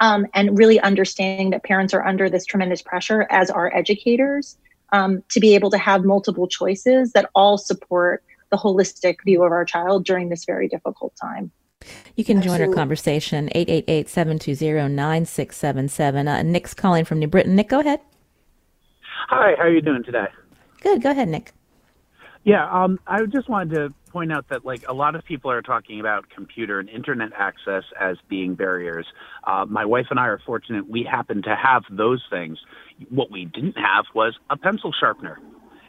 um, 0.00 0.26
and 0.34 0.58
really 0.58 0.80
understanding 0.80 1.50
that 1.50 1.62
parents 1.62 1.92
are 1.92 2.04
under 2.04 2.30
this 2.30 2.46
tremendous 2.46 2.82
pressure, 2.82 3.26
as 3.30 3.50
are 3.50 3.74
educators, 3.76 4.56
um, 4.92 5.22
to 5.28 5.40
be 5.40 5.54
able 5.54 5.70
to 5.70 5.78
have 5.78 6.04
multiple 6.04 6.48
choices 6.48 7.12
that 7.12 7.28
all 7.34 7.58
support 7.58 8.24
the 8.50 8.56
holistic 8.56 9.16
view 9.24 9.44
of 9.44 9.52
our 9.52 9.64
child 9.64 10.04
during 10.04 10.28
this 10.28 10.44
very 10.44 10.68
difficult 10.68 11.14
time. 11.20 11.52
You 12.16 12.24
can 12.24 12.38
Absolutely. 12.38 12.66
join 12.66 12.68
our 12.68 12.74
conversation, 12.74 13.48
888-720-9677. 13.54 16.28
Uh, 16.28 16.42
Nick's 16.42 16.74
calling 16.74 17.04
from 17.04 17.18
New 17.18 17.28
Britain. 17.28 17.56
Nick, 17.56 17.68
go 17.68 17.80
ahead. 17.80 18.00
Hi, 19.28 19.54
how 19.56 19.64
are 19.64 19.70
you 19.70 19.80
doing 19.80 20.04
today? 20.04 20.26
Good, 20.82 21.02
go 21.02 21.10
ahead, 21.10 21.28
Nick. 21.28 21.52
Yeah, 22.44 22.70
um, 22.70 22.98
I 23.06 23.24
just 23.26 23.48
wanted 23.48 23.74
to 23.74 23.94
point 24.10 24.32
out 24.32 24.48
that 24.48 24.64
like 24.64 24.84
a 24.88 24.92
lot 24.92 25.14
of 25.14 25.24
people 25.24 25.50
are 25.50 25.62
talking 25.62 26.00
about 26.00 26.28
computer 26.30 26.80
and 26.80 26.88
internet 26.88 27.30
access 27.36 27.84
as 27.98 28.16
being 28.28 28.54
barriers. 28.54 29.06
Uh, 29.44 29.66
my 29.68 29.84
wife 29.84 30.06
and 30.10 30.18
I 30.18 30.26
are 30.26 30.40
fortunate 30.44 30.88
we 30.88 31.04
happen 31.04 31.42
to 31.42 31.54
have 31.54 31.84
those 31.90 32.22
things. 32.30 32.58
What 33.08 33.30
we 33.30 33.44
didn't 33.44 33.76
have 33.76 34.06
was 34.14 34.36
a 34.48 34.56
pencil 34.56 34.92
sharpener, 34.92 35.38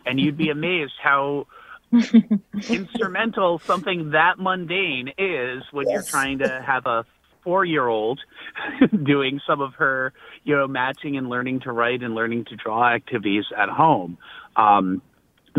and 0.06 0.20
you'd 0.20 0.38
be 0.38 0.50
amazed 0.50 0.94
how 1.02 1.48
instrumental 2.70 3.60
something 3.60 4.12
that 4.12 4.40
mundane 4.40 5.10
is 5.18 5.64
when 5.72 5.88
yes. 5.88 5.94
you're 5.94 6.04
trying 6.04 6.40
to 6.40 6.64
have 6.66 6.86
a 6.86 7.06
four 7.44 7.66
year 7.66 7.88
old 7.88 8.20
doing 9.04 9.40
some 9.48 9.62
of 9.62 9.74
her, 9.76 10.14
you 10.44 10.56
know, 10.56 10.68
matching 10.68 11.18
and 11.18 11.30
learning 11.30 11.62
to 11.62 11.72
write 11.72 12.04
and 12.04 12.16
learning 12.16 12.46
to 12.46 12.56
draw 12.56 12.94
activities 12.94 13.46
at 13.58 13.70
home. 13.70 14.18
Um, 14.56 15.02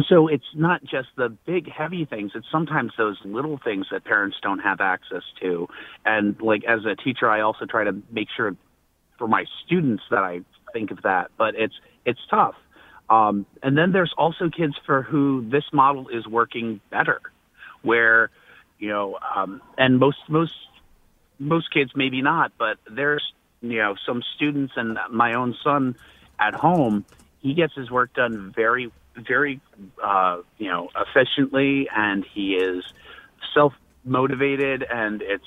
so 0.08 0.28
it's 0.28 0.44
not 0.54 0.82
just 0.82 1.08
the 1.16 1.28
big 1.46 1.70
heavy 1.70 2.06
things 2.06 2.32
it's 2.34 2.46
sometimes 2.50 2.92
those 2.96 3.18
little 3.24 3.60
things 3.62 3.86
that 3.90 4.04
parents 4.04 4.36
don't 4.42 4.60
have 4.60 4.80
access 4.80 5.22
to 5.40 5.68
and 6.06 6.40
like 6.40 6.64
as 6.64 6.80
a 6.86 6.96
teacher 6.96 7.28
i 7.28 7.40
also 7.40 7.66
try 7.66 7.84
to 7.84 7.92
make 8.10 8.28
sure 8.34 8.56
for 9.18 9.28
my 9.28 9.44
students 9.64 10.02
that 10.10 10.20
i 10.20 10.40
think 10.72 10.90
of 10.90 11.02
that 11.02 11.30
but 11.36 11.54
it's 11.56 11.74
it's 12.06 12.20
tough 12.30 12.54
um, 13.08 13.46
and 13.62 13.76
then 13.76 13.92
there's 13.92 14.12
also 14.16 14.48
kids 14.48 14.74
for 14.86 15.02
who 15.02 15.48
this 15.50 15.64
model 15.72 16.08
is 16.08 16.26
working 16.26 16.80
better, 16.90 17.20
where 17.82 18.30
you 18.78 18.88
know, 18.88 19.18
um, 19.36 19.60
and 19.78 19.98
most 19.98 20.18
most 20.28 20.54
most 21.38 21.72
kids 21.72 21.92
maybe 21.94 22.22
not, 22.22 22.52
but 22.58 22.78
there's 22.90 23.32
you 23.60 23.78
know 23.78 23.94
some 24.06 24.22
students 24.36 24.72
and 24.76 24.98
my 25.10 25.34
own 25.34 25.54
son 25.62 25.96
at 26.40 26.54
home, 26.54 27.04
he 27.40 27.54
gets 27.54 27.74
his 27.74 27.90
work 27.90 28.12
done 28.14 28.52
very 28.54 28.90
very 29.16 29.60
uh, 30.02 30.38
you 30.58 30.68
know 30.68 30.88
efficiently, 30.96 31.88
and 31.94 32.24
he 32.24 32.54
is 32.54 32.84
self 33.54 33.72
motivated, 34.04 34.84
and 34.88 35.22
it's 35.22 35.44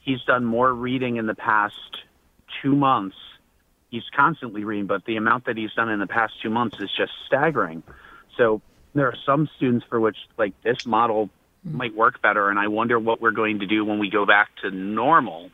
he's 0.00 0.22
done 0.22 0.44
more 0.44 0.72
reading 0.72 1.16
in 1.16 1.26
the 1.26 1.34
past 1.34 1.74
two 2.62 2.74
months 2.74 3.16
he's 3.90 4.04
constantly 4.14 4.64
reading, 4.64 4.86
but 4.86 5.04
the 5.04 5.16
amount 5.16 5.46
that 5.46 5.56
he's 5.56 5.72
done 5.72 5.88
in 5.88 5.98
the 5.98 6.06
past 6.06 6.34
two 6.42 6.50
months 6.50 6.76
is 6.80 6.90
just 6.96 7.12
staggering. 7.26 7.82
So 8.36 8.60
there 8.94 9.06
are 9.06 9.16
some 9.26 9.48
students 9.56 9.86
for 9.88 10.00
which 10.00 10.16
like 10.36 10.54
this 10.62 10.86
model 10.86 11.30
might 11.64 11.94
work 11.94 12.22
better. 12.22 12.50
And 12.50 12.58
I 12.58 12.68
wonder 12.68 12.98
what 12.98 13.20
we're 13.20 13.30
going 13.30 13.60
to 13.60 13.66
do 13.66 13.84
when 13.84 13.98
we 13.98 14.10
go 14.10 14.26
back 14.26 14.48
to 14.62 14.70
normal 14.70 15.50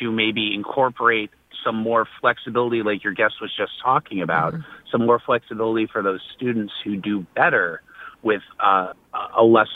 to 0.00 0.10
maybe 0.10 0.54
incorporate 0.54 1.30
some 1.64 1.76
more 1.76 2.06
flexibility, 2.20 2.82
like 2.82 3.04
your 3.04 3.14
guest 3.14 3.34
was 3.40 3.54
just 3.56 3.72
talking 3.82 4.20
about, 4.20 4.52
mm-hmm. 4.52 4.62
some 4.90 5.06
more 5.06 5.18
flexibility 5.18 5.86
for 5.86 6.02
those 6.02 6.20
students 6.34 6.72
who 6.84 6.96
do 6.96 7.24
better 7.34 7.80
with 8.22 8.42
uh, 8.60 8.92
a 9.36 9.44
less 9.44 9.68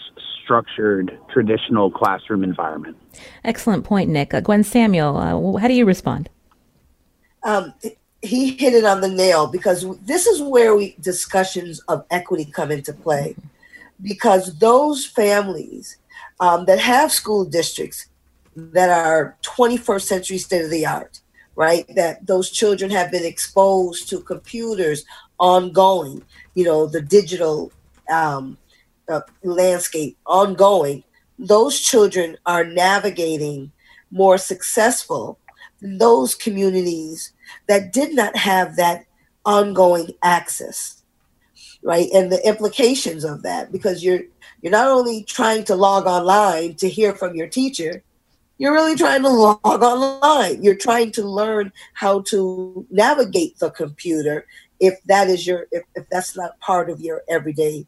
structured 0.43 1.19
traditional 1.33 1.91
classroom 1.91 2.43
environment. 2.43 2.97
Excellent 3.45 3.85
point, 3.85 4.11
Nick. 4.11 4.35
Uh, 4.35 4.41
Gwen 4.41 4.65
Samuel, 4.65 5.17
uh, 5.17 5.59
how 5.59 5.69
do 5.69 5.75
you 5.75 5.85
respond? 5.85 6.29
Um, 7.43 7.75
he 8.21 8.57
hit 8.57 8.75
it 8.75 8.85
on 8.85 9.01
the 9.01 9.09
nail 9.09 9.47
because 9.47 9.87
this 10.01 10.27
is 10.27 10.43
where 10.43 10.75
we 10.75 10.97
discussions 11.01 11.81
of 11.89 12.05
equity 12.11 12.45
come 12.45 12.71
into 12.71 12.93
play. 12.93 13.37
Because 14.03 14.59
those 14.59 15.07
families 15.07 15.99
um, 16.41 16.65
that 16.67 16.79
have 16.79 17.13
school 17.13 17.45
districts 17.45 18.07
that 18.57 18.91
are 18.91 19.37
21st 19.43 20.03
century 20.03 20.39
state 20.39 20.65
of 20.65 20.71
the 20.71 20.87
art, 20.87 21.21
right? 21.57 21.85
That 21.95 22.27
those 22.27 22.51
children 22.51 22.91
have 22.91 23.11
been 23.11 23.25
exposed 23.25 24.09
to 24.11 24.21
computers 24.21 25.05
ongoing, 25.39 26.23
you 26.55 26.65
know, 26.65 26.87
the 26.87 27.03
digital 27.03 27.73
um, 28.11 28.57
uh, 29.09 29.21
landscape 29.43 30.17
ongoing, 30.27 31.05
those 31.39 31.81
children 31.81 32.37
are 32.47 32.65
navigating 32.65 33.71
more 34.11 34.39
successful 34.39 35.39
those 35.81 36.35
communities 36.35 37.33
that 37.67 37.93
did 37.93 38.15
not 38.15 38.37
have 38.37 38.77
that 38.77 39.05
ongoing 39.45 40.11
access 40.23 41.03
right 41.83 42.09
and 42.13 42.31
the 42.31 42.47
implications 42.47 43.25
of 43.25 43.43
that 43.43 43.71
because 43.71 44.03
you're 44.03 44.23
you're 44.61 44.73
not 44.73 44.89
only 44.89 45.23
trying 45.25 45.65
to 45.65 45.75
log 45.75 46.07
online 46.07 46.75
to 46.75 46.89
hear 46.89 47.15
from 47.15 47.35
your 47.35 47.47
teacher 47.47 48.03
you're 48.59 48.73
really 48.73 48.97
trying 48.97 49.23
to 49.23 49.29
log 49.29 49.61
online 49.65 50.63
you're 50.63 50.75
trying 50.75 51.13
to 51.13 51.23
learn 51.23 51.73
how 51.95 52.21
to 52.23 52.85
navigate 52.91 53.57
the 53.59 53.71
computer 53.71 54.45
if 54.81 55.01
that 55.05 55.29
is 55.29 55.47
your 55.47 55.67
if, 55.71 55.85
if 55.95 56.09
that's 56.11 56.37
not 56.37 56.59
part 56.61 56.91
of 56.91 57.01
your 57.01 57.23
everyday 57.29 57.87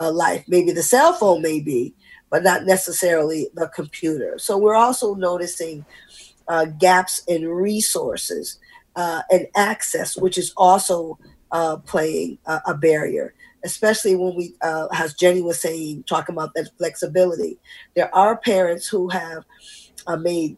uh, 0.00 0.12
life. 0.12 0.44
Maybe 0.48 0.72
the 0.72 0.82
cell 0.82 1.12
phone 1.12 1.42
may 1.42 1.60
be, 1.60 1.94
but 2.30 2.42
not 2.42 2.64
necessarily 2.64 3.48
the 3.54 3.68
computer. 3.68 4.38
So 4.38 4.56
we're 4.56 4.74
also 4.74 5.14
noticing 5.14 5.84
uh, 6.48 6.64
gaps 6.64 7.22
in 7.28 7.48
resources 7.48 8.58
uh, 8.96 9.22
and 9.30 9.46
access, 9.56 10.16
which 10.16 10.38
is 10.38 10.52
also 10.56 11.18
uh, 11.52 11.76
playing 11.76 12.38
a, 12.46 12.60
a, 12.66 12.74
barrier. 12.74 13.34
Especially 13.64 14.14
when 14.14 14.34
we, 14.36 14.54
uh, 14.62 14.86
as 14.92 15.14
Jennie 15.14 15.42
was 15.42 15.60
saying, 15.60 16.04
talking 16.04 16.34
about 16.34 16.54
that 16.54 16.70
flexibility. 16.78 17.58
There 17.96 18.14
are 18.14 18.36
parents 18.36 18.86
who 18.86 19.08
have 19.08 19.44
uh, 20.06 20.16
made 20.16 20.56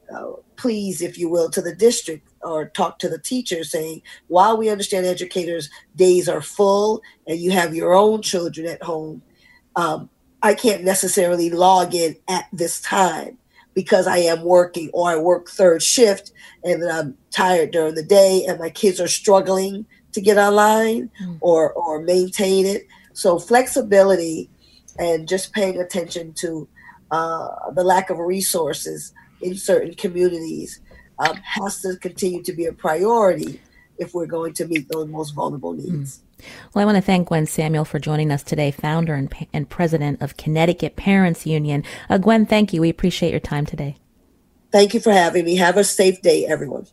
pleas, 0.57 1.01
if 1.01 1.17
you 1.17 1.29
will, 1.29 1.49
to 1.51 1.63
the 1.63 1.75
district 1.75 2.29
or 2.43 2.69
talk 2.69 2.99
to 2.99 3.09
the 3.09 3.19
teacher 3.19 3.65
saying, 3.65 4.03
while 4.29 4.57
we 4.57 4.69
understand 4.69 5.07
educators' 5.07 5.71
days 5.97 6.29
are 6.29 6.43
full 6.43 7.03
and 7.27 7.39
you 7.39 7.51
have 7.51 7.75
your 7.75 7.95
own 7.95 8.21
children 8.21 8.67
at 8.67 8.83
home, 8.83 9.23
um, 9.77 10.11
I 10.43 10.55
can't 10.55 10.85
necessarily 10.85 11.51
log 11.51 11.95
in 11.95 12.17
at 12.29 12.47
this 12.53 12.81
time 12.81 13.39
because 13.81 14.07
I 14.07 14.19
am 14.19 14.43
working 14.43 14.91
or 14.93 15.09
I 15.09 15.17
work 15.17 15.49
third 15.49 15.83
shift 15.83 16.33
and 16.63 16.85
I'm 16.85 17.17
tired 17.31 17.71
during 17.71 17.95
the 17.95 18.03
day 18.03 18.45
and 18.47 18.59
my 18.59 18.69
kids 18.69 19.01
are 19.01 19.09
struggling 19.09 19.87
to 20.13 20.21
get 20.21 20.37
online 20.37 21.11
mm. 21.23 21.39
or 21.41 21.73
or 21.73 22.03
maintain 22.03 22.67
it. 22.67 22.87
So 23.15 23.39
flexibility 23.39 24.51
and 24.99 25.27
just 25.27 25.55
paying 25.55 25.81
attention 25.81 26.35
to 26.35 26.69
uh, 27.11 27.71
the 27.71 27.83
lack 27.83 28.11
of 28.11 28.19
resources 28.19 29.15
in 29.41 29.57
certain 29.57 29.95
communities 29.95 30.81
um, 31.19 31.37
has 31.37 31.81
to 31.81 31.97
continue 31.97 32.43
to 32.43 32.53
be 32.53 32.67
a 32.67 32.73
priority 32.75 33.63
if 33.99 34.13
we're 34.13 34.27
going 34.27 34.53
to 34.53 34.67
meet 34.67 34.89
those 34.91 35.09
most 35.09 35.31
vulnerable 35.31 35.73
hmm. 35.73 35.81
needs. 35.81 36.19
Mm. 36.19 36.23
Well, 36.75 36.83
I 36.83 36.87
want 36.87 36.97
to 36.97 37.03
thank 37.03 37.29
Gwen 37.29 37.47
Samuel 37.47 37.85
for 37.85 37.99
joining 37.99 38.31
us 38.31 38.43
today, 38.43 38.71
founder 38.71 39.15
and, 39.15 39.33
and 39.53 39.69
president 39.69 40.23
of 40.23 40.37
Connecticut 40.37 40.97
Parents 40.97 41.47
Union. 41.47 41.85
Uh, 42.09 42.19
Gwen, 42.19 42.47
thank 42.47 42.73
you. 42.73 42.81
We 42.81 42.89
appreciate 42.89 43.31
your 43.31 43.41
time 43.41 43.67
today. 43.67 43.97
Thank 44.73 44.95
you 44.95 45.01
for 45.01 45.13
having 45.13 45.45
me. 45.45 45.57
Have 45.57 45.77
a 45.77 45.85
safe 45.85 46.23
day, 46.23 46.47
everyone. 46.47 46.87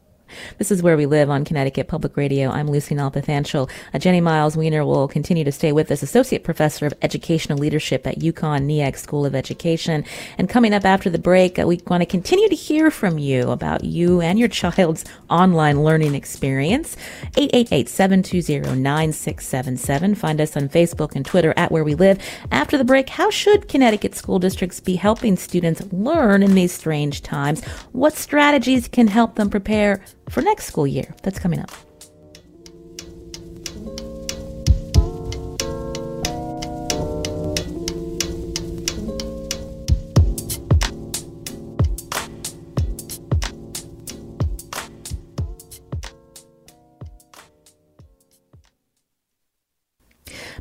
This 0.57 0.71
is 0.71 0.81
Where 0.81 0.97
We 0.97 1.05
Live 1.05 1.29
on 1.29 1.45
Connecticut 1.45 1.87
Public 1.87 2.17
Radio. 2.17 2.49
I'm 2.49 2.67
Lucy 2.67 2.95
Nalpathanchel. 2.95 3.69
Uh, 3.93 3.99
Jennie 3.99 4.21
Miles 4.21 4.57
Weiner 4.57 4.83
will 4.85 5.07
continue 5.07 5.43
to 5.43 5.51
stay 5.51 5.71
with 5.71 5.91
us, 5.91 6.01
Associate 6.03 6.43
Professor 6.43 6.85
of 6.85 6.93
Educational 7.01 7.57
Leadership 7.57 8.05
at 8.07 8.19
UConn 8.19 8.65
Neag 8.65 8.97
School 8.97 9.25
of 9.25 9.35
Education. 9.35 10.03
And 10.37 10.49
coming 10.49 10.73
up 10.73 10.85
after 10.85 11.09
the 11.09 11.19
break, 11.19 11.59
uh, 11.59 11.67
we 11.67 11.81
want 11.87 12.01
to 12.01 12.05
continue 12.05 12.47
to 12.49 12.55
hear 12.55 12.91
from 12.91 13.17
you 13.17 13.51
about 13.51 13.83
you 13.83 14.21
and 14.21 14.39
your 14.39 14.49
child's 14.49 15.03
online 15.29 15.83
learning 15.83 16.15
experience. 16.15 16.95
888-720-9677. 17.33 20.17
Find 20.17 20.41
us 20.41 20.57
on 20.57 20.69
Facebook 20.69 21.15
and 21.15 21.25
Twitter 21.25 21.53
at 21.57 21.71
Where 21.71 21.83
We 21.83 21.95
Live. 21.95 22.19
After 22.51 22.77
the 22.77 22.83
break, 22.83 23.09
how 23.09 23.29
should 23.29 23.67
Connecticut 23.67 24.15
school 24.15 24.39
districts 24.39 24.79
be 24.79 24.95
helping 24.95 25.37
students 25.37 25.81
learn 25.91 26.43
in 26.43 26.55
these 26.55 26.73
strange 26.73 27.21
times? 27.21 27.63
What 27.91 28.15
strategies 28.15 28.87
can 28.87 29.07
help 29.07 29.35
them 29.35 29.49
prepare 29.49 30.01
for 30.29 30.41
next 30.41 30.65
school 30.65 30.87
year. 30.87 31.13
That's 31.23 31.39
coming 31.39 31.59
up. 31.59 31.71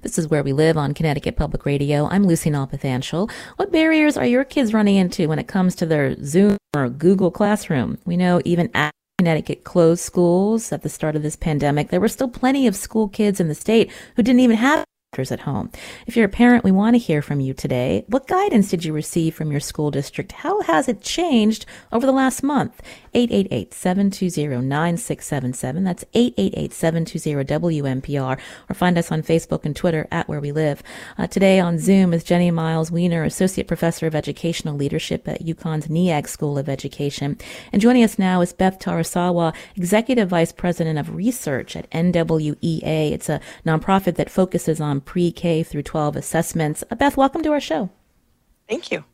This 0.03 0.19
is 0.19 0.29
Where 0.31 0.43
We 0.43 0.53
Live 0.53 0.77
on 0.77 0.95
Connecticut 0.95 1.37
Public 1.37 1.67
Radio. 1.67 2.07
I'm 2.09 2.27
Lucy 2.27 2.49
Nalpathanchel. 2.49 3.31
What 3.57 3.73
barriers 3.73 4.17
are 4.17 4.25
your 4.25 4.45
kids 4.45 4.73
running 4.73 4.97
into 4.97 5.29
when 5.29 5.39
it 5.39 5.49
comes 5.49 5.75
to 5.77 5.85
their 5.85 6.17
Zoom 6.25 6.57
or 6.75 6.89
Google 6.89 7.31
Classroom? 7.31 7.99
We 8.07 8.17
know 8.17 8.41
even 8.45 8.71
Connecticut 9.19 9.65
closed 9.65 10.03
schools 10.03 10.73
at 10.73 10.83
the 10.83 10.91
start 10.91 11.17
of 11.17 11.23
this 11.23 11.37
pandemic, 11.37 11.89
there 11.89 12.03
were 12.03 12.09
still 12.09 12.29
plenty 12.29 12.67
of 12.67 12.77
school 12.77 13.09
kids 13.09 13.41
in 13.41 13.49
the 13.49 13.55
state 13.55 13.91
who 14.15 14.23
didn't 14.23 14.41
even 14.41 14.59
have 14.59 14.85
at 15.31 15.41
home. 15.41 15.71
If 16.07 16.15
you're 16.15 16.27
a 16.27 16.29
parent, 16.29 16.63
we 16.63 16.71
want 16.71 16.93
to 16.93 16.99
hear 16.99 17.23
from 17.23 17.41
you 17.41 17.55
today. 17.55 18.05
What 18.09 18.27
guidance 18.27 18.69
did 18.69 18.85
you 18.85 18.93
receive 18.93 19.35
from 19.35 19.51
your 19.51 19.61
school 19.61 19.91
district? 19.91 20.33
How 20.33 20.61
has 20.63 20.89
it 20.89 21.01
changed 21.01 21.65
over 21.91 22.05
the 22.05 22.13
last 22.13 22.43
month? 22.43 22.83
888-720-9677. 23.17 25.85
That's 25.85 26.05
888-720-WNPR. 26.15 28.39
Or 28.69 28.75
find 28.75 28.99
us 28.99 29.11
on 29.11 29.23
Facebook 29.23 29.65
and 29.65 29.75
Twitter 29.75 30.07
at 30.13 30.29
Where 30.29 30.41
We 30.41 30.53
Live. 30.53 30.83
Uh, 31.17 31.27
today 31.27 31.59
on 31.59 31.79
Zoom 31.79 32.13
is 32.13 32.23
Jennie 32.23 32.51
Miles 32.51 32.91
Weiner, 32.91 33.25
Associate 33.25 33.67
Professor 33.67 34.07
of 34.07 34.15
Educational 34.15 34.77
Leadership 34.77 35.27
at 35.27 35.43
UConn's 35.43 35.89
Neag 35.89 36.29
School 36.29 36.59
of 36.59 36.69
Education. 36.69 37.39
And 37.73 37.81
joining 37.81 38.05
us 38.05 38.19
now 38.19 38.43
is 38.43 38.53
Beth 38.53 38.79
Tarasawa, 38.79 39.55
Executive 39.77 40.29
Vice 40.29 40.53
President 40.53 40.99
of 40.99 41.15
Research 41.15 41.75
at 41.75 41.89
NWEA. 41.91 43.13
It's 43.13 43.31
a 43.31 43.41
nonprofit 43.65 44.17
that 44.17 44.29
focuses 44.29 44.79
on 44.79 45.01
pre-K 45.01 45.63
through 45.63 45.85
12 45.85 46.17
assessments. 46.17 46.85
Uh, 46.91 46.97
Beth, 46.97 47.17
welcome 47.17 47.43
to 47.43 47.53
our 47.53 47.61
show. 47.61 47.89
Thank 48.69 48.91
you. 48.91 49.05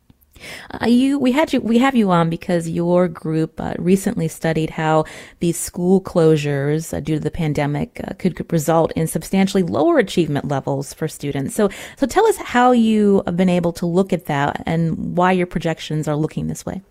Uh, 0.80 0.86
you, 0.86 1.18
we 1.18 1.32
had 1.32 1.52
you, 1.52 1.60
we 1.60 1.78
have 1.78 1.94
you 1.94 2.10
on 2.10 2.30
because 2.30 2.68
your 2.68 3.08
group 3.08 3.60
uh, 3.60 3.74
recently 3.78 4.28
studied 4.28 4.70
how 4.70 5.04
these 5.40 5.58
school 5.58 6.00
closures 6.00 6.92
uh, 6.92 7.00
due 7.00 7.14
to 7.14 7.20
the 7.20 7.30
pandemic 7.30 8.00
uh, 8.04 8.14
could, 8.18 8.36
could, 8.36 8.52
result 8.52 8.92
in 8.92 9.06
substantially 9.06 9.62
lower 9.62 9.98
achievement 9.98 10.46
levels 10.46 10.92
for 10.92 11.08
students. 11.08 11.54
So, 11.54 11.70
so 11.96 12.06
tell 12.06 12.26
us 12.26 12.36
how 12.36 12.72
you 12.72 13.22
have 13.24 13.36
been 13.36 13.48
able 13.48 13.72
to 13.74 13.86
look 13.86 14.12
at 14.12 14.26
that 14.26 14.62
and 14.66 15.16
why 15.16 15.32
your 15.32 15.46
projections 15.46 16.06
are 16.06 16.16
looking 16.16 16.48
this 16.48 16.66
way. 16.66 16.82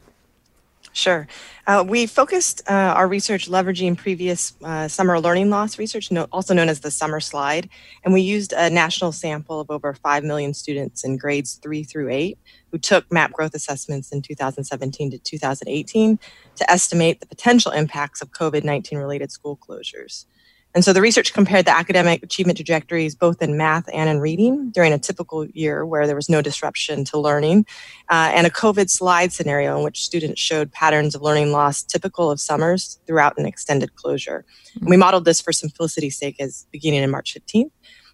Sure. 0.94 1.26
Uh, 1.68 1.86
we 1.88 2.06
focused 2.06 2.62
uh, 2.70 2.74
our 2.74 3.08
research 3.08 3.50
leveraging 3.50 3.98
previous 3.98 4.54
uh, 4.64 4.90
summer 4.90 5.20
learning 5.22 5.50
loss 5.50 5.80
research, 5.80 6.12
no, 6.12 6.28
also 6.34 6.54
known 6.54 6.68
as 6.68 6.82
the 6.82 6.92
summer 6.92 7.22
slide, 7.22 7.70
and 8.04 8.14
we 8.14 8.20
used 8.20 8.52
a 8.52 8.70
national 8.70 9.14
sample 9.14 9.62
of 9.62 9.72
over 9.72 9.94
5 9.94 10.24
million 10.26 10.54
students 10.54 11.06
in 11.06 11.16
grades 11.16 11.60
3 11.64 11.84
through 11.84 12.10
8 12.10 12.38
who 12.72 12.78
took 12.78 13.10
MAP 13.12 13.32
growth 13.32 13.54
assessments 13.54 14.12
in 14.12 14.22
2017 14.22 15.12
to 15.12 15.18
2018 15.18 16.20
to 16.56 16.70
estimate 16.70 17.22
the 17.22 17.26
potential 17.26 17.72
impacts 17.72 18.22
of 18.22 18.32
COVID 18.32 18.66
19 18.66 18.98
related 18.98 19.32
school 19.32 19.58
closures. 19.58 20.26
And 20.74 20.86
so 20.86 20.94
the 20.94 21.02
research 21.02 21.34
compared 21.34 21.66
the 21.66 21.76
academic 21.76 22.24
achievement 22.24 22.58
trajectories 22.58 23.14
both 23.14 23.42
in 23.42 23.58
math 23.58 23.90
and 23.94 24.10
in 24.10 24.20
reading 24.20 24.70
during 24.72 24.94
a 24.94 24.98
typical 24.98 25.46
year 25.48 25.86
where 25.86 26.08
there 26.08 26.16
was 26.16 26.30
no 26.30 26.42
disruption 26.42 27.04
to 27.06 27.20
learning, 27.20 27.66
uh, 28.10 28.32
and 28.34 28.48
a 28.48 28.50
COVID 28.50 28.90
slide 28.90 29.34
scenario 29.34 29.78
in 29.78 29.84
which 29.84 30.04
students 30.04 30.40
showed 30.42 30.72
patterns 30.72 31.14
of 31.14 31.22
learning 31.22 31.52
loss 31.52 31.84
typical 31.84 32.32
of 32.32 32.40
summers 32.40 33.00
throughout 33.06 33.38
an 33.38 33.46
extended 33.46 33.96
closure. 33.96 34.46
And 34.80 34.90
we 34.90 34.98
modeled 34.98 35.26
this 35.26 35.42
for 35.42 35.52
simplicity's 35.52 36.18
sake 36.18 36.38
as 36.40 36.66
beginning 36.72 37.04
in 37.04 37.12
March 37.12 37.36
15th. 37.36 37.72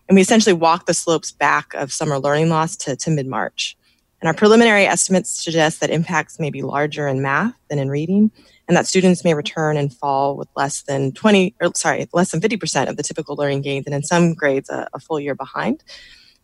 And 0.10 0.16
we 0.16 0.22
essentially 0.22 0.54
walked 0.54 0.88
the 0.88 0.94
slopes 0.94 1.32
back 1.32 1.74
of 1.74 1.92
summer 1.92 2.18
learning 2.18 2.50
loss 2.50 2.76
to, 2.78 2.96
to 2.96 3.12
mid 3.12 3.28
March. 3.28 3.78
And 4.22 4.28
our 4.28 4.34
preliminary 4.34 4.86
estimates 4.86 5.30
suggest 5.30 5.80
that 5.80 5.92
impacts 5.92 6.40
may 6.40 6.50
be 6.50 6.64
larger 6.64 7.08
in 7.08 7.22
math 7.22 7.54
than 7.70 7.78
in 7.78 7.90
reading, 7.90 8.32
and 8.68 8.76
that 8.76 8.88
students 8.88 9.24
may 9.24 9.34
return 9.34 9.78
and 9.78 9.94
fall 9.94 10.36
with 10.36 10.50
less 10.56 10.84
than 10.84 11.12
20, 11.14 11.56
or 11.62 11.72
sorry, 11.76 12.08
less 12.14 12.32
than 12.32 12.42
50% 12.42 12.90
of 12.90 12.98
the 12.98 13.04
typical 13.04 13.36
learning 13.36 13.62
gains, 13.62 13.86
and 13.86 13.96
in 13.96 14.04
some 14.04 14.34
grades, 14.34 14.70
a, 14.70 14.88
a 14.94 15.00
full 15.00 15.20
year 15.20 15.36
behind. 15.36 15.84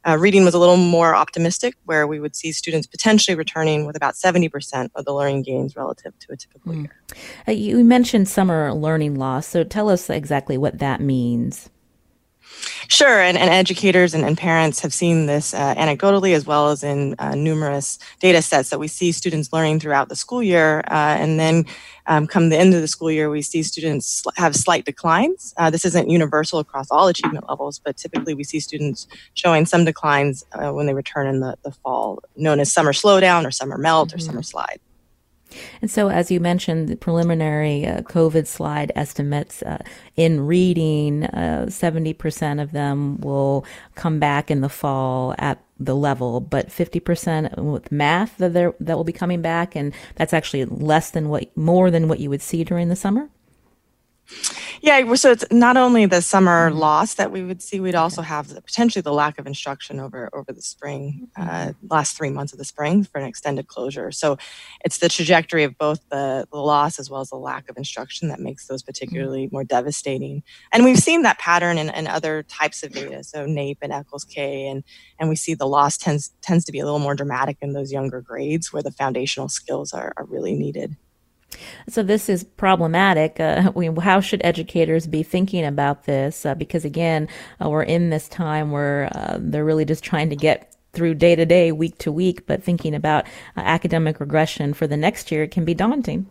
Uh, 0.05 0.17
reading 0.17 0.43
was 0.43 0.53
a 0.53 0.59
little 0.59 0.77
more 0.77 1.15
optimistic, 1.15 1.75
where 1.85 2.05
we 2.05 2.19
would 2.19 2.35
see 2.35 2.51
students 2.51 2.85
potentially 2.85 3.35
returning 3.35 3.85
with 3.85 3.95
about 3.95 4.15
70% 4.15 4.89
of 4.95 5.05
the 5.05 5.13
learning 5.13 5.43
gains 5.43 5.77
relative 5.77 6.17
to 6.19 6.33
a 6.33 6.35
typical 6.35 6.73
mm. 6.73 6.81
year. 6.83 7.01
Uh, 7.47 7.51
you 7.51 7.83
mentioned 7.85 8.27
summer 8.27 8.73
learning 8.73 9.15
loss, 9.15 9.47
so 9.47 9.63
tell 9.63 9.89
us 9.89 10.09
exactly 10.09 10.57
what 10.57 10.79
that 10.79 10.99
means. 10.99 11.69
Sure, 12.87 13.21
and, 13.21 13.37
and 13.37 13.49
educators 13.49 14.13
and, 14.13 14.23
and, 14.25 14.37
parents 14.37 14.79
have 14.79 14.93
seen 14.93 15.25
this 15.25 15.53
uh, 15.53 15.75
anecdotally 15.75 16.33
as 16.33 16.45
well 16.45 16.69
as 16.69 16.83
in 16.83 17.15
uh, 17.19 17.35
numerous 17.35 17.97
data 18.19 18.41
sets 18.41 18.69
that 18.69 18.79
we 18.79 18.87
see 18.87 19.11
students 19.11 19.51
learning 19.53 19.79
throughout 19.79 20.09
the 20.09 20.15
school 20.15 20.43
year. 20.43 20.79
Uh, 20.89 21.15
and 21.19 21.39
then 21.39 21.65
um, 22.07 22.27
come 22.27 22.49
the 22.49 22.57
end 22.57 22.73
of 22.73 22.81
the 22.81 22.87
school 22.87 23.09
year, 23.11 23.29
we 23.29 23.41
see 23.41 23.63
students 23.63 24.23
have 24.35 24.55
slight 24.55 24.85
declines. 24.85 25.53
Uh, 25.57 25.69
this 25.69 25.85
isn't 25.85 26.09
universal 26.09 26.59
across 26.59 26.91
all 26.91 27.07
achievement 27.07 27.47
levels, 27.47 27.79
but 27.79 27.95
typically 27.97 28.33
we 28.33 28.43
see 28.43 28.59
students 28.59 29.07
showing 29.33 29.65
some 29.65 29.85
declines 29.85 30.43
uh, 30.53 30.71
when 30.71 30.85
they 30.85 30.93
return 30.93 31.27
in 31.27 31.39
the, 31.39 31.57
the 31.63 31.71
fall, 31.71 32.19
known 32.35 32.59
as 32.59 32.71
summer 32.71 32.93
slowdown 32.93 33.45
or 33.45 33.51
summer 33.51 33.77
melt 33.77 34.09
mm-hmm. 34.09 34.17
or 34.17 34.21
summer 34.21 34.43
slide. 34.43 34.79
And 35.81 35.89
so, 35.89 36.09
as 36.09 36.31
you 36.31 36.39
mentioned, 36.39 36.87
the 36.87 36.95
preliminary 36.95 37.85
uh, 37.85 38.01
COVID 38.01 38.47
slide 38.47 38.91
estimates 38.95 39.61
uh, 39.63 39.83
in 40.15 40.45
reading, 40.45 41.25
uh, 41.25 41.65
70% 41.67 42.61
of 42.61 42.71
them 42.71 43.19
will 43.21 43.65
come 43.95 44.19
back 44.19 44.51
in 44.51 44.61
the 44.61 44.69
fall 44.69 45.35
at 45.37 45.63
the 45.79 45.95
level, 45.95 46.39
but 46.39 46.69
50% 46.69 47.57
with 47.57 47.91
math 47.91 48.37
that, 48.37 48.53
that 48.53 48.97
will 48.97 49.03
be 49.03 49.13
coming 49.13 49.41
back. 49.41 49.75
And 49.75 49.93
that's 50.15 50.33
actually 50.33 50.65
less 50.65 51.11
than 51.11 51.29
what, 51.29 51.55
more 51.57 51.91
than 51.91 52.07
what 52.07 52.19
you 52.19 52.29
would 52.29 52.41
see 52.41 52.63
during 52.63 52.89
the 52.89 52.95
summer? 52.95 53.29
Yeah, 54.81 55.13
so 55.15 55.31
it's 55.31 55.45
not 55.51 55.77
only 55.77 56.05
the 56.05 56.21
summer 56.21 56.69
mm-hmm. 56.69 56.79
loss 56.79 57.13
that 57.15 57.31
we 57.31 57.43
would 57.43 57.61
see, 57.61 57.79
we'd 57.79 57.95
also 57.95 58.21
have 58.21 58.49
the, 58.49 58.61
potentially 58.61 59.01
the 59.01 59.13
lack 59.13 59.39
of 59.39 59.47
instruction 59.47 59.99
over 59.99 60.29
over 60.33 60.51
the 60.51 60.61
spring, 60.61 61.29
uh, 61.37 61.41
mm-hmm. 61.41 61.87
last 61.89 62.17
three 62.17 62.29
months 62.29 62.53
of 62.53 62.59
the 62.59 62.65
spring 62.65 63.03
for 63.03 63.19
an 63.19 63.25
extended 63.25 63.67
closure. 63.67 64.11
So 64.11 64.37
it's 64.83 64.97
the 64.97 65.09
trajectory 65.09 65.63
of 65.63 65.77
both 65.77 66.01
the, 66.09 66.47
the 66.51 66.57
loss 66.57 66.99
as 66.99 67.09
well 67.09 67.21
as 67.21 67.29
the 67.29 67.37
lack 67.37 67.69
of 67.69 67.77
instruction 67.77 68.29
that 68.29 68.39
makes 68.39 68.67
those 68.67 68.83
particularly 68.83 69.45
mm-hmm. 69.45 69.55
more 69.55 69.63
devastating. 69.63 70.43
And 70.71 70.83
we've 70.83 70.99
seen 70.99 71.21
that 71.23 71.39
pattern 71.39 71.77
in, 71.77 71.89
in 71.89 72.07
other 72.07 72.43
types 72.43 72.83
of 72.83 72.91
data, 72.91 73.23
so 73.23 73.45
NAEP 73.45 73.77
and 73.81 73.93
ECLS-K, 73.93 74.67
and 74.67 74.83
and 75.19 75.29
we 75.29 75.35
see 75.35 75.53
the 75.53 75.67
loss 75.67 75.97
tends 75.97 76.31
tends 76.41 76.65
to 76.65 76.71
be 76.71 76.79
a 76.79 76.85
little 76.85 76.99
more 76.99 77.15
dramatic 77.15 77.57
in 77.61 77.73
those 77.73 77.91
younger 77.91 78.21
grades 78.21 78.73
where 78.73 78.83
the 78.83 78.91
foundational 78.91 79.49
skills 79.49 79.93
are, 79.93 80.13
are 80.17 80.25
really 80.25 80.53
needed. 80.53 80.97
So 81.89 82.03
this 82.03 82.29
is 82.29 82.43
problematic. 82.43 83.39
Uh, 83.39 83.71
we, 83.75 83.87
how 84.01 84.19
should 84.19 84.41
educators 84.43 85.07
be 85.07 85.23
thinking 85.23 85.65
about 85.65 86.03
this? 86.05 86.45
Uh, 86.45 86.55
because 86.55 86.85
again, 86.85 87.27
uh, 87.63 87.69
we're 87.69 87.83
in 87.83 88.09
this 88.09 88.27
time 88.27 88.71
where 88.71 89.09
uh, 89.15 89.37
they're 89.39 89.65
really 89.65 89.85
just 89.85 90.03
trying 90.03 90.29
to 90.29 90.35
get 90.35 90.75
through 90.93 91.15
day 91.15 91.35
to 91.35 91.45
day, 91.45 91.71
week 91.71 91.97
to 91.97 92.11
week, 92.11 92.45
but 92.45 92.63
thinking 92.63 92.93
about 92.93 93.25
uh, 93.57 93.61
academic 93.61 94.19
regression 94.19 94.73
for 94.73 94.87
the 94.87 94.97
next 94.97 95.31
year 95.31 95.47
can 95.47 95.65
be 95.65 95.73
daunting. 95.73 96.27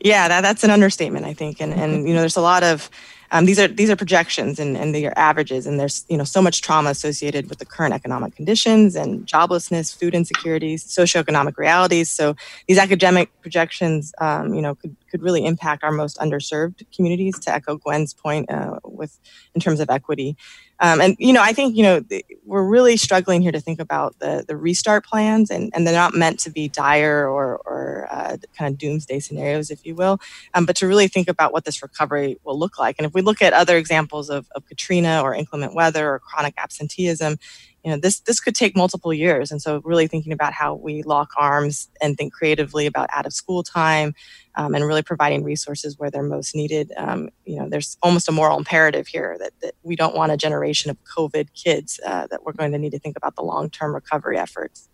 Yeah, 0.00 0.28
that, 0.28 0.40
that's 0.40 0.64
an 0.64 0.70
understatement, 0.70 1.26
I 1.26 1.34
think. 1.34 1.60
And, 1.60 1.74
and, 1.74 2.08
you 2.08 2.14
know, 2.14 2.20
there's 2.20 2.38
a 2.38 2.42
lot 2.42 2.64
of 2.64 2.90
um, 3.30 3.44
these 3.44 3.58
are 3.58 3.68
these 3.68 3.90
are 3.90 3.96
projections 3.96 4.58
and, 4.58 4.76
and 4.76 4.94
they 4.94 5.04
are 5.06 5.12
averages, 5.16 5.66
and 5.66 5.78
there's 5.78 6.04
you 6.08 6.16
know 6.16 6.24
so 6.24 6.40
much 6.40 6.62
trauma 6.62 6.90
associated 6.90 7.48
with 7.48 7.58
the 7.58 7.66
current 7.66 7.94
economic 7.94 8.34
conditions 8.34 8.96
and 8.96 9.26
joblessness, 9.26 9.96
food 9.96 10.14
insecurities, 10.14 10.84
socioeconomic 10.84 11.56
realities. 11.58 12.10
So 12.10 12.36
these 12.66 12.78
academic 12.78 13.30
projections, 13.42 14.12
um, 14.18 14.54
you 14.54 14.62
know, 14.62 14.74
could 14.74 14.96
could 15.10 15.22
really 15.22 15.44
impact 15.44 15.84
our 15.84 15.92
most 15.92 16.18
underserved 16.18 16.84
communities. 16.94 17.38
To 17.40 17.52
echo 17.52 17.76
Gwen's 17.76 18.14
point, 18.14 18.50
uh, 18.50 18.78
with 18.84 19.18
in 19.54 19.60
terms 19.60 19.80
of 19.80 19.90
equity. 19.90 20.36
Um, 20.80 21.00
and 21.00 21.16
you 21.18 21.32
know, 21.32 21.42
I 21.42 21.52
think 21.52 21.76
you 21.76 21.82
know 21.82 22.04
we're 22.44 22.66
really 22.66 22.96
struggling 22.96 23.42
here 23.42 23.52
to 23.52 23.60
think 23.60 23.80
about 23.80 24.18
the 24.20 24.44
the 24.46 24.56
restart 24.56 25.04
plans, 25.04 25.50
and, 25.50 25.72
and 25.74 25.86
they're 25.86 25.94
not 25.94 26.14
meant 26.14 26.38
to 26.40 26.50
be 26.50 26.68
dire 26.68 27.28
or 27.28 27.58
or 27.58 28.06
uh, 28.10 28.36
kind 28.56 28.72
of 28.72 28.78
doomsday 28.78 29.18
scenarios, 29.18 29.70
if 29.70 29.84
you 29.84 29.94
will, 29.94 30.20
um, 30.54 30.66
but 30.66 30.76
to 30.76 30.86
really 30.86 31.08
think 31.08 31.28
about 31.28 31.52
what 31.52 31.64
this 31.64 31.82
recovery 31.82 32.38
will 32.44 32.58
look 32.58 32.78
like. 32.78 32.96
And 32.98 33.06
if 33.06 33.14
we 33.14 33.22
look 33.22 33.42
at 33.42 33.52
other 33.52 33.76
examples 33.76 34.30
of, 34.30 34.46
of 34.54 34.66
Katrina 34.66 35.20
or 35.22 35.34
inclement 35.34 35.74
weather 35.74 36.08
or 36.08 36.18
chronic 36.20 36.54
absenteeism, 36.56 37.38
you 37.84 37.90
know 37.90 37.96
this 37.96 38.20
this 38.20 38.40
could 38.40 38.54
take 38.54 38.76
multiple 38.76 39.12
years. 39.12 39.50
And 39.50 39.62
so 39.62 39.80
really 39.84 40.06
thinking 40.06 40.32
about 40.32 40.52
how 40.52 40.74
we 40.74 41.02
lock 41.02 41.30
arms 41.36 41.88
and 42.00 42.16
think 42.16 42.32
creatively 42.32 42.86
about 42.86 43.08
out 43.12 43.26
of 43.26 43.32
school 43.32 43.62
time 43.62 44.14
um, 44.56 44.74
and 44.74 44.84
really 44.84 45.02
providing 45.02 45.44
resources 45.44 45.98
where 45.98 46.10
they're 46.10 46.22
most 46.22 46.54
needed. 46.54 46.92
Um, 46.96 47.28
you 47.44 47.58
know 47.58 47.68
there's 47.68 47.96
almost 48.02 48.28
a 48.28 48.32
moral 48.32 48.58
imperative 48.58 49.06
here 49.06 49.36
that, 49.40 49.52
that 49.62 49.74
we 49.82 49.96
don't 49.96 50.16
want 50.16 50.32
a 50.32 50.36
generation 50.36 50.90
of 50.90 50.96
covid 51.04 51.48
kids 51.54 52.00
uh, 52.04 52.26
that 52.30 52.44
we're 52.44 52.52
going 52.52 52.72
to 52.72 52.78
need 52.78 52.92
to 52.92 52.98
think 52.98 53.16
about 53.16 53.36
the 53.36 53.42
long-term 53.42 53.94
recovery 53.94 54.38
efforts. 54.38 54.88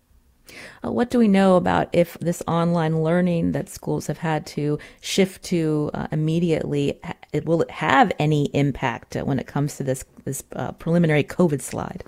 Uh, 0.84 0.92
what 0.92 1.10
do 1.10 1.18
we 1.18 1.28
know 1.28 1.56
about 1.56 1.88
if 1.92 2.18
this 2.20 2.42
online 2.46 3.02
learning 3.02 3.52
that 3.52 3.68
schools 3.68 4.06
have 4.06 4.18
had 4.18 4.46
to 4.46 4.78
shift 5.00 5.42
to 5.44 5.90
uh, 5.94 6.06
immediately, 6.12 7.00
it, 7.32 7.46
will 7.46 7.62
it 7.62 7.70
have 7.70 8.12
any 8.18 8.46
impact 8.46 9.14
when 9.16 9.38
it 9.38 9.46
comes 9.46 9.76
to 9.76 9.82
this 9.82 10.04
this 10.24 10.42
uh, 10.54 10.72
preliminary 10.72 11.24
COVID 11.24 11.60
slide? 11.60 12.04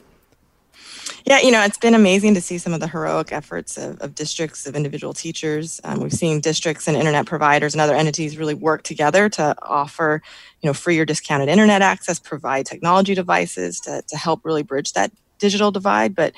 Yeah, 1.27 1.41
you 1.41 1.51
know, 1.51 1.63
it's 1.63 1.79
been 1.79 1.95
amazing 1.95 2.35
to 2.35 2.41
see 2.41 2.59
some 2.59 2.73
of 2.73 2.81
the 2.81 2.89
heroic 2.89 3.33
efforts 3.33 3.77
of, 3.77 4.01
of 4.01 4.15
districts, 4.15 4.67
of 4.67 4.77
individual 4.77 5.13
teachers. 5.13 5.81
Um, 5.85 6.01
we've 6.01 6.13
seen 6.13 6.41
districts 6.41 6.87
and 6.87 6.97
internet 6.97 7.27
providers 7.27 7.75
and 7.75 7.81
other 7.81 7.95
entities 7.95 8.39
really 8.39 8.55
work 8.55 8.83
together 8.83 9.29
to 9.31 9.55
offer, 9.63 10.23
you 10.61 10.69
know, 10.69 10.75
free 10.75 10.99
or 10.99 11.05
discounted 11.05 11.49
internet 11.49 11.83
access, 11.83 12.19
provide 12.19 12.67
technology 12.67 13.15
devices 13.15 13.81
to, 13.81 14.03
to 14.09 14.17
help 14.17 14.45
really 14.45 14.63
bridge 14.63 14.93
that 14.93 15.11
digital 15.39 15.71
divide. 15.71 16.15
But, 16.15 16.33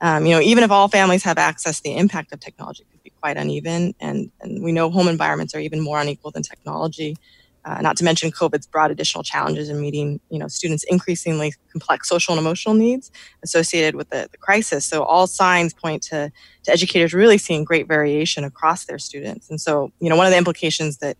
um, 0.00 0.26
you 0.26 0.34
know, 0.34 0.40
even 0.40 0.64
if 0.64 0.70
all 0.70 0.88
families 0.88 1.22
have 1.24 1.38
access, 1.38 1.80
the 1.80 1.96
impact 1.96 2.32
of 2.32 2.40
technology 2.40 2.84
could 2.90 3.02
be 3.02 3.12
quite 3.20 3.36
uneven. 3.36 3.94
And, 4.00 4.30
and 4.40 4.62
we 4.64 4.72
know 4.72 4.90
home 4.90 5.08
environments 5.08 5.54
are 5.54 5.60
even 5.60 5.80
more 5.80 6.00
unequal 6.00 6.32
than 6.32 6.42
technology. 6.42 7.16
Uh, 7.64 7.80
not 7.80 7.96
to 7.96 8.04
mention 8.04 8.30
COVID's 8.30 8.66
brought 8.66 8.90
additional 8.90 9.24
challenges 9.24 9.70
in 9.70 9.80
meeting, 9.80 10.20
you 10.28 10.38
know, 10.38 10.48
students' 10.48 10.84
increasingly 10.84 11.54
complex 11.72 12.08
social 12.08 12.34
and 12.34 12.40
emotional 12.40 12.74
needs 12.74 13.10
associated 13.42 13.94
with 13.94 14.10
the, 14.10 14.28
the 14.30 14.38
crisis. 14.38 14.84
So 14.84 15.02
all 15.02 15.26
signs 15.26 15.72
point 15.72 16.02
to, 16.04 16.30
to 16.64 16.72
educators 16.72 17.14
really 17.14 17.38
seeing 17.38 17.64
great 17.64 17.88
variation 17.88 18.44
across 18.44 18.84
their 18.84 18.98
students. 18.98 19.48
And 19.48 19.60
so, 19.60 19.92
you 19.98 20.10
know, 20.10 20.16
one 20.16 20.26
of 20.26 20.32
the 20.32 20.38
implications 20.38 20.98
that 20.98 21.16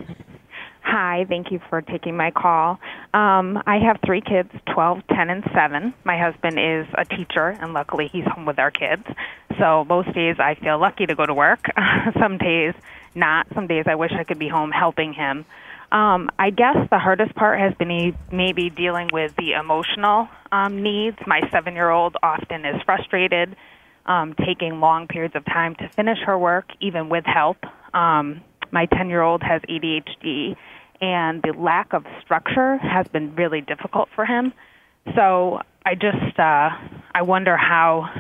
Hi, 0.83 1.27
thank 1.29 1.51
you 1.51 1.61
for 1.71 1.83
taking 1.83 2.17
my 2.17 2.31
call. 2.31 2.79
Um, 3.15 3.61
I 3.67 3.79
have 3.79 3.99
three 4.07 4.21
kids, 4.21 4.51
12, 4.73 5.03
10, 5.09 5.31
and 5.31 5.43
7. 5.53 5.93
My 6.05 6.17
husband 6.19 6.61
is 6.61 6.87
a 6.97 7.05
teacher, 7.05 7.49
and 7.49 7.73
luckily 7.73 8.07
he's 8.07 8.27
home 8.27 8.45
with 8.45 8.61
our 8.61 8.71
kids. 8.71 9.03
So 9.59 9.85
most 9.89 10.15
days 10.15 10.37
I 10.39 10.55
feel 10.55 10.79
lucky 10.79 11.07
to 11.07 11.17
go 11.17 11.27
to 11.27 11.35
work. 11.35 11.67
Some 12.21 12.39
days 12.39 12.75
not. 13.15 13.49
Some 13.55 13.67
days 13.67 13.87
I 13.89 13.97
wish 13.97 14.13
I 14.13 14.23
could 14.25 14.39
be 14.39 14.49
home 14.49 14.71
helping 14.71 15.13
him. 15.13 15.45
Um, 15.95 16.29
I 16.41 16.51
guess 16.51 16.77
the 16.91 16.99
hardest 16.99 17.37
part 17.37 17.61
has 17.61 17.73
been 17.75 18.17
maybe 18.33 18.69
dealing 18.69 19.11
with 19.13 19.33
the 19.37 19.53
emotional 19.53 20.29
um, 20.51 20.83
needs. 20.83 21.17
My 21.25 21.41
seven 21.53 21.75
year 21.75 21.89
old 21.89 22.17
often 22.21 22.65
is 22.65 22.83
frustrated, 22.85 23.55
um, 24.05 24.35
taking 24.45 24.81
long 24.81 25.07
periods 25.07 25.37
of 25.37 25.45
time 25.45 25.77
to 25.77 25.89
finish 25.91 26.19
her 26.27 26.37
work, 26.37 26.67
even 26.81 27.11
with 27.11 27.25
help. 27.25 27.59
Um, 27.95 28.41
my 28.73 28.87
10 28.87 29.09
year 29.09 29.23
old 29.23 29.45
has 29.45 29.63
ADHD, 29.63 30.57
and 31.01 31.41
the 31.43 31.55
lack 31.57 31.93
of 31.93 32.05
structure 32.25 32.77
has 32.79 33.07
been 33.07 33.37
really 33.37 33.61
difficult 33.61 34.09
for 34.17 34.27
him. 34.27 34.53
So 35.15 35.61
I 35.87 35.95
just 35.95 36.37
uh, 36.41 36.71
I 37.15 37.23
wonder 37.23 37.57
how 37.57 38.11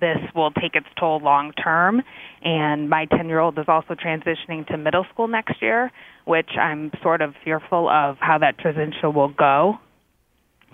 this 0.00 0.18
will 0.34 0.50
take 0.50 0.74
its 0.74 0.86
toll 0.98 1.20
long 1.20 1.52
term. 1.52 2.02
And 2.42 2.88
my 2.88 3.06
10 3.06 3.28
year 3.28 3.40
old 3.40 3.58
is 3.58 3.66
also 3.68 3.94
transitioning 3.94 4.66
to 4.68 4.76
middle 4.76 5.04
school 5.12 5.28
next 5.28 5.60
year, 5.60 5.90
which 6.24 6.50
I'm 6.58 6.90
sort 7.02 7.22
of 7.22 7.34
fearful 7.44 7.88
of 7.88 8.16
how 8.20 8.38
that 8.38 8.58
transition 8.58 9.14
will 9.14 9.28
go, 9.28 9.78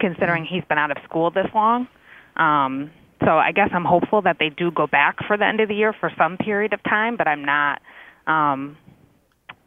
considering 0.01 0.45
he's 0.45 0.65
been 0.65 0.79
out 0.79 0.91
of 0.91 0.99
school 1.05 1.31
this 1.31 1.47
long. 1.55 1.89
Um, 2.37 2.91
so 3.21 3.31
I 3.39 3.53
guess 3.53 3.71
I'm 3.73 3.85
hopeful 3.85 4.23
that 4.23 4.37
they 4.39 4.51
do 4.51 4.71
go 4.71 4.87
back 4.87 5.17
for 5.27 5.37
the 5.37 5.47
end 5.47 5.61
of 5.61 5.69
the 5.69 5.75
year 5.75 5.95
for 5.99 6.11
some 6.19 6.37
period 6.37 6.73
of 6.73 6.83
time, 6.83 7.17
but 7.17 7.29
I'm 7.29 7.45
not. 7.45 7.81
Um, 8.27 8.77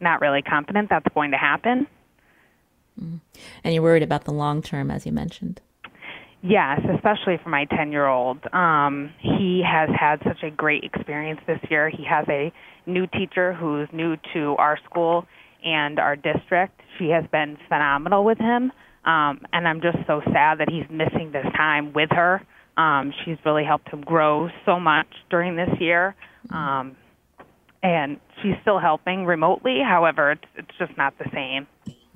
not 0.00 0.20
really 0.20 0.42
confident 0.42 0.90
that's 0.90 1.06
going 1.14 1.32
to 1.32 1.36
happen. 1.36 1.86
Mm. 3.00 3.20
And 3.64 3.74
you're 3.74 3.82
worried 3.82 4.02
about 4.02 4.24
the 4.24 4.32
long 4.32 4.62
term, 4.62 4.90
as 4.90 5.06
you 5.06 5.12
mentioned. 5.12 5.60
Yes, 6.40 6.80
especially 6.94 7.36
for 7.42 7.48
my 7.48 7.64
10 7.64 7.90
year 7.90 8.06
old. 8.06 8.38
Um, 8.52 9.12
he 9.20 9.62
has 9.66 9.90
had 9.98 10.20
such 10.24 10.42
a 10.44 10.50
great 10.50 10.84
experience 10.84 11.40
this 11.46 11.58
year. 11.68 11.90
He 11.90 12.04
has 12.08 12.26
a 12.28 12.52
new 12.86 13.06
teacher 13.06 13.52
who's 13.52 13.88
new 13.92 14.16
to 14.34 14.54
our 14.58 14.78
school 14.88 15.26
and 15.64 15.98
our 15.98 16.14
district. 16.14 16.80
She 16.98 17.08
has 17.08 17.24
been 17.32 17.56
phenomenal 17.68 18.24
with 18.24 18.38
him. 18.38 18.70
Um, 19.04 19.40
and 19.52 19.66
I'm 19.66 19.80
just 19.80 19.98
so 20.06 20.20
sad 20.32 20.58
that 20.58 20.68
he's 20.70 20.84
missing 20.90 21.32
this 21.32 21.46
time 21.56 21.92
with 21.92 22.10
her. 22.12 22.40
Um, 22.76 23.12
she's 23.24 23.38
really 23.44 23.64
helped 23.64 23.88
him 23.88 24.02
grow 24.02 24.48
so 24.64 24.78
much 24.78 25.08
during 25.30 25.56
this 25.56 25.70
year. 25.80 26.14
Um, 26.50 26.96
and 27.82 28.20
she's 28.42 28.54
still 28.62 28.78
helping 28.78 29.24
remotely. 29.24 29.78
However, 29.84 30.32
it's, 30.32 30.44
it's 30.56 30.78
just 30.78 30.96
not 30.96 31.14
the 31.18 31.26
same. 31.32 31.66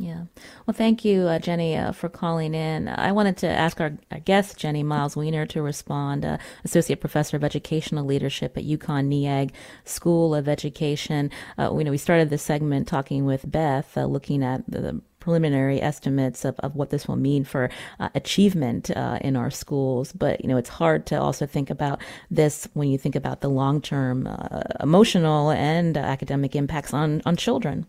Yeah. 0.03 0.25
Well, 0.67 0.75
thank 0.75 1.05
you, 1.05 1.29
uh, 1.29 1.38
Jenny, 1.38 1.77
uh, 1.77 1.93
for 1.93 2.09
calling 2.09 2.57
in. 2.57 2.88
I 2.88 3.12
wanted 3.12 3.37
to 3.37 3.49
ask 3.49 3.81
our, 3.81 3.93
our 4.11 4.19
guest, 4.19 4.59
Jennie 4.59 4.83
Miles 4.83 5.17
Weiner, 5.17 5.47
to 5.47 5.62
respond, 5.62 6.25
uh, 6.25 6.38
Associate 6.65 6.99
Professor 6.99 7.37
of 7.37 7.45
Educational 7.45 8.05
Leadership 8.05 8.59
at 8.59 8.65
UConn 8.65 9.07
Neag 9.07 9.53
School 9.85 10.35
of 10.35 10.49
Education. 10.49 11.31
Uh, 11.57 11.71
we 11.73 11.85
know 11.85 11.93
we 11.93 11.99
started 11.99 12.31
this 12.31 12.43
segment 12.43 12.88
talking 12.88 13.27
with 13.27 13.49
Beth, 13.49 13.97
uh, 13.97 14.07
looking 14.07 14.43
at 14.43 14.69
the 14.69 15.01
preliminary 15.21 15.81
estimates 15.81 16.45
of, 16.45 16.59
of 16.59 16.75
what 16.75 16.91
this 16.91 17.07
will 17.07 17.15
mean 17.15 17.45
for 17.45 17.71
uh, 18.01 18.09
achievement 18.17 18.91
uh, 18.91 19.21
in 19.21 19.37
our 19.37 19.53
schools. 19.53 20.12
But, 20.12 20.41
you 20.41 20.49
know, 20.49 20.57
it's 20.57 20.69
hard 20.69 21.07
to 21.07 21.21
also 21.21 21.47
think 21.47 21.71
about 21.71 22.01
this 22.29 22.67
when 22.75 22.88
you 22.88 22.99
think 22.99 23.15
about 23.15 23.41
the 23.41 23.49
long 23.49 23.81
term 23.81 24.27
uh, 24.27 24.62
emotional 24.81 25.53
and 25.53 25.97
academic 25.97 26.57
impacts 26.57 26.93
on, 26.93 27.23
on 27.25 27.37
children. 27.37 27.87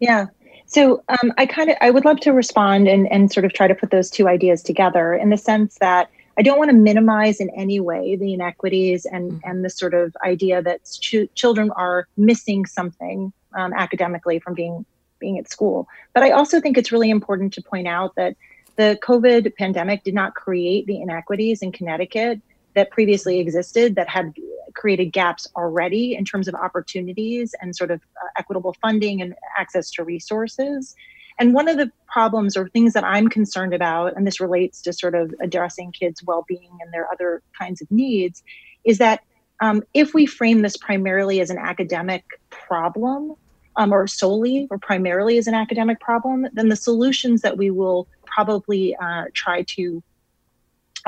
Yeah, 0.00 0.26
so 0.68 1.02
um, 1.08 1.32
I 1.38 1.46
kind 1.46 1.70
of 1.70 1.76
I 1.80 1.90
would 1.90 2.04
love 2.04 2.20
to 2.20 2.32
respond 2.32 2.86
and 2.88 3.10
and 3.10 3.32
sort 3.32 3.44
of 3.44 3.52
try 3.52 3.66
to 3.66 3.74
put 3.74 3.90
those 3.90 4.10
two 4.10 4.28
ideas 4.28 4.62
together 4.62 5.14
in 5.14 5.30
the 5.30 5.36
sense 5.36 5.78
that 5.80 6.10
I 6.38 6.42
don't 6.42 6.58
want 6.58 6.70
to 6.70 6.76
minimize 6.76 7.40
in 7.40 7.50
any 7.50 7.80
way 7.80 8.14
the 8.14 8.34
inequities 8.34 9.06
and 9.06 9.32
mm-hmm. 9.32 9.50
and 9.50 9.64
the 9.64 9.70
sort 9.70 9.94
of 9.94 10.14
idea 10.24 10.62
that 10.62 10.84
ch- 11.00 11.28
children 11.34 11.70
are 11.72 12.06
missing 12.16 12.66
something 12.66 13.32
um, 13.54 13.72
academically 13.72 14.38
from 14.38 14.54
being 14.54 14.84
being 15.18 15.38
at 15.38 15.50
school. 15.50 15.88
But 16.12 16.22
I 16.22 16.30
also 16.30 16.60
think 16.60 16.76
it's 16.76 16.92
really 16.92 17.10
important 17.10 17.54
to 17.54 17.62
point 17.62 17.88
out 17.88 18.14
that 18.16 18.36
the 18.76 18.98
COVID 19.02 19.56
pandemic 19.56 20.04
did 20.04 20.14
not 20.14 20.34
create 20.34 20.86
the 20.86 21.00
inequities 21.00 21.62
in 21.62 21.72
Connecticut 21.72 22.40
that 22.74 22.90
previously 22.90 23.40
existed 23.40 23.94
that 23.96 24.08
had 24.08 24.32
created 24.74 25.06
gaps 25.06 25.46
already 25.56 26.14
in 26.14 26.24
terms 26.24 26.48
of 26.48 26.54
opportunities 26.54 27.54
and 27.60 27.74
sort 27.74 27.90
of 27.90 28.00
uh, 28.22 28.26
equitable 28.36 28.74
funding 28.80 29.20
and 29.20 29.34
access 29.58 29.90
to 29.90 30.04
resources. 30.04 30.94
And 31.38 31.54
one 31.54 31.68
of 31.68 31.76
the 31.76 31.90
problems 32.06 32.56
or 32.56 32.68
things 32.68 32.92
that 32.94 33.04
I'm 33.04 33.28
concerned 33.28 33.72
about, 33.72 34.16
and 34.16 34.26
this 34.26 34.40
relates 34.40 34.82
to 34.82 34.92
sort 34.92 35.14
of 35.14 35.32
addressing 35.40 35.92
kids' 35.92 36.22
well 36.24 36.44
being 36.48 36.70
and 36.80 36.92
their 36.92 37.10
other 37.12 37.42
kinds 37.58 37.80
of 37.80 37.90
needs, 37.90 38.42
is 38.84 38.98
that 38.98 39.22
um, 39.60 39.82
if 39.94 40.14
we 40.14 40.26
frame 40.26 40.62
this 40.62 40.76
primarily 40.76 41.40
as 41.40 41.50
an 41.50 41.58
academic 41.58 42.24
problem, 42.50 43.34
um, 43.78 43.92
or 43.92 44.06
solely 44.06 44.66
or 44.70 44.78
primarily 44.78 45.38
as 45.38 45.46
an 45.46 45.54
academic 45.54 46.00
problem, 46.00 46.46
then 46.52 46.68
the 46.68 46.76
solutions 46.76 47.40
that 47.42 47.56
we 47.56 47.70
will 47.70 48.08
probably 48.26 48.94
uh, 48.96 49.24
try 49.32 49.62
to 49.62 50.02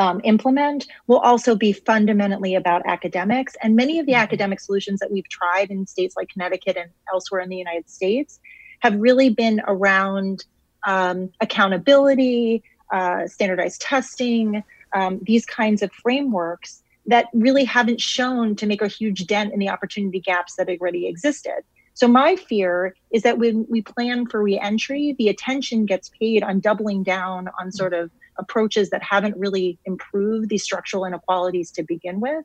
um, 0.01 0.19
implement 0.25 0.87
will 1.09 1.19
also 1.19 1.55
be 1.55 1.75
fundamentally 1.75 2.55
about 2.55 2.81
academics. 2.87 3.55
And 3.63 3.77
many 3.77 3.99
of 3.99 4.07
the 4.07 4.13
mm-hmm. 4.13 4.23
academic 4.23 4.59
solutions 4.59 4.99
that 5.01 5.13
we've 5.13 5.29
tried 5.29 5.71
in 5.71 5.87
states 5.87 6.17
like 6.17 6.31
Connecticut 6.31 6.79
and 6.79 6.91
elsewhere 7.13 7.43
in 7.43 7.51
the 7.51 7.57
United 7.57 7.89
States 7.91 8.41
have 8.81 8.95
really 8.97 9.29
been 9.29 9.61
around 9.67 10.47
um, 10.87 11.31
accountability, 11.43 12.63
uh, 12.91 13.27
standardized 13.27 13.83
testing, 13.83 14.65
um, 14.95 15.21
these 15.23 15.45
kinds 15.45 15.83
of 15.83 15.93
frameworks 15.93 16.83
that 17.05 17.27
really 17.35 17.65
haven't 17.65 18.01
shown 18.01 18.57
to 18.57 18.67
make 18.67 18.81
a 18.81 18.89
huge 18.89 19.27
dent 19.27 19.53
in 19.53 19.59
the 19.59 19.69
opportunity 19.69 20.19
gaps 20.19 20.57
that 20.57 20.71
already 20.71 21.07
existed. 21.09 21.61
So 21.93 22.09
my 22.09 22.37
fear 22.37 22.95
is 23.11 23.23
that 23.25 23.37
when 23.37 23.67
we 23.69 23.83
plan 23.83 24.27
for 24.27 24.43
reentry, 24.43 25.15
the 25.19 25.29
attention 25.29 25.85
gets 25.85 26.11
paid 26.19 26.43
on 26.43 26.61
doubling 26.61 27.03
down 27.03 27.51
on 27.61 27.71
sort 27.71 27.93
of 27.93 28.11
approaches 28.38 28.90
that 28.90 29.03
haven't 29.03 29.37
really 29.37 29.79
improved 29.85 30.49
these 30.49 30.62
structural 30.62 31.05
inequalities 31.05 31.71
to 31.71 31.83
begin 31.83 32.21
with 32.21 32.45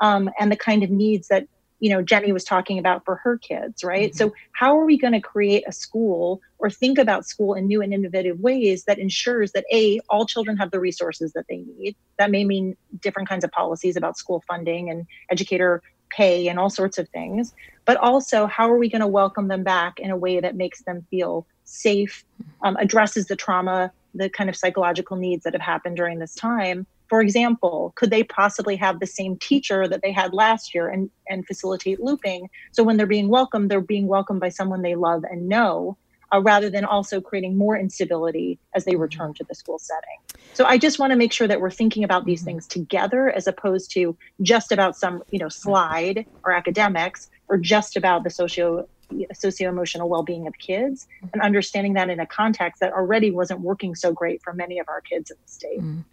um, 0.00 0.30
and 0.38 0.50
the 0.50 0.56
kind 0.56 0.82
of 0.82 0.90
needs 0.90 1.28
that 1.28 1.46
you 1.80 1.90
know 1.90 2.02
jenny 2.02 2.32
was 2.32 2.44
talking 2.44 2.78
about 2.78 3.04
for 3.04 3.16
her 3.16 3.36
kids 3.36 3.84
right 3.84 4.10
mm-hmm. 4.10 4.16
so 4.16 4.34
how 4.52 4.78
are 4.78 4.84
we 4.84 4.96
going 4.96 5.12
to 5.12 5.20
create 5.20 5.62
a 5.66 5.72
school 5.72 6.40
or 6.58 6.70
think 6.70 6.98
about 6.98 7.26
school 7.26 7.54
in 7.54 7.66
new 7.66 7.82
and 7.82 7.92
innovative 7.92 8.40
ways 8.40 8.84
that 8.84 8.98
ensures 8.98 9.52
that 9.52 9.64
a 9.72 10.00
all 10.08 10.26
children 10.26 10.56
have 10.56 10.70
the 10.70 10.80
resources 10.80 11.32
that 11.32 11.44
they 11.48 11.58
need 11.58 11.94
that 12.18 12.30
may 12.30 12.44
mean 12.44 12.76
different 13.00 13.28
kinds 13.28 13.44
of 13.44 13.50
policies 13.52 13.96
about 13.96 14.16
school 14.16 14.42
funding 14.46 14.88
and 14.90 15.06
educator 15.30 15.82
pay 16.08 16.48
and 16.48 16.58
all 16.58 16.70
sorts 16.70 16.98
of 16.98 17.08
things 17.10 17.52
but 17.84 17.96
also 17.98 18.46
how 18.46 18.70
are 18.70 18.78
we 18.78 18.88
going 18.88 19.00
to 19.00 19.06
welcome 19.06 19.48
them 19.48 19.62
back 19.62 19.98
in 19.98 20.10
a 20.10 20.16
way 20.16 20.40
that 20.40 20.56
makes 20.56 20.82
them 20.84 21.06
feel 21.10 21.46
safe 21.66 22.24
um, 22.62 22.76
addresses 22.76 23.26
the 23.26 23.36
trauma 23.36 23.92
the 24.16 24.30
kind 24.30 24.48
of 24.50 24.56
psychological 24.56 25.16
needs 25.16 25.44
that 25.44 25.52
have 25.52 25.62
happened 25.62 25.96
during 25.96 26.18
this 26.18 26.34
time. 26.34 26.86
For 27.08 27.20
example, 27.20 27.92
could 27.94 28.10
they 28.10 28.24
possibly 28.24 28.74
have 28.76 28.98
the 28.98 29.06
same 29.06 29.36
teacher 29.36 29.86
that 29.86 30.02
they 30.02 30.10
had 30.10 30.34
last 30.34 30.74
year 30.74 30.88
and, 30.88 31.08
and 31.28 31.46
facilitate 31.46 32.00
looping? 32.00 32.48
So 32.72 32.82
when 32.82 32.96
they're 32.96 33.06
being 33.06 33.28
welcomed, 33.28 33.70
they're 33.70 33.80
being 33.80 34.08
welcomed 34.08 34.40
by 34.40 34.48
someone 34.48 34.82
they 34.82 34.96
love 34.96 35.22
and 35.24 35.48
know, 35.48 35.96
uh, 36.32 36.40
rather 36.40 36.68
than 36.68 36.84
also 36.84 37.20
creating 37.20 37.56
more 37.56 37.78
instability 37.78 38.58
as 38.74 38.84
they 38.84 38.96
return 38.96 39.34
to 39.34 39.44
the 39.44 39.54
school 39.54 39.78
setting. 39.78 40.18
So 40.54 40.64
I 40.64 40.78
just 40.78 40.98
want 40.98 41.12
to 41.12 41.16
make 41.16 41.32
sure 41.32 41.46
that 41.46 41.60
we're 41.60 41.70
thinking 41.70 42.02
about 42.02 42.24
these 42.24 42.40
mm-hmm. 42.40 42.46
things 42.46 42.66
together 42.66 43.30
as 43.30 43.46
opposed 43.46 43.92
to 43.92 44.16
just 44.42 44.72
about 44.72 44.96
some, 44.96 45.22
you 45.30 45.38
know, 45.38 45.48
slide 45.48 46.26
or 46.44 46.52
academics 46.52 47.30
or 47.48 47.56
just 47.56 47.96
about 47.96 48.24
the 48.24 48.30
socio 48.30 48.88
socio-emotional 49.32 50.08
well-being 50.08 50.46
of 50.46 50.58
kids 50.58 51.06
and 51.32 51.42
understanding 51.42 51.94
that 51.94 52.10
in 52.10 52.20
a 52.20 52.26
context 52.26 52.80
that 52.80 52.92
already 52.92 53.30
wasn't 53.30 53.60
working 53.60 53.94
so 53.94 54.12
great 54.12 54.42
for 54.42 54.52
many 54.52 54.78
of 54.78 54.88
our 54.88 55.00
kids 55.00 55.30
in 55.30 55.36
the 55.44 55.50
state. 55.50 55.80
Mm. 55.80 56.04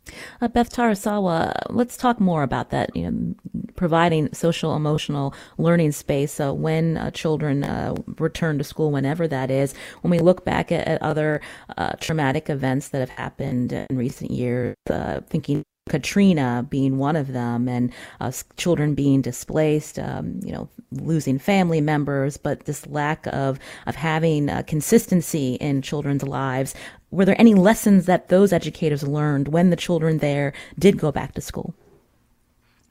Uh, 0.41 0.47
Beth 0.47 0.71
Tarasawa, 0.71 1.63
let's 1.69 1.97
talk 1.97 2.19
more 2.19 2.43
about 2.43 2.69
that. 2.69 2.95
You 2.95 3.11
know, 3.11 3.35
providing 3.75 4.31
social 4.33 4.75
emotional 4.75 5.33
learning 5.57 5.91
space 5.91 6.39
uh, 6.39 6.53
when 6.53 6.97
uh, 6.97 7.11
children 7.11 7.63
uh, 7.63 7.95
return 8.19 8.57
to 8.57 8.63
school, 8.63 8.91
whenever 8.91 9.27
that 9.27 9.49
is. 9.49 9.73
When 10.01 10.11
we 10.11 10.19
look 10.19 10.45
back 10.45 10.71
at, 10.71 10.87
at 10.87 11.01
other 11.01 11.41
uh, 11.77 11.93
traumatic 11.99 12.49
events 12.49 12.89
that 12.89 12.99
have 12.99 13.09
happened 13.09 13.73
in 13.73 13.87
recent 13.91 14.31
years, 14.31 14.75
uh, 14.89 15.21
thinking 15.29 15.63
Katrina 15.89 16.65
being 16.69 16.97
one 16.97 17.15
of 17.15 17.33
them, 17.33 17.67
and 17.67 17.91
uh, 18.21 18.31
children 18.55 18.95
being 18.95 19.21
displaced, 19.21 19.99
um, 19.99 20.39
you 20.43 20.51
know, 20.51 20.69
losing 20.91 21.37
family 21.37 21.81
members, 21.81 22.37
but 22.37 22.65
this 22.65 22.87
lack 22.87 23.27
of 23.27 23.59
of 23.85 23.95
having 23.95 24.49
uh, 24.49 24.63
consistency 24.65 25.55
in 25.55 25.81
children's 25.81 26.23
lives. 26.23 26.73
Were 27.11 27.25
there 27.25 27.39
any 27.39 27.53
lessons 27.53 28.05
that 28.05 28.29
those 28.29 28.53
educators 28.53 29.03
learned 29.03 29.49
when 29.49 29.69
the 29.69 29.75
children 29.75 30.19
there 30.19 30.53
did 30.79 30.97
go 30.97 31.11
back 31.11 31.33
to 31.33 31.41
school? 31.41 31.75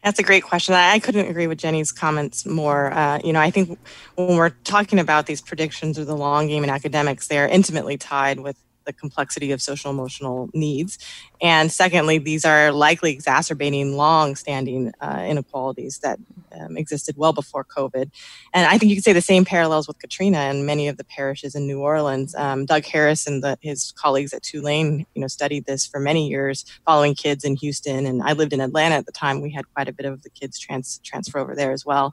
That's 0.05 0.19
a 0.19 0.23
great 0.23 0.43
question. 0.43 0.75
I 0.75 0.99
couldn't 0.99 1.29
agree 1.29 1.47
with 1.47 1.59
Jennie's 1.59 1.93
comments 1.93 2.45
more. 2.45 2.93
Uh, 2.93 3.21
you 3.25 3.33
know, 3.33 3.41
I 3.41 3.51
think 3.51 3.79
when 4.17 4.37
we're 4.37 4.51
talking 4.51 4.99
about 4.99 5.27
these 5.27 5.41
predictions 5.41 5.97
of 5.97 6.07
the 6.07 6.17
long 6.17 6.49
game 6.49 6.65
in 6.65 6.71
academics, 6.71 7.29
they 7.29 7.39
are 7.39 7.47
intimately 7.47 7.97
tied 7.97 8.41
with 8.41 8.57
the 8.85 8.93
complexity 8.93 9.53
of 9.53 9.63
social 9.63 9.91
emotional 9.91 10.49
needs. 10.55 10.99
And 11.41 11.73
secondly, 11.73 12.19
these 12.19 12.45
are 12.45 12.71
likely 12.73 13.13
exacerbating 13.13 13.97
long 13.97 14.37
standing 14.37 14.93
uh, 15.01 15.25
inequalities 15.27 15.99
that 15.99 16.19
um, 16.53 16.77
existed 16.77 17.17
well 17.17 17.33
before 17.33 17.65
COVID. 17.65 18.11
And 18.53 18.67
I 18.67 18.79
think 18.79 18.91
you 18.91 18.97
could 18.97 19.05
say 19.05 19.13
the 19.13 19.21
same 19.21 19.45
parallels 19.45 19.89
with 19.89 19.99
Katrina 19.99 20.39
and 20.39 20.67
many 20.67 20.89
of 20.89 20.97
the 20.97 21.05
parishes 21.05 21.55
in 21.55 21.67
New 21.67 21.81
Orleans. 21.81 22.35
Um, 22.35 22.67
Doug 22.67 22.85
Harris 22.85 23.27
and 23.27 23.43
the, 23.43 23.59
his 23.61 23.93
colleagues 23.93 24.33
at 24.33 24.43
Tulane, 24.43 25.07
you 25.15 25.21
know, 25.21 25.27
studied 25.27 25.67
this 25.67 25.87
for 25.87 25.99
many 25.99 26.29
years, 26.29 26.65
following 26.85 27.15
kids 27.15 27.45
in 27.45 27.57
Houston. 27.57 28.07
And 28.07 28.23
I 28.23 28.33
lived 28.33 28.53
in 28.53 28.61
Atlanta 28.61 28.97
at 28.97 29.07
the 29.07 29.13
time. 29.13 29.41
We 29.41 29.51
had 29.51 29.73
quite 29.75 29.89
a 29.89 29.93
bit 29.93 30.07
of 30.07 30.23
the 30.23 30.31
kids 30.31 30.59
trans- 30.59 31.01
transfer 31.03 31.39
over 31.39 31.55
there 31.55 31.73
as 31.73 31.85
well. 31.85 32.13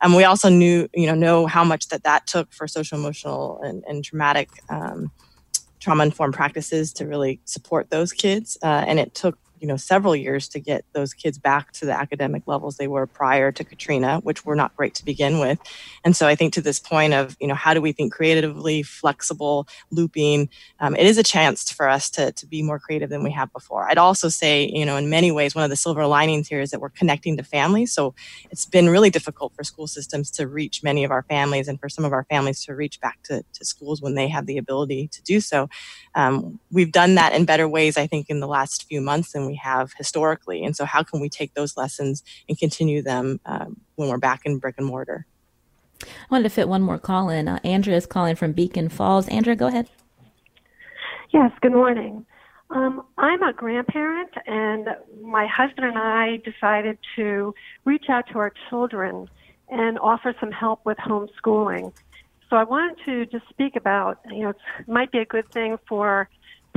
Um, 0.00 0.14
we 0.14 0.24
also 0.24 0.48
knew, 0.48 0.88
you 0.94 1.06
know, 1.06 1.14
know 1.14 1.46
how 1.46 1.64
much 1.64 1.88
that 1.88 2.02
that 2.04 2.26
took 2.26 2.52
for 2.52 2.68
social 2.68 2.98
emotional 2.98 3.60
and, 3.62 3.82
and 3.88 4.04
traumatic 4.04 4.50
um, 4.68 5.10
trauma 5.86 6.02
informed 6.02 6.34
practices 6.34 6.92
to 6.92 7.06
really 7.06 7.38
support 7.44 7.90
those 7.90 8.12
kids. 8.12 8.58
Uh, 8.60 8.84
and 8.88 8.98
it 8.98 9.14
took 9.14 9.38
you 9.60 9.66
know 9.66 9.76
several 9.76 10.14
years 10.14 10.48
to 10.48 10.60
get 10.60 10.84
those 10.92 11.14
kids 11.14 11.38
back 11.38 11.72
to 11.72 11.86
the 11.86 11.92
academic 11.92 12.42
levels 12.46 12.76
they 12.76 12.88
were 12.88 13.06
prior 13.06 13.52
to 13.52 13.64
Katrina, 13.64 14.20
which 14.20 14.44
were 14.44 14.56
not 14.56 14.76
great 14.76 14.94
to 14.94 15.04
begin 15.04 15.38
with. 15.38 15.58
And 16.04 16.16
so 16.16 16.26
I 16.26 16.34
think 16.34 16.52
to 16.54 16.60
this 16.60 16.78
point 16.78 17.14
of 17.14 17.36
you 17.40 17.46
know 17.46 17.54
how 17.54 17.74
do 17.74 17.80
we 17.80 17.92
think 17.92 18.12
creatively, 18.12 18.82
flexible, 18.82 19.66
looping, 19.90 20.48
um, 20.80 20.94
it 20.96 21.06
is 21.06 21.18
a 21.18 21.22
chance 21.22 21.70
for 21.70 21.88
us 21.88 22.10
to 22.10 22.32
to 22.32 22.46
be 22.46 22.62
more 22.62 22.78
creative 22.78 23.10
than 23.10 23.22
we 23.22 23.32
have 23.32 23.52
before. 23.52 23.88
I'd 23.88 23.98
also 23.98 24.28
say 24.28 24.70
you 24.72 24.86
know 24.86 24.96
in 24.96 25.10
many 25.10 25.32
ways 25.32 25.54
one 25.54 25.64
of 25.64 25.70
the 25.70 25.76
silver 25.76 26.06
linings 26.06 26.48
here 26.48 26.60
is 26.60 26.70
that 26.70 26.80
we're 26.80 26.90
connecting 26.90 27.36
to 27.36 27.42
families. 27.42 27.92
So 27.92 28.14
it's 28.50 28.66
been 28.66 28.88
really 28.88 29.10
difficult 29.10 29.52
for 29.54 29.64
school 29.64 29.86
systems 29.86 30.30
to 30.32 30.46
reach 30.46 30.82
many 30.82 31.04
of 31.04 31.10
our 31.10 31.22
families 31.22 31.68
and 31.68 31.80
for 31.80 31.88
some 31.88 32.04
of 32.04 32.12
our 32.12 32.24
families 32.24 32.64
to 32.64 32.74
reach 32.74 33.00
back 33.00 33.22
to, 33.24 33.44
to 33.52 33.64
schools 33.64 34.00
when 34.02 34.14
they 34.14 34.28
have 34.28 34.46
the 34.46 34.58
ability 34.58 35.08
to 35.08 35.22
do 35.22 35.40
so. 35.40 35.68
Um, 36.14 36.58
we've 36.70 36.92
done 36.92 37.14
that 37.16 37.34
in 37.34 37.44
better 37.44 37.68
ways, 37.68 37.96
I 37.96 38.06
think, 38.06 38.30
in 38.30 38.40
the 38.40 38.46
last 38.46 38.86
few 38.88 39.00
months 39.00 39.32
than 39.32 39.46
we 39.46 39.55
have 39.56 39.92
historically. 39.96 40.64
And 40.64 40.76
so, 40.76 40.84
how 40.84 41.02
can 41.02 41.20
we 41.20 41.28
take 41.28 41.54
those 41.54 41.76
lessons 41.76 42.22
and 42.48 42.58
continue 42.58 43.02
them 43.02 43.40
um, 43.46 43.80
when 43.96 44.08
we're 44.08 44.18
back 44.18 44.42
in 44.44 44.58
brick 44.58 44.76
and 44.78 44.86
mortar? 44.86 45.26
I 46.02 46.06
wanted 46.30 46.44
to 46.44 46.50
fit 46.50 46.68
one 46.68 46.82
more 46.82 46.98
call 46.98 47.30
in. 47.30 47.48
Uh, 47.48 47.58
Andrea 47.64 47.96
is 47.96 48.06
calling 48.06 48.36
from 48.36 48.52
Beacon 48.52 48.88
Falls. 48.88 49.28
Andrea, 49.28 49.56
go 49.56 49.66
ahead. 49.66 49.88
Yes, 51.32 51.50
good 51.60 51.72
morning. 51.72 52.24
Um, 52.70 53.04
I'm 53.16 53.42
a 53.42 53.52
grandparent, 53.52 54.30
and 54.46 54.88
my 55.22 55.46
husband 55.46 55.86
and 55.86 55.98
I 55.98 56.38
decided 56.44 56.98
to 57.16 57.54
reach 57.84 58.06
out 58.08 58.24
to 58.32 58.38
our 58.38 58.52
children 58.68 59.28
and 59.68 59.98
offer 59.98 60.34
some 60.40 60.50
help 60.50 60.84
with 60.84 60.98
homeschooling. 60.98 61.92
So 62.48 62.56
I 62.56 62.64
wanted 62.64 62.96
to 63.04 63.26
just 63.26 63.48
speak 63.48 63.74
about, 63.76 64.20
you 64.30 64.42
know, 64.42 64.50
it 64.50 64.88
might 64.88 65.10
be 65.10 65.18
a 65.18 65.24
good 65.24 65.50
thing 65.52 65.78
for 65.88 66.28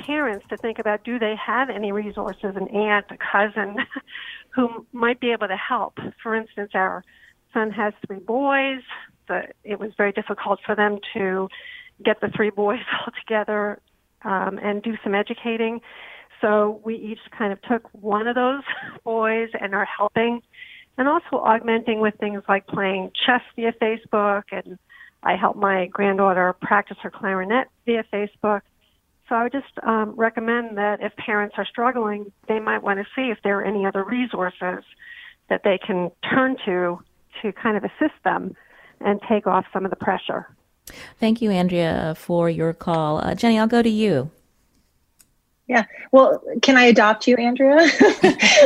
parents 0.05 0.45
to 0.49 0.57
think 0.57 0.79
about 0.79 1.03
do 1.03 1.19
they 1.19 1.35
have 1.35 1.69
any 1.69 1.91
resources, 1.91 2.55
an 2.55 2.67
aunt, 2.69 3.05
a 3.09 3.17
cousin, 3.17 3.77
who 4.55 4.85
might 4.91 5.19
be 5.19 5.31
able 5.31 5.47
to 5.47 5.57
help. 5.57 5.97
For 6.21 6.35
instance, 6.35 6.71
our 6.73 7.03
son 7.53 7.71
has 7.71 7.93
three 8.07 8.19
boys. 8.19 8.81
The, 9.27 9.43
it 9.63 9.79
was 9.79 9.91
very 9.97 10.11
difficult 10.11 10.59
for 10.65 10.75
them 10.75 10.99
to 11.13 11.49
get 12.03 12.21
the 12.21 12.29
three 12.35 12.49
boys 12.49 12.79
all 12.99 13.13
together 13.19 13.79
um, 14.23 14.59
and 14.61 14.81
do 14.81 14.97
some 15.03 15.15
educating. 15.15 15.81
So 16.41 16.81
we 16.85 16.95
each 16.95 17.19
kind 17.37 17.51
of 17.51 17.61
took 17.63 17.87
one 17.93 18.27
of 18.27 18.35
those 18.35 18.63
boys 19.03 19.49
and 19.59 19.73
are 19.73 19.85
helping 19.85 20.41
and 20.97 21.07
also 21.07 21.37
augmenting 21.37 22.01
with 22.01 22.13
things 22.19 22.43
like 22.49 22.67
playing 22.67 23.11
chess 23.25 23.41
via 23.55 23.71
Facebook 23.73 24.43
and 24.51 24.77
I 25.23 25.35
help 25.35 25.57
my 25.57 25.87
granddaughter 25.87 26.53
practice 26.61 26.97
her 27.01 27.11
clarinet 27.11 27.67
via 27.85 28.03
Facebook. 28.11 28.61
So 29.29 29.35
I 29.35 29.43
would 29.43 29.51
just 29.51 29.71
um, 29.83 30.15
recommend 30.17 30.77
that 30.77 31.01
if 31.01 31.15
parents 31.15 31.55
are 31.57 31.65
struggling, 31.65 32.31
they 32.47 32.59
might 32.59 32.81
want 32.81 32.99
to 32.99 33.05
see 33.15 33.29
if 33.29 33.37
there 33.43 33.59
are 33.59 33.63
any 33.63 33.85
other 33.85 34.03
resources 34.03 34.83
that 35.49 35.61
they 35.63 35.77
can 35.77 36.11
turn 36.27 36.57
to 36.65 36.99
to 37.43 37.51
kind 37.53 37.77
of 37.77 37.83
assist 37.83 38.15
them 38.23 38.55
and 38.99 39.21
take 39.29 39.45
off 39.45 39.65
some 39.71 39.85
of 39.85 39.91
the 39.91 39.97
pressure. 39.97 40.47
Thank 41.19 41.41
you, 41.41 41.51
Andrea, 41.51 42.15
for 42.17 42.49
your 42.49 42.73
call. 42.73 43.19
Uh, 43.19 43.35
Jennie, 43.35 43.59
I'll 43.59 43.67
go 43.67 43.83
to 43.83 43.89
you. 43.89 44.31
Yeah. 45.69 45.85
Well, 46.11 46.41
can 46.63 46.77
I 46.77 46.85
adopt 46.85 47.27
you, 47.27 47.35
Andrea? 47.35 47.77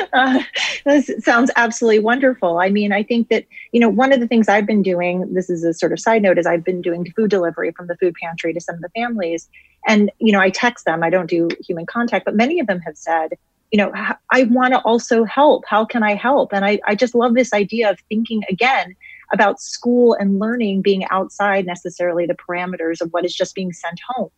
uh, 0.13 0.41
this 0.85 1.11
sounds 1.19 1.51
absolutely 1.57 1.99
wonderful. 1.99 2.59
I 2.59 2.69
mean, 2.69 2.93
I 2.93 3.03
think 3.03 3.27
that, 3.27 3.43
you 3.73 3.81
know, 3.81 3.89
one 3.89 4.13
of 4.13 4.21
the 4.21 4.27
things 4.27 4.47
I've 4.47 4.65
been 4.65 4.81
doing, 4.81 5.33
this 5.33 5.49
is 5.49 5.65
a 5.65 5.73
sort 5.73 5.91
of 5.91 5.99
side 5.99 6.21
note, 6.21 6.37
is 6.37 6.47
I've 6.47 6.63
been 6.63 6.81
doing 6.81 7.05
food 7.13 7.29
delivery 7.29 7.73
from 7.73 7.87
the 7.87 7.97
food 7.97 8.15
pantry 8.21 8.53
to 8.53 8.61
some 8.61 8.75
of 8.75 8.81
the 8.81 8.89
families. 8.95 9.49
And, 9.85 10.11
you 10.19 10.31
know, 10.31 10.39
I 10.39 10.49
text 10.49 10.85
them, 10.85 11.03
I 11.03 11.09
don't 11.09 11.29
do 11.29 11.49
human 11.67 11.85
contact, 11.85 12.23
but 12.23 12.37
many 12.37 12.61
of 12.61 12.67
them 12.67 12.79
have 12.79 12.95
said, 12.95 13.33
you 13.69 13.77
know, 13.77 13.91
I 14.31 14.43
want 14.43 14.73
to 14.73 14.79
also 14.83 15.25
help. 15.25 15.65
How 15.67 15.83
can 15.83 16.03
I 16.03 16.15
help? 16.15 16.53
And 16.53 16.63
I, 16.63 16.79
I 16.87 16.95
just 16.95 17.15
love 17.15 17.33
this 17.33 17.51
idea 17.51 17.89
of 17.89 17.99
thinking 18.07 18.43
again 18.49 18.95
about 19.33 19.59
school 19.59 20.13
and 20.13 20.39
learning 20.39 20.81
being 20.81 21.03
outside 21.09 21.65
necessarily 21.65 22.25
the 22.25 22.35
parameters 22.35 23.01
of 23.01 23.11
what 23.11 23.25
is 23.25 23.35
just 23.35 23.55
being 23.55 23.73
sent 23.73 23.99
home 24.07 24.29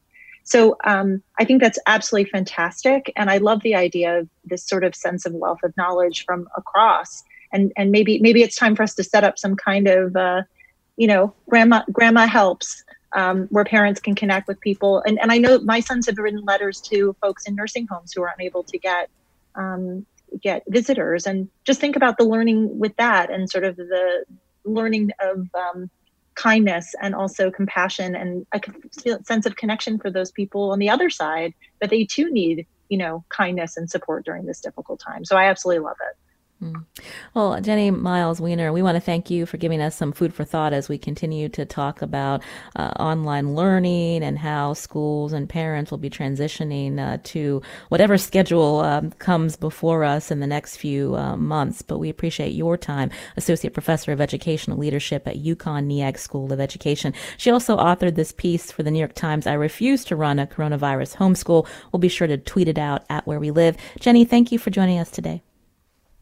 so 0.45 0.77
um, 0.85 1.21
I 1.39 1.43
think 1.43 1.61
that's 1.61 1.79
absolutely 1.87 2.29
fantastic. 2.29 3.11
And 3.15 3.29
I 3.29 3.37
love 3.37 3.61
the 3.63 3.75
idea 3.75 4.19
of 4.19 4.29
this 4.45 4.63
sort 4.63 4.83
of 4.83 4.95
sense 4.95 5.25
of 5.25 5.33
wealth 5.33 5.59
of 5.63 5.75
knowledge 5.75 6.23
from 6.23 6.47
across. 6.55 7.23
And, 7.51 7.73
and 7.75 7.91
maybe 7.91 8.19
maybe 8.19 8.43
it's 8.43 8.55
time 8.55 8.75
for 8.75 8.83
us 8.83 8.93
to 8.95 9.03
set 9.03 9.23
up 9.23 9.39
some 9.39 9.55
kind 9.55 9.87
of 9.87 10.15
uh, 10.15 10.43
you 10.97 11.07
know 11.07 11.33
grandma 11.49 11.83
grandma 11.91 12.27
helps 12.27 12.83
um, 13.13 13.47
where 13.47 13.65
parents 13.65 13.99
can 13.99 14.15
connect 14.15 14.47
with 14.47 14.59
people 14.59 15.01
and, 15.05 15.19
and 15.21 15.31
i 15.31 15.37
know 15.37 15.59
my 15.59 15.79
sons 15.79 16.05
have 16.07 16.17
written 16.17 16.43
letters 16.43 16.81
to 16.81 17.15
folks 17.21 17.45
in 17.45 17.55
nursing 17.55 17.87
homes 17.87 18.13
who 18.13 18.21
are 18.21 18.33
unable 18.37 18.63
to 18.63 18.77
get 18.77 19.09
um, 19.55 20.05
get 20.41 20.63
visitors 20.67 21.25
and 21.25 21.49
just 21.63 21.79
think 21.79 21.95
about 21.95 22.17
the 22.17 22.25
learning 22.25 22.77
with 22.77 22.95
that 22.97 23.31
and 23.31 23.49
sort 23.49 23.63
of 23.63 23.75
the 23.77 24.25
learning 24.65 25.11
of 25.21 25.47
um, 25.55 25.89
kindness 26.35 26.93
and 27.01 27.15
also 27.15 27.49
compassion 27.49 28.15
and 28.15 28.45
a 28.53 28.61
sense 29.23 29.45
of 29.45 29.55
connection 29.55 29.97
for 29.97 30.11
those 30.11 30.31
people 30.31 30.71
on 30.71 30.79
the 30.79 30.89
other 30.89 31.09
side 31.09 31.53
that 31.79 31.89
they 31.89 32.03
too 32.03 32.31
need 32.31 32.67
you 32.89 32.97
know 32.97 33.23
kindness 33.29 33.77
and 33.77 33.89
support 33.89 34.25
during 34.25 34.45
this 34.45 34.61
difficult 34.61 34.99
time. 34.99 35.25
So 35.25 35.35
i 35.37 35.45
absolutely 35.45 35.83
love 35.83 35.97
it 36.11 36.17
Well, 37.33 37.59
Jennie 37.59 37.91
Miles 37.91 38.39
Weiner, 38.39 38.71
we 38.71 38.81
want 38.81 38.95
to 38.95 39.01
thank 39.01 39.29
you 39.29 39.45
for 39.45 39.57
giving 39.57 39.81
us 39.81 39.95
some 39.95 40.13
food 40.13 40.33
for 40.33 40.45
thought 40.45 40.71
as 40.71 40.87
we 40.87 40.97
continue 40.97 41.49
to 41.49 41.65
talk 41.65 42.01
about 42.01 42.41
uh, 42.77 42.93
online 42.97 43.55
learning 43.55 44.23
and 44.23 44.39
how 44.39 44.73
schools 44.73 45.33
and 45.33 45.49
parents 45.49 45.91
will 45.91 45.97
be 45.97 46.09
transitioning 46.09 46.97
uh, 46.97 47.17
to 47.23 47.61
whatever 47.89 48.17
schedule 48.17 48.79
um, 48.79 49.11
comes 49.11 49.57
before 49.57 50.05
us 50.05 50.31
in 50.31 50.39
the 50.39 50.47
next 50.47 50.77
few 50.77 51.15
uh, 51.15 51.35
months. 51.35 51.81
But 51.81 51.99
we 51.99 52.09
appreciate 52.09 52.53
your 52.53 52.77
time, 52.77 53.11
Associate 53.35 53.73
Professor 53.73 54.13
of 54.13 54.21
Educational 54.21 54.77
Leadership 54.77 55.27
at 55.27 55.35
UConn 55.35 55.87
Neag 55.87 56.17
School 56.17 56.53
of 56.53 56.61
Education. 56.61 57.13
She 57.37 57.51
also 57.51 57.75
authored 57.75 58.15
this 58.15 58.31
piece 58.31 58.71
for 58.71 58.81
the 58.81 58.91
New 58.91 58.99
York 58.99 59.15
Times. 59.15 59.45
I 59.45 59.53
refuse 59.53 60.05
to 60.05 60.15
run 60.15 60.39
a 60.39 60.47
coronavirus 60.47 61.17
homeschool. 61.17 61.67
We'll 61.91 61.99
be 61.99 62.07
sure 62.07 62.27
to 62.27 62.37
tweet 62.37 62.69
it 62.69 62.77
out 62.77 63.03
at 63.09 63.27
where 63.27 63.41
we 63.41 63.51
live. 63.51 63.75
Jennie, 63.99 64.25
thank 64.25 64.53
you 64.53 64.57
for 64.57 64.69
joining 64.69 64.99
us 64.99 65.11
today. 65.11 65.43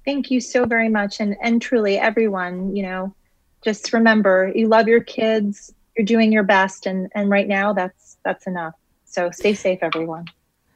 Thank 0.06 0.30
you 0.32 0.41
so 0.41 0.66
very 0.66 0.89
much. 0.89 1.20
And, 1.20 1.36
and 1.41 1.62
truly, 1.62 1.97
everyone, 1.97 2.76
you 2.76 2.84
know, 2.84 3.16
just 3.64 3.93
remember 3.93 4.51
you 4.54 4.68
love 4.68 4.88
your 4.88 5.01
kids, 5.04 5.74
you're 5.95 6.06
doing 6.06 6.32
your 6.32 6.43
best. 6.43 6.86
And, 6.86 7.10
and 7.16 7.30
right 7.30 7.47
now, 7.47 7.74
that's, 7.74 8.18
that's 8.24 8.47
enough. 8.47 8.74
So 9.06 9.32
stay 9.32 9.54
safe, 9.54 9.80
everyone. 9.82 10.26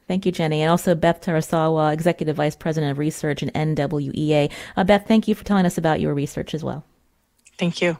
Thank 0.06 0.24
you, 0.24 0.32
Jennie. 0.32 0.62
And 0.62 0.70
also 0.70 0.94
Beth 0.94 1.20
Tarasawa, 1.20 1.92
Executive 1.92 2.36
Vice 2.36 2.56
President 2.56 2.92
of 2.92 2.98
Research 2.98 3.42
and 3.42 3.52
NWEA. 3.52 4.50
Uh, 4.76 4.84
Beth, 4.84 5.06
thank 5.06 5.28
you 5.28 5.34
for 5.34 5.44
telling 5.44 5.66
us 5.66 5.76
about 5.76 6.00
your 6.00 6.14
research 6.14 6.54
as 6.54 6.64
well. 6.64 6.84
Thank 7.58 7.82
you. 7.82 7.98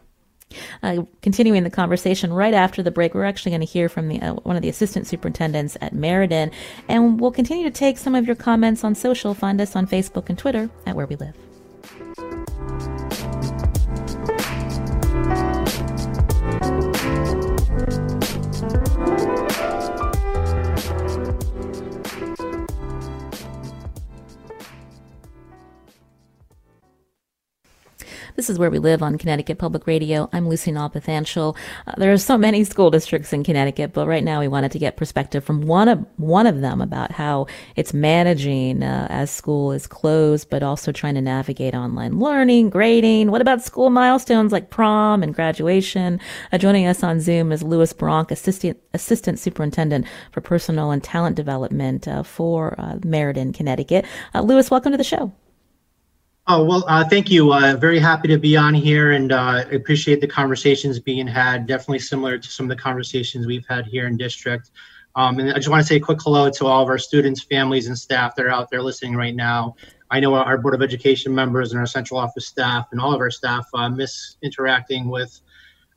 Uh, 0.82 1.02
continuing 1.22 1.64
the 1.64 1.70
conversation 1.70 2.32
right 2.32 2.54
after 2.54 2.82
the 2.82 2.90
break, 2.90 3.14
we're 3.14 3.24
actually 3.24 3.50
going 3.50 3.60
to 3.60 3.66
hear 3.66 3.88
from 3.88 4.08
the, 4.08 4.20
uh, 4.20 4.34
one 4.34 4.56
of 4.56 4.62
the 4.62 4.68
assistant 4.68 5.06
superintendents 5.06 5.76
at 5.80 5.94
Meriden, 5.94 6.50
and 6.88 7.20
we'll 7.20 7.30
continue 7.30 7.64
to 7.64 7.70
take 7.70 7.98
some 7.98 8.14
of 8.14 8.26
your 8.26 8.36
comments 8.36 8.84
on 8.84 8.94
social. 8.94 9.34
Find 9.34 9.60
us 9.60 9.76
on 9.76 9.86
Facebook 9.86 10.28
and 10.28 10.38
Twitter 10.38 10.70
at 10.86 10.96
Where 10.96 11.06
We 11.06 11.16
Live. 11.16 11.34
This 28.38 28.48
is 28.48 28.56
where 28.56 28.70
we 28.70 28.78
live 28.78 29.02
on 29.02 29.18
Connecticut 29.18 29.58
Public 29.58 29.88
Radio. 29.88 30.30
I'm 30.32 30.48
Lucy 30.48 30.70
Nalpathanchel. 30.70 31.56
Uh, 31.88 31.94
there 31.96 32.12
are 32.12 32.16
so 32.16 32.38
many 32.38 32.62
school 32.62 32.88
districts 32.88 33.32
in 33.32 33.42
Connecticut, 33.42 33.92
but 33.92 34.06
right 34.06 34.22
now 34.22 34.38
we 34.38 34.46
wanted 34.46 34.70
to 34.70 34.78
get 34.78 34.96
perspective 34.96 35.42
from 35.42 35.62
one 35.62 35.88
of 35.88 36.06
one 36.18 36.46
of 36.46 36.60
them 36.60 36.80
about 36.80 37.10
how 37.10 37.48
it's 37.74 37.92
managing 37.92 38.84
uh, 38.84 39.08
as 39.10 39.32
school 39.32 39.72
is 39.72 39.88
closed, 39.88 40.50
but 40.50 40.62
also 40.62 40.92
trying 40.92 41.16
to 41.16 41.20
navigate 41.20 41.74
online 41.74 42.20
learning, 42.20 42.70
grading. 42.70 43.32
What 43.32 43.40
about 43.40 43.60
school 43.60 43.90
milestones 43.90 44.52
like 44.52 44.70
prom 44.70 45.24
and 45.24 45.34
graduation? 45.34 46.20
Uh, 46.52 46.58
joining 46.58 46.86
us 46.86 47.02
on 47.02 47.20
Zoom 47.20 47.50
is 47.50 47.64
Louis 47.64 47.92
Bronk, 47.92 48.30
assistant 48.30 48.78
assistant 48.94 49.40
superintendent 49.40 50.06
for 50.30 50.40
personal 50.40 50.92
and 50.92 51.02
talent 51.02 51.34
development 51.34 52.06
uh, 52.06 52.22
for 52.22 52.76
uh, 52.78 53.00
Meriden, 53.04 53.52
Connecticut. 53.52 54.04
Uh, 54.32 54.42
Louis, 54.42 54.70
welcome 54.70 54.92
to 54.92 54.96
the 54.96 55.02
show. 55.02 55.32
Oh, 56.50 56.64
well, 56.64 56.82
uh, 56.88 57.06
thank 57.06 57.30
you. 57.30 57.52
Uh, 57.52 57.76
very 57.78 57.98
happy 57.98 58.26
to 58.28 58.38
be 58.38 58.56
on 58.56 58.72
here 58.72 59.12
and 59.12 59.32
uh, 59.32 59.66
appreciate 59.70 60.22
the 60.22 60.26
conversations 60.26 60.98
being 60.98 61.26
had. 61.26 61.66
Definitely 61.66 61.98
similar 61.98 62.38
to 62.38 62.48
some 62.48 62.64
of 62.64 62.74
the 62.74 62.82
conversations 62.82 63.46
we've 63.46 63.66
had 63.68 63.84
here 63.84 64.06
in 64.06 64.16
district. 64.16 64.70
Um, 65.14 65.40
and 65.40 65.50
I 65.50 65.56
just 65.56 65.68
want 65.68 65.82
to 65.82 65.86
say 65.86 65.96
a 65.96 66.00
quick 66.00 66.22
hello 66.22 66.48
to 66.48 66.66
all 66.66 66.82
of 66.82 66.88
our 66.88 66.96
students, 66.96 67.42
families, 67.42 67.88
and 67.88 67.98
staff 67.98 68.34
that 68.34 68.46
are 68.46 68.50
out 68.50 68.70
there 68.70 68.80
listening 68.80 69.14
right 69.14 69.36
now. 69.36 69.76
I 70.10 70.20
know 70.20 70.32
our 70.32 70.56
Board 70.56 70.72
of 70.72 70.80
Education 70.80 71.34
members 71.34 71.72
and 71.72 71.80
our 71.80 71.86
central 71.86 72.18
office 72.18 72.46
staff 72.46 72.86
and 72.92 73.00
all 73.00 73.12
of 73.12 73.20
our 73.20 73.30
staff 73.30 73.68
uh, 73.74 73.90
miss 73.90 74.36
interacting 74.42 75.10
with 75.10 75.38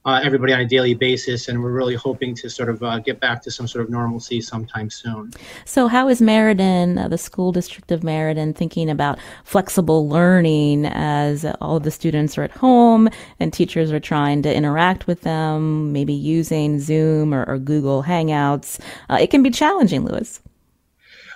uh, 0.05 0.19
everybody 0.23 0.51
on 0.53 0.61
a 0.61 0.65
daily 0.65 0.93
basis, 0.93 1.47
and 1.47 1.61
we're 1.61 1.71
really 1.71 1.95
hoping 1.95 2.33
to 2.35 2.49
sort 2.49 2.69
of 2.69 2.81
uh, 2.81 2.99
get 2.99 3.19
back 3.19 3.41
to 3.43 3.51
some 3.51 3.67
sort 3.67 3.83
of 3.83 3.89
normalcy 3.89 4.41
sometime 4.41 4.89
soon. 4.89 5.31
So, 5.65 5.87
how 5.87 6.07
is 6.07 6.21
Meriden, 6.21 6.97
uh, 6.97 7.07
the 7.07 7.17
school 7.17 7.51
district 7.51 7.91
of 7.91 8.03
Meriden, 8.03 8.53
thinking 8.53 8.89
about 8.89 9.19
flexible 9.43 10.09
learning 10.09 10.87
as 10.87 11.45
all 11.61 11.77
of 11.77 11.83
the 11.83 11.91
students 11.91 12.37
are 12.37 12.43
at 12.43 12.51
home 12.51 13.09
and 13.39 13.53
teachers 13.53 13.91
are 13.91 13.99
trying 13.99 14.41
to 14.41 14.53
interact 14.53 15.05
with 15.05 15.21
them, 15.21 15.93
maybe 15.93 16.13
using 16.13 16.79
Zoom 16.79 17.33
or, 17.33 17.45
or 17.45 17.59
Google 17.59 18.03
Hangouts? 18.03 18.79
Uh, 19.09 19.17
it 19.21 19.29
can 19.29 19.43
be 19.43 19.51
challenging, 19.51 20.03
Louis. 20.03 20.41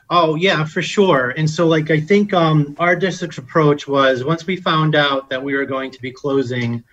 Oh 0.09 0.35
yeah, 0.35 0.65
for 0.65 0.81
sure. 0.81 1.33
And 1.35 1.49
so 1.49 1.67
like 1.67 1.89
I 1.89 1.99
think 1.99 2.33
um, 2.33 2.75
our 2.79 2.95
district's 2.95 3.39
approach 3.39 3.87
was 3.87 4.23
once 4.23 4.45
we 4.45 4.55
found 4.55 4.95
out 4.95 5.29
that 5.29 5.43
we 5.43 5.55
were 5.55 5.65
going 5.65 5.89
to 5.91 6.01
be 6.01 6.11
closing, 6.11 6.83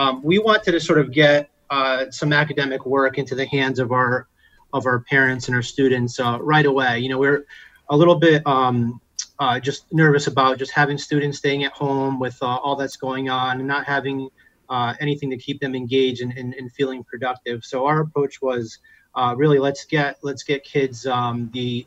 um, 0.00 0.22
we 0.22 0.38
wanted 0.38 0.72
to 0.72 0.80
sort 0.80 0.98
of 0.98 1.12
get 1.12 1.50
uh, 1.68 2.10
some 2.10 2.32
academic 2.32 2.86
work 2.86 3.18
into 3.18 3.34
the 3.34 3.46
hands 3.46 3.78
of 3.78 3.92
our 3.92 4.26
of 4.72 4.86
our 4.86 5.00
parents 5.00 5.48
and 5.48 5.54
our 5.54 5.62
students 5.62 6.18
uh, 6.18 6.38
right 6.40 6.64
away. 6.64 7.00
You 7.00 7.10
know, 7.10 7.18
we're 7.18 7.44
a 7.90 7.96
little 7.96 8.14
bit 8.14 8.46
um, 8.46 9.00
uh, 9.38 9.60
just 9.60 9.92
nervous 9.92 10.26
about 10.26 10.58
just 10.58 10.72
having 10.72 10.96
students 10.96 11.36
staying 11.38 11.64
at 11.64 11.72
home 11.72 12.18
with 12.18 12.38
uh, 12.40 12.46
all 12.46 12.76
that's 12.76 12.96
going 12.96 13.28
on 13.28 13.58
and 13.58 13.66
not 13.68 13.84
having 13.84 14.30
uh, 14.70 14.94
anything 15.00 15.28
to 15.30 15.36
keep 15.36 15.60
them 15.60 15.74
engaged 15.74 16.22
and, 16.22 16.32
and, 16.38 16.54
and 16.54 16.72
feeling 16.72 17.04
productive. 17.04 17.62
So 17.62 17.84
our 17.84 18.00
approach 18.00 18.40
was 18.40 18.78
uh, 19.14 19.34
really 19.36 19.58
let's 19.58 19.84
get 19.84 20.16
let's 20.22 20.44
get 20.44 20.64
kids 20.64 21.06
um, 21.06 21.50
the 21.52 21.86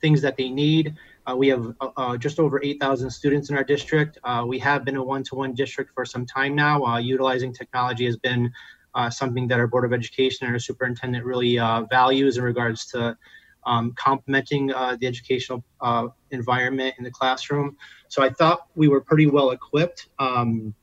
things 0.00 0.22
that 0.22 0.36
they 0.36 0.48
need. 0.48 0.94
Uh, 1.26 1.36
we 1.36 1.48
have 1.48 1.72
uh, 1.80 1.88
uh, 1.96 2.16
just 2.16 2.40
over 2.40 2.60
8,000 2.62 3.10
students 3.10 3.50
in 3.50 3.56
our 3.56 3.62
district. 3.62 4.18
Uh, 4.24 4.44
we 4.46 4.58
have 4.58 4.84
been 4.84 4.96
a 4.96 5.02
one-to-one 5.02 5.54
district 5.54 5.92
for 5.94 6.04
some 6.04 6.26
time 6.26 6.54
now. 6.54 6.96
utilizing 6.98 7.52
technology 7.52 8.04
has 8.04 8.16
been 8.16 8.50
something 9.10 9.48
that 9.48 9.58
our 9.58 9.66
Board 9.66 9.84
of 9.84 9.92
Education 9.92 10.46
and 10.46 10.54
our 10.54 10.58
superintendent 10.58 11.24
really 11.24 11.56
values 11.90 12.36
in 12.36 12.44
regards 12.44 12.86
to 12.86 13.16
um, 13.64 13.92
complementing 13.92 14.66
the 14.66 15.06
educational 15.06 15.64
environment 16.30 16.94
in 16.98 17.04
the 17.04 17.10
classroom. 17.10 17.76
So 18.08 18.22
I 18.22 18.30
thought 18.30 18.66
we 18.74 18.88
were 18.88 19.00
pretty 19.00 19.26
well 19.26 19.52
equipped 19.52 20.08
um, 20.18 20.74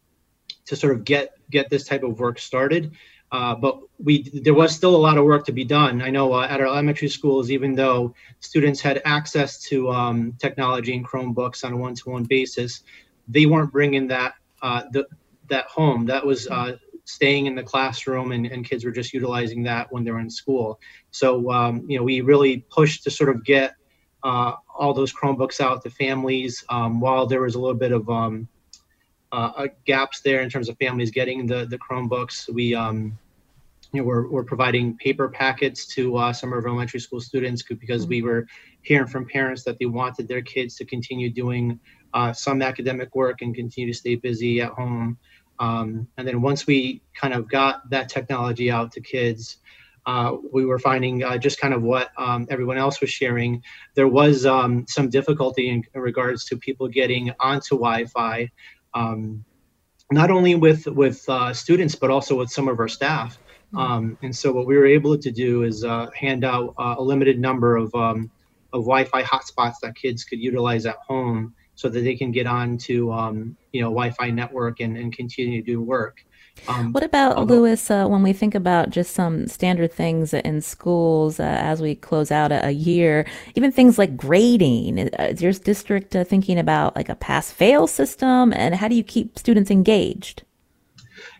to 0.65 0.75
sort 0.75 0.95
of 0.95 1.03
get 1.03 1.33
get 1.51 1.69
this 1.69 1.83
type 1.83 2.03
of 2.03 2.19
work 2.19 2.39
started. 2.39 2.93
Uh, 3.32 3.53
but 3.55 3.80
we 4.03 4.23
there 4.41 4.53
was 4.53 4.75
still 4.75 4.95
a 4.95 4.97
lot 4.97 5.17
of 5.17 5.25
work 5.25 5.45
to 5.45 5.51
be 5.51 5.63
done. 5.63 6.01
I 6.01 6.09
know 6.09 6.34
uh, 6.34 6.47
at 6.47 6.59
our 6.59 6.67
elementary 6.67 7.09
schools, 7.09 7.51
even 7.51 7.75
though 7.75 8.15
students 8.39 8.82
had 8.82 9.01
access 9.05 9.61
to 9.69 9.91
um, 9.91 10.34
technology 10.39 10.95
and 10.95 11.05
Chromebooks 11.05 11.63
on 11.63 11.73
a 11.73 11.77
one-to-one 11.77 12.23
basis, 12.23 12.84
they 13.27 13.45
weren't 13.45 13.71
bringing 13.71 14.07
that 14.07 14.34
uh, 14.61 14.84
the, 14.91 15.05
that 15.47 15.65
home. 15.65 16.05
That 16.07 16.25
was 16.25 16.47
uh, 16.47 16.77
staying 17.05 17.45
in 17.45 17.55
the 17.55 17.63
classroom, 17.63 18.32
and, 18.32 18.47
and 18.47 18.65
kids 18.65 18.84
were 18.84 18.91
just 18.91 19.13
utilizing 19.13 19.63
that 19.63 19.91
when 19.91 20.03
they 20.03 20.11
were 20.11 20.19
in 20.19 20.30
school. 20.30 20.80
So 21.11 21.51
um, 21.51 21.86
you 21.88 21.97
know, 21.97 22.03
we 22.03 22.21
really 22.21 22.65
pushed 22.71 23.03
to 23.03 23.11
sort 23.11 23.30
of 23.30 23.43
get 23.43 23.75
uh, 24.23 24.53
all 24.75 24.93
those 24.93 25.13
Chromebooks 25.13 25.59
out 25.61 25.84
to 25.84 25.89
families 25.89 26.63
um, 26.69 26.99
while 26.99 27.27
there 27.27 27.41
was 27.41 27.55
a 27.55 27.59
little 27.59 27.77
bit 27.77 27.91
of 27.91 28.09
um, 28.09 28.47
uh, 29.32 29.67
gaps 29.86 30.21
there 30.21 30.41
in 30.41 30.49
terms 30.49 30.69
of 30.69 30.77
families 30.77 31.11
getting 31.11 31.45
the 31.45 31.65
the 31.65 31.77
Chromebooks. 31.77 32.51
We 32.53 32.75
um, 32.75 33.17
you 33.91 34.01
know, 34.01 34.07
we're, 34.07 34.27
we're 34.30 34.43
providing 34.43 34.95
paper 34.97 35.27
packets 35.30 35.88
to 35.88 36.15
uh, 36.17 36.34
some 36.34 36.49
of 36.49 36.59
our 36.59 36.67
elementary 36.67 36.99
school 36.99 37.19
students 37.19 37.63
because 37.63 38.05
we 38.05 38.21
were 38.21 38.45
hearing 38.84 39.07
from 39.07 39.25
parents 39.25 39.63
that 39.63 39.80
they 39.80 39.86
wanted 39.86 40.27
their 40.27 40.41
kids 40.41 40.75
to 40.75 40.86
continue 40.86 41.30
doing 41.30 41.80
uh, 42.13 42.32
some 42.32 42.61
academic 42.61 43.15
work 43.15 43.41
and 43.41 43.55
continue 43.55 43.91
to 43.91 43.97
stay 43.97 44.15
busy 44.15 44.61
at 44.61 44.71
home. 44.71 45.17
Um, 45.59 46.07
and 46.17 46.27
then 46.27 46.41
once 46.41 46.67
we 46.67 47.01
kind 47.13 47.34
of 47.34 47.49
got 47.49 47.89
that 47.89 48.09
technology 48.09 48.71
out 48.71 48.91
to 48.93 49.01
kids, 49.01 49.57
uh, 50.05 50.38
we 50.51 50.65
were 50.65 50.80
finding 50.80 51.23
uh, 51.23 51.38
just 51.38 51.59
kind 51.59 51.73
of 51.73 51.84
what 51.84 52.09
um, 52.17 52.47
everyone 52.49 52.77
else 52.77 53.01
was 53.01 53.09
sharing. 53.09 53.61
There 53.95 54.07
was 54.07 54.45
um, 54.45 54.86
some 54.88 55.09
difficulty 55.09 55.69
in, 55.69 55.84
in, 55.93 56.01
regards 56.01 56.45
to 56.45 56.57
people 56.57 56.88
getting 56.88 57.32
onto 57.39 57.75
Wi-Fi 57.75 58.49
um, 58.93 59.43
not 60.11 60.31
only 60.31 60.55
with 60.55 60.85
with 60.87 61.27
uh, 61.29 61.53
students 61.53 61.95
but 61.95 62.09
also 62.09 62.37
with 62.37 62.49
some 62.49 62.67
of 62.67 62.79
our 62.79 62.87
staff. 62.87 63.37
Hmm. 63.71 63.77
Um, 63.77 64.17
and 64.23 64.35
so 64.35 64.51
what 64.51 64.65
we 64.65 64.77
were 64.77 64.87
able 64.87 65.17
to 65.17 65.31
do 65.31 65.63
is 65.63 65.83
uh, 65.83 66.09
hand 66.15 66.43
out 66.43 66.73
uh, 66.77 66.95
a 66.97 67.03
limited 67.03 67.39
number 67.39 67.75
of 67.75 67.93
um, 67.95 68.31
of 68.73 68.83
Wi-Fi 68.83 69.23
hotspots 69.23 69.75
that 69.81 69.95
kids 69.95 70.23
could 70.23 70.39
utilize 70.39 70.85
at 70.85 70.97
home, 71.07 71.53
so 71.75 71.89
that 71.89 72.01
they 72.01 72.15
can 72.15 72.31
get 72.31 72.47
on 72.47 72.77
to 72.79 73.11
um, 73.11 73.57
you 73.71 73.81
know 73.81 73.89
Wi-Fi 73.89 74.31
network 74.31 74.79
and, 74.79 74.97
and 74.97 75.15
continue 75.15 75.61
to 75.61 75.65
do 75.65 75.81
work. 75.81 76.23
Um, 76.68 76.91
what 76.91 77.03
about 77.03 77.47
Louis? 77.47 77.89
Uh, 77.89 78.07
when 78.07 78.24
we 78.24 78.34
think 78.34 78.55
about 78.55 78.89
just 78.89 79.14
some 79.14 79.47
standard 79.47 79.91
things 79.91 80.34
in 80.34 80.62
schools 80.62 81.39
uh, 81.39 81.43
as 81.43 81.82
we 81.82 81.95
close 81.95 82.32
out 82.32 82.51
a, 82.51 82.68
a, 82.68 82.72
year, 82.72 83.26
even 83.55 83.72
things 83.72 83.97
like 83.97 84.16
grading. 84.16 84.99
Uh, 84.99 85.24
is 85.30 85.41
your 85.41 85.53
district 85.53 86.16
uh, 86.16 86.24
thinking 86.24 86.60
about 86.60 86.95
like 86.95 87.10
a 87.10 87.16
pass-fail 87.16 87.88
system, 87.88 88.53
and 88.53 88.76
how 88.76 88.88
do 88.88 88.95
you 88.95 89.03
keep 89.03 89.38
students 89.39 89.72
engaged? 89.72 90.43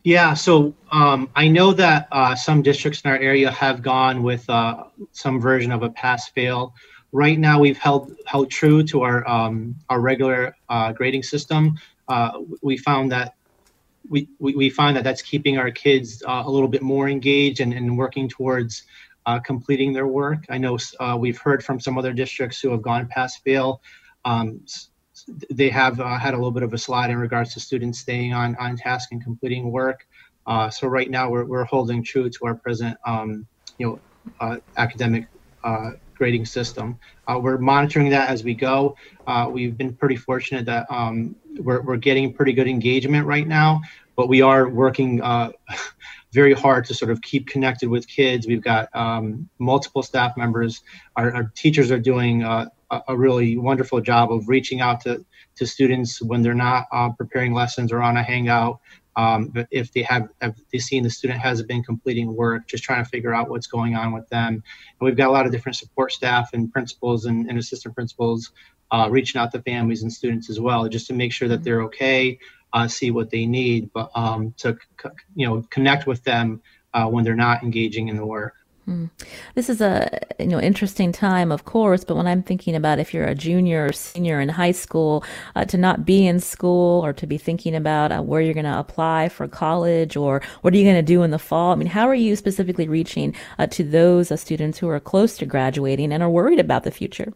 Yeah, 0.04 0.34
so 0.34 0.74
um, 0.92 1.30
I 1.36 1.48
know 1.48 1.74
that 1.74 2.08
uh, 2.12 2.36
some 2.36 2.62
districts 2.62 3.02
in 3.02 3.12
our 3.12 3.18
area 3.18 3.52
have 3.52 3.82
gone 3.82 4.24
with 4.24 4.50
uh, 4.50 4.86
some 5.12 5.40
version 5.40 5.72
of 5.72 5.84
a 5.84 5.90
pass-fail. 5.90 6.74
Right 7.12 7.40
now, 7.40 7.60
we've 7.60 7.78
held 7.78 8.16
held 8.26 8.52
true 8.52 8.84
to 8.84 9.02
our 9.02 9.28
um, 9.28 9.76
our 9.90 10.00
regular 10.00 10.56
grading 10.96 11.24
system. 11.24 11.78
we 12.62 12.78
found 12.78 13.12
that 13.12 13.36
we, 14.10 14.28
we, 14.40 14.70
find 14.70 14.98
that 14.98 15.04
that's 15.04 15.22
keeping 15.22 15.58
our 15.58 15.72
kids 15.72 16.24
uh, 16.28 16.44
a 16.46 16.50
little 16.50 16.68
bit 16.68 16.82
more 16.82 17.08
engaged 17.08 17.60
and, 17.60 17.74
and 17.74 17.98
working 17.98 18.28
towards 18.28 18.84
uh, 19.26 19.40
completing 19.40 19.94
their 19.94 20.08
work. 20.08 20.46
I 20.50 20.58
know 20.58 20.78
uh, 21.00 21.16
we've 21.20 21.38
heard 21.38 21.64
from 21.64 21.80
some 21.80 21.98
other 21.98 22.14
districts 22.14 22.60
who 22.60 22.72
have 22.72 22.82
gone 22.82 23.08
past 23.08 23.44
fail. 23.44 23.82
Um, 24.26 24.62
they 25.52 25.70
have 25.70 26.00
uh, 26.00 26.18
had 26.18 26.34
a 26.34 26.38
little 26.38 26.52
bit 26.52 26.64
of 26.64 26.74
a 26.74 26.78
slide 26.78 27.12
in 27.12 27.18
regards 27.18 27.54
to 27.54 27.60
students 27.60 28.00
staying 28.00 28.34
on, 28.34 28.56
on 28.56 28.78
task 28.78 29.10
and 29.12 29.24
completing 29.24 29.72
work. 29.72 30.08
Uh, 30.48 30.70
so 30.70 30.88
right 30.88 31.10
now 31.10 31.30
we're, 31.30 31.46
we're 31.46 31.66
holding 31.66 32.04
true 32.04 32.30
to 32.30 32.46
our 32.46 32.56
present 32.56 32.98
um, 33.06 33.46
you 33.78 33.86
know, 33.86 34.00
uh, 34.40 34.58
academic 34.78 35.28
grading 36.20 36.46
system. 36.46 37.00
we're 37.28 37.58
monitoring 37.58 38.10
that 38.10 38.30
as 38.30 38.44
we 38.44 38.54
go. 38.54 38.96
we've 39.50 39.76
been 39.76 39.96
pretty 39.96 40.18
fortunate 40.18 40.66
that 40.66 40.86
um, 40.92 41.36
we're, 41.58 41.82
we're 41.82 41.98
getting 41.98 42.32
pretty 42.34 42.54
good 42.54 42.68
engagement 42.68 43.26
right 43.26 43.48
now, 43.48 43.82
but 44.16 44.28
we 44.28 44.42
are 44.42 44.70
working 44.70 45.22
uh, 45.22 45.52
very 46.34 46.54
hard 46.54 46.86
to 46.86 46.94
sort 46.94 47.10
of 47.10 47.22
keep 47.22 47.48
connected 47.48 47.90
with 47.90 48.08
kids. 48.08 48.46
We've 48.48 48.62
got 48.62 48.94
um, 48.94 49.50
multiple 49.58 50.04
staff 50.04 50.38
members. 50.38 50.84
Our, 51.16 51.34
our 51.34 51.52
teachers 51.56 51.90
are 51.90 52.00
doing 52.00 52.44
uh, 52.44 52.68
a 53.08 53.18
really 53.18 53.58
wonderful 53.58 54.02
job 54.02 54.32
of 54.32 54.48
reaching 54.48 54.82
out 54.82 55.02
to, 55.02 55.26
to 55.56 55.66
students 55.66 56.22
when 56.22 56.42
they're 56.42 56.54
not 56.54 56.86
uh, 56.92 57.10
preparing 57.12 57.54
lessons 57.54 57.92
or 57.92 58.02
on 58.02 58.18
a 58.18 58.24
hangout. 58.24 58.80
Um, 59.16 59.48
but 59.48 59.68
if 59.72 59.92
they 59.92 60.04
have, 60.04 60.30
have 60.42 60.56
they 60.72 60.80
seen 60.80 61.04
the 61.04 61.10
student 61.10 61.40
hasn't 61.40 61.68
been 61.68 61.84
completing 61.84 62.36
work, 62.36 62.68
just 62.68 62.84
trying 62.84 63.04
to 63.04 63.10
figure 63.10 63.34
out 63.34 63.50
what's 63.50 63.68
going 63.68 63.96
on 63.96 64.14
with 64.14 64.28
them. 64.30 64.54
And 64.54 64.64
we've 65.02 65.18
got 65.18 65.28
a 65.28 65.32
lot 65.32 65.46
of 65.46 65.52
different 65.52 65.76
support 65.76 66.12
staff 66.12 66.52
and 66.54 66.72
principals 66.72 67.26
and, 67.26 67.50
and 67.50 67.58
assistant 67.58 67.96
principals 67.96 68.52
uh, 68.92 69.08
reaching 69.10 69.40
out 69.40 69.52
to 69.52 69.62
families 69.62 70.04
and 70.04 70.12
students 70.12 70.50
as 70.50 70.60
well, 70.60 70.88
just 70.88 71.08
to 71.08 71.14
make 71.14 71.34
sure 71.34 71.48
that 71.48 71.64
they're 71.64 71.84
okay, 71.84 72.40
uh, 72.74 72.88
see 72.88 73.12
what 73.12 73.30
they 73.30 73.46
need, 73.46 73.92
but 73.94 74.10
um, 74.16 74.54
to 74.58 74.78
you 75.36 75.48
know 75.48 75.62
connect 75.70 76.08
with 76.08 76.24
them 76.24 76.62
uh, 76.94 77.08
when 77.08 77.24
they're 77.24 77.36
not 77.36 77.64
engaging 77.64 78.08
in 78.08 78.18
the 78.18 78.26
work. 78.26 78.56
This 79.56 79.70
is 79.70 79.82
a 79.82 80.20
you 80.40 80.48
know 80.48 80.60
interesting 80.60 81.12
time, 81.12 81.52
of 81.52 81.66
course, 81.66 82.04
but 82.04 82.16
when 82.16 82.28
I'm 82.28 82.44
thinking 82.44 82.76
about 82.76 83.00
if 83.00 83.14
you're 83.14 83.26
a 83.26 83.36
junior 83.36 83.86
or 83.86 83.94
senior 83.94 84.40
in 84.40 84.50
high 84.50 84.72
school, 84.72 85.24
uh, 85.56 85.66
to 85.66 85.78
not 85.78 86.06
be 86.06 86.26
in 86.26 86.40
school 86.40 87.06
or 87.06 87.14
to 87.14 87.28
be 87.28 87.38
thinking 87.38 87.76
about 87.76 88.12
uh, 88.12 88.22
where 88.22 88.42
you're 88.42 88.54
going 88.54 88.66
to 88.66 88.80
apply 88.80 89.30
for 89.30 89.48
college 89.48 90.16
or 90.16 90.42
what 90.62 90.74
are 90.74 90.78
you 90.78 90.84
going 90.84 90.96
to 90.96 91.02
do 91.02 91.24
in 91.24 91.32
the 91.32 91.40
fall. 91.40 91.72
I 91.72 91.76
mean, 91.76 91.88
how 91.88 92.08
are 92.08 92.16
you 92.16 92.36
specifically 92.36 92.88
reaching 92.88 93.36
uh, 93.58 93.68
to 93.68 93.84
those 93.84 94.32
uh, 94.32 94.38
students 94.38 94.80
who 94.80 94.90
are 94.90 95.00
close 95.00 95.38
to 95.38 95.46
graduating 95.46 96.12
and 96.12 96.24
are 96.24 96.30
worried 96.30 96.60
about 96.60 96.84
the 96.84 96.92
future? 96.92 97.34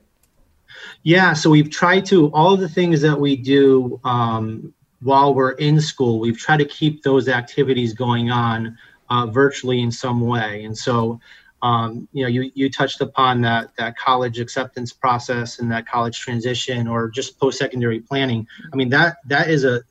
Yeah, 1.03 1.33
so 1.33 1.49
we've 1.49 1.69
tried 1.69 2.05
to 2.07 2.31
all 2.31 2.53
of 2.53 2.59
the 2.59 2.69
things 2.69 3.01
that 3.01 3.19
we 3.19 3.35
do 3.35 3.99
um, 4.03 4.73
while 5.01 5.33
we're 5.33 5.51
in 5.51 5.79
school. 5.79 6.19
We've 6.19 6.37
tried 6.37 6.57
to 6.57 6.65
keep 6.65 7.03
those 7.03 7.27
activities 7.27 7.93
going 7.93 8.31
on 8.31 8.77
uh, 9.09 9.27
virtually 9.27 9.81
in 9.81 9.91
some 9.91 10.21
way, 10.21 10.63
and 10.63 10.77
so. 10.77 11.19
Um, 11.63 12.07
you 12.11 12.23
know, 12.23 12.29
you, 12.29 12.51
you 12.53 12.69
touched 12.69 12.99
upon 13.01 13.41
that 13.41 13.75
that 13.77 13.97
college 13.97 14.37
acceptance 14.39 14.91
process 14.93 15.59
and 15.59 15.71
that 15.71 15.87
college 15.87 16.19
transition, 16.19 16.87
or 16.87 17.09
just 17.09 17.39
post-secondary 17.39 18.01
planning. 18.01 18.45
I 18.71 18.75
mean, 18.75 18.89
that 18.89 19.17
that 19.27 19.49
is 19.49 19.63
a 19.63 19.81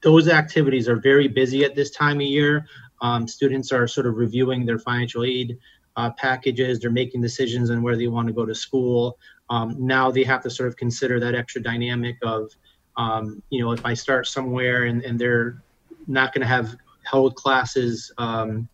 those 0.00 0.28
activities 0.28 0.88
are 0.88 0.96
very 0.96 1.28
busy 1.28 1.64
at 1.64 1.74
this 1.74 1.90
time 1.90 2.16
of 2.16 2.22
year. 2.22 2.66
Um, 3.02 3.28
students 3.28 3.70
are 3.70 3.86
sort 3.86 4.06
of 4.06 4.16
reviewing 4.16 4.64
their 4.64 4.78
financial 4.78 5.24
aid 5.24 5.58
uh, 5.96 6.10
packages. 6.10 6.80
They're 6.80 6.90
making 6.90 7.20
decisions 7.20 7.70
on 7.70 7.82
where 7.82 7.96
they 7.96 8.06
want 8.06 8.28
to 8.28 8.32
go 8.32 8.46
to 8.46 8.54
school. 8.54 9.18
Um, 9.50 9.76
now 9.78 10.10
they 10.10 10.24
have 10.24 10.42
to 10.44 10.50
sort 10.50 10.68
of 10.68 10.76
consider 10.76 11.20
that 11.20 11.34
extra 11.34 11.62
dynamic 11.62 12.16
of, 12.22 12.50
um, 12.96 13.42
you 13.50 13.62
know, 13.62 13.72
if 13.72 13.84
I 13.84 13.94
start 13.94 14.26
somewhere 14.26 14.84
and, 14.84 15.02
and 15.02 15.18
they're 15.18 15.62
not 16.06 16.32
going 16.32 16.42
to 16.42 16.46
have 16.46 16.76
held 17.02 17.34
classes 17.34 18.12
um, 18.18 18.68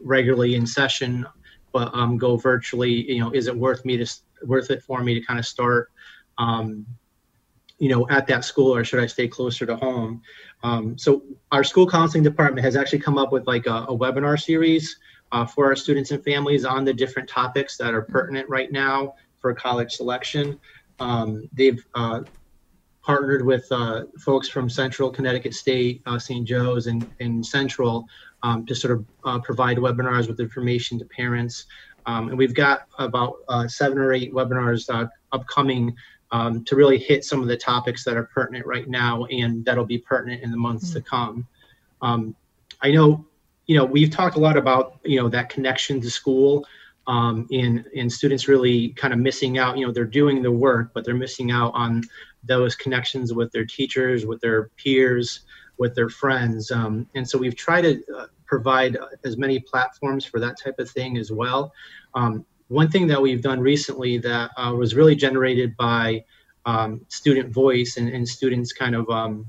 regularly 0.00 0.54
in 0.54 0.66
session, 0.66 1.26
um, 1.78 2.16
go 2.16 2.36
virtually. 2.36 3.10
You 3.12 3.20
know, 3.20 3.30
is 3.32 3.46
it 3.46 3.56
worth 3.56 3.84
me 3.84 3.96
to 3.96 4.06
worth 4.44 4.70
it 4.70 4.82
for 4.82 5.02
me 5.02 5.14
to 5.14 5.20
kind 5.20 5.38
of 5.38 5.46
start, 5.46 5.90
um, 6.38 6.86
you 7.78 7.88
know, 7.88 8.08
at 8.08 8.26
that 8.28 8.44
school, 8.44 8.74
or 8.74 8.84
should 8.84 9.00
I 9.00 9.06
stay 9.06 9.28
closer 9.28 9.66
to 9.66 9.76
home? 9.76 10.22
Um, 10.62 10.98
so 10.98 11.22
our 11.52 11.64
school 11.64 11.88
counseling 11.88 12.24
department 12.24 12.64
has 12.64 12.76
actually 12.76 13.00
come 13.00 13.18
up 13.18 13.32
with 13.32 13.46
like 13.46 13.66
a, 13.66 13.86
a 13.88 13.96
webinar 13.96 14.40
series 14.40 14.98
uh, 15.32 15.44
for 15.44 15.66
our 15.66 15.76
students 15.76 16.10
and 16.10 16.22
families 16.24 16.64
on 16.64 16.84
the 16.84 16.94
different 16.94 17.28
topics 17.28 17.76
that 17.76 17.94
are 17.94 18.02
pertinent 18.02 18.48
right 18.48 18.72
now 18.72 19.14
for 19.38 19.54
college 19.54 19.92
selection. 19.92 20.58
Um, 20.98 21.48
they've 21.52 21.84
uh, 21.94 22.22
partnered 23.02 23.44
with 23.44 23.66
uh, 23.70 24.04
folks 24.18 24.48
from 24.48 24.68
Central 24.68 25.10
Connecticut 25.10 25.54
State, 25.54 26.02
uh, 26.06 26.18
St. 26.18 26.46
Joe's, 26.46 26.86
and, 26.86 27.08
and 27.20 27.44
Central 27.44 28.08
um, 28.46 28.64
to 28.64 28.74
sort 28.76 28.92
of 28.92 29.04
uh, 29.24 29.40
provide 29.40 29.76
webinars 29.76 30.28
with 30.28 30.38
information 30.38 30.98
to 31.00 31.04
parents. 31.06 31.66
Um, 32.06 32.28
and 32.28 32.38
we've 32.38 32.54
got 32.54 32.86
about 32.98 33.38
uh, 33.48 33.66
seven 33.66 33.98
or 33.98 34.12
eight 34.12 34.32
webinars 34.32 34.88
uh, 34.88 35.08
upcoming 35.32 35.94
um, 36.30 36.64
to 36.64 36.76
really 36.76 36.96
hit 36.96 37.24
some 37.24 37.42
of 37.42 37.48
the 37.48 37.56
topics 37.56 38.04
that 38.04 38.16
are 38.16 38.30
pertinent 38.32 38.64
right 38.64 38.88
now 38.88 39.24
and 39.26 39.64
that'll 39.64 39.84
be 39.84 39.98
pertinent 39.98 40.44
in 40.44 40.52
the 40.52 40.56
months 40.56 40.90
mm-hmm. 40.90 40.98
to 40.98 41.10
come. 41.10 41.48
Um, 42.02 42.36
I 42.82 42.92
know, 42.92 43.26
you 43.66 43.76
know, 43.76 43.84
we've 43.84 44.10
talked 44.10 44.36
a 44.36 44.40
lot 44.40 44.56
about, 44.56 45.00
you 45.04 45.20
know, 45.20 45.28
that 45.30 45.48
connection 45.48 46.00
to 46.00 46.10
school 46.10 46.64
um, 47.08 47.48
and, 47.50 47.84
and 47.96 48.12
students 48.12 48.46
really 48.46 48.90
kind 48.90 49.12
of 49.12 49.18
missing 49.18 49.58
out, 49.58 49.76
you 49.76 49.84
know, 49.84 49.92
they're 49.92 50.04
doing 50.04 50.40
the 50.40 50.52
work, 50.52 50.92
but 50.94 51.04
they're 51.04 51.14
missing 51.14 51.50
out 51.50 51.72
on 51.74 52.02
those 52.44 52.76
connections 52.76 53.32
with 53.32 53.50
their 53.50 53.64
teachers, 53.64 54.24
with 54.24 54.40
their 54.40 54.70
peers, 54.76 55.40
with 55.78 55.94
their 55.94 56.08
friends. 56.08 56.70
Um, 56.70 57.08
and 57.14 57.28
so 57.28 57.38
we've 57.38 57.56
tried 57.56 57.82
to 57.82 58.02
uh, 58.16 58.26
provide 58.46 58.96
as 59.24 59.36
many 59.36 59.60
platforms 59.60 60.24
for 60.24 60.40
that 60.40 60.58
type 60.58 60.78
of 60.78 60.90
thing 60.90 61.16
as 61.18 61.30
well. 61.30 61.72
Um, 62.14 62.44
one 62.68 62.90
thing 62.90 63.06
that 63.08 63.20
we've 63.20 63.42
done 63.42 63.60
recently 63.60 64.18
that 64.18 64.50
uh, 64.56 64.72
was 64.76 64.94
really 64.94 65.14
generated 65.14 65.76
by 65.76 66.24
um, 66.64 67.00
student 67.08 67.52
voice 67.52 67.96
and, 67.96 68.08
and, 68.08 68.28
students 68.28 68.72
kind 68.72 68.96
of 68.96 69.08
um, 69.08 69.46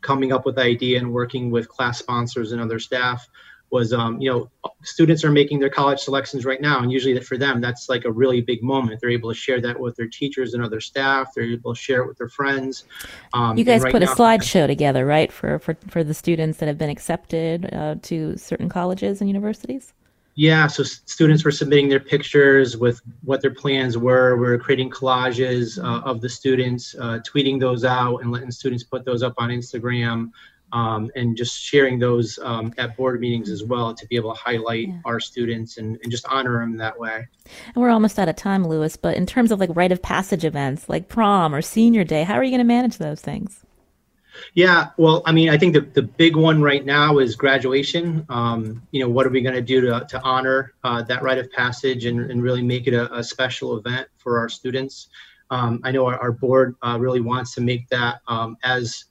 coming 0.00 0.32
up 0.32 0.46
with 0.46 0.58
idea 0.58 0.96
and 0.98 1.12
working 1.12 1.50
with 1.50 1.68
class 1.68 1.98
sponsors 1.98 2.52
and 2.52 2.60
other 2.60 2.78
staff 2.78 3.28
was 3.70 3.92
um, 3.92 4.20
you 4.20 4.30
know 4.30 4.50
students 4.82 5.24
are 5.24 5.30
making 5.30 5.58
their 5.58 5.70
college 5.70 6.00
selections 6.00 6.44
right 6.44 6.60
now 6.60 6.80
and 6.80 6.92
usually 6.92 7.18
for 7.20 7.36
them 7.36 7.60
that's 7.60 7.88
like 7.88 8.04
a 8.04 8.12
really 8.12 8.40
big 8.40 8.62
moment. 8.62 9.00
They're 9.00 9.10
able 9.10 9.30
to 9.30 9.34
share 9.34 9.60
that 9.60 9.78
with 9.78 9.96
their 9.96 10.08
teachers 10.08 10.54
and 10.54 10.64
other 10.64 10.80
staff. 10.80 11.28
They're 11.34 11.44
able 11.44 11.74
to 11.74 11.80
share 11.80 12.02
it 12.02 12.08
with 12.08 12.18
their 12.18 12.28
friends. 12.28 12.84
Um, 13.32 13.56
you 13.56 13.64
guys 13.64 13.82
right 13.82 13.92
put 13.92 14.02
now, 14.02 14.12
a 14.12 14.16
slideshow 14.16 14.66
together 14.66 15.04
right 15.04 15.32
for, 15.32 15.58
for 15.58 15.76
for 15.88 16.04
the 16.04 16.14
students 16.14 16.58
that 16.58 16.66
have 16.66 16.78
been 16.78 16.90
accepted 16.90 17.72
uh, 17.74 17.96
to 18.02 18.36
certain 18.36 18.68
colleges 18.68 19.20
and 19.20 19.28
universities? 19.28 19.92
Yeah, 20.38 20.66
so 20.66 20.82
students 20.82 21.46
were 21.46 21.50
submitting 21.50 21.88
their 21.88 22.00
pictures 22.00 22.76
with 22.76 23.00
what 23.24 23.40
their 23.40 23.54
plans 23.54 23.96
were. 23.96 24.36
We 24.36 24.46
are 24.48 24.58
creating 24.58 24.90
collages 24.90 25.82
uh, 25.82 26.02
of 26.02 26.20
the 26.20 26.28
students, 26.28 26.94
uh, 27.00 27.20
tweeting 27.26 27.58
those 27.58 27.84
out, 27.86 28.18
and 28.18 28.30
letting 28.30 28.50
students 28.50 28.84
put 28.84 29.06
those 29.06 29.22
up 29.22 29.32
on 29.38 29.48
Instagram, 29.48 30.30
um, 30.72 31.10
and 31.14 31.36
just 31.36 31.60
sharing 31.60 31.98
those 31.98 32.38
um, 32.42 32.72
at 32.78 32.96
board 32.96 33.20
meetings 33.20 33.50
as 33.50 33.64
well 33.64 33.94
to 33.94 34.06
be 34.06 34.16
able 34.16 34.34
to 34.34 34.40
highlight 34.40 34.88
yeah. 34.88 34.98
our 35.04 35.20
students 35.20 35.78
and, 35.78 35.98
and 36.02 36.10
just 36.10 36.26
honor 36.28 36.60
them 36.60 36.76
that 36.76 36.98
way. 36.98 37.26
And 37.74 37.76
we're 37.76 37.90
almost 37.90 38.18
out 38.18 38.28
of 38.28 38.36
time, 38.36 38.66
Louis. 38.66 38.96
But 38.96 39.16
in 39.16 39.26
terms 39.26 39.52
of 39.52 39.60
like 39.60 39.70
rite 39.74 39.92
of 39.92 40.02
passage 40.02 40.44
events, 40.44 40.88
like 40.88 41.08
prom 41.08 41.54
or 41.54 41.62
senior 41.62 42.04
day, 42.04 42.24
how 42.24 42.34
are 42.34 42.42
you 42.42 42.50
going 42.50 42.58
to 42.58 42.64
manage 42.64 42.98
those 42.98 43.20
things? 43.20 43.62
Yeah, 44.54 44.88
well, 44.98 45.22
I 45.24 45.32
mean, 45.32 45.48
I 45.48 45.56
think 45.56 45.74
the, 45.74 45.80
the 45.80 46.02
big 46.02 46.36
one 46.36 46.60
right 46.60 46.84
now 46.84 47.18
is 47.18 47.36
graduation. 47.36 48.26
Um, 48.28 48.82
you 48.90 49.00
know, 49.00 49.08
what 49.08 49.26
are 49.26 49.30
we 49.30 49.40
going 49.40 49.54
to 49.54 49.62
do 49.62 49.80
to, 49.82 50.06
to 50.10 50.22
honor 50.22 50.74
uh, 50.84 51.02
that 51.02 51.22
rite 51.22 51.38
of 51.38 51.50
passage 51.52 52.04
and, 52.04 52.30
and 52.30 52.42
really 52.42 52.62
make 52.62 52.86
it 52.86 52.92
a, 52.92 53.12
a 53.14 53.24
special 53.24 53.78
event 53.78 54.08
for 54.18 54.38
our 54.38 54.48
students? 54.48 55.08
Um, 55.50 55.80
I 55.84 55.90
know 55.90 56.06
our, 56.06 56.18
our 56.18 56.32
board 56.32 56.76
uh, 56.82 56.98
really 57.00 57.20
wants 57.20 57.54
to 57.54 57.60
make 57.60 57.88
that 57.88 58.20
um, 58.28 58.56
as 58.62 59.04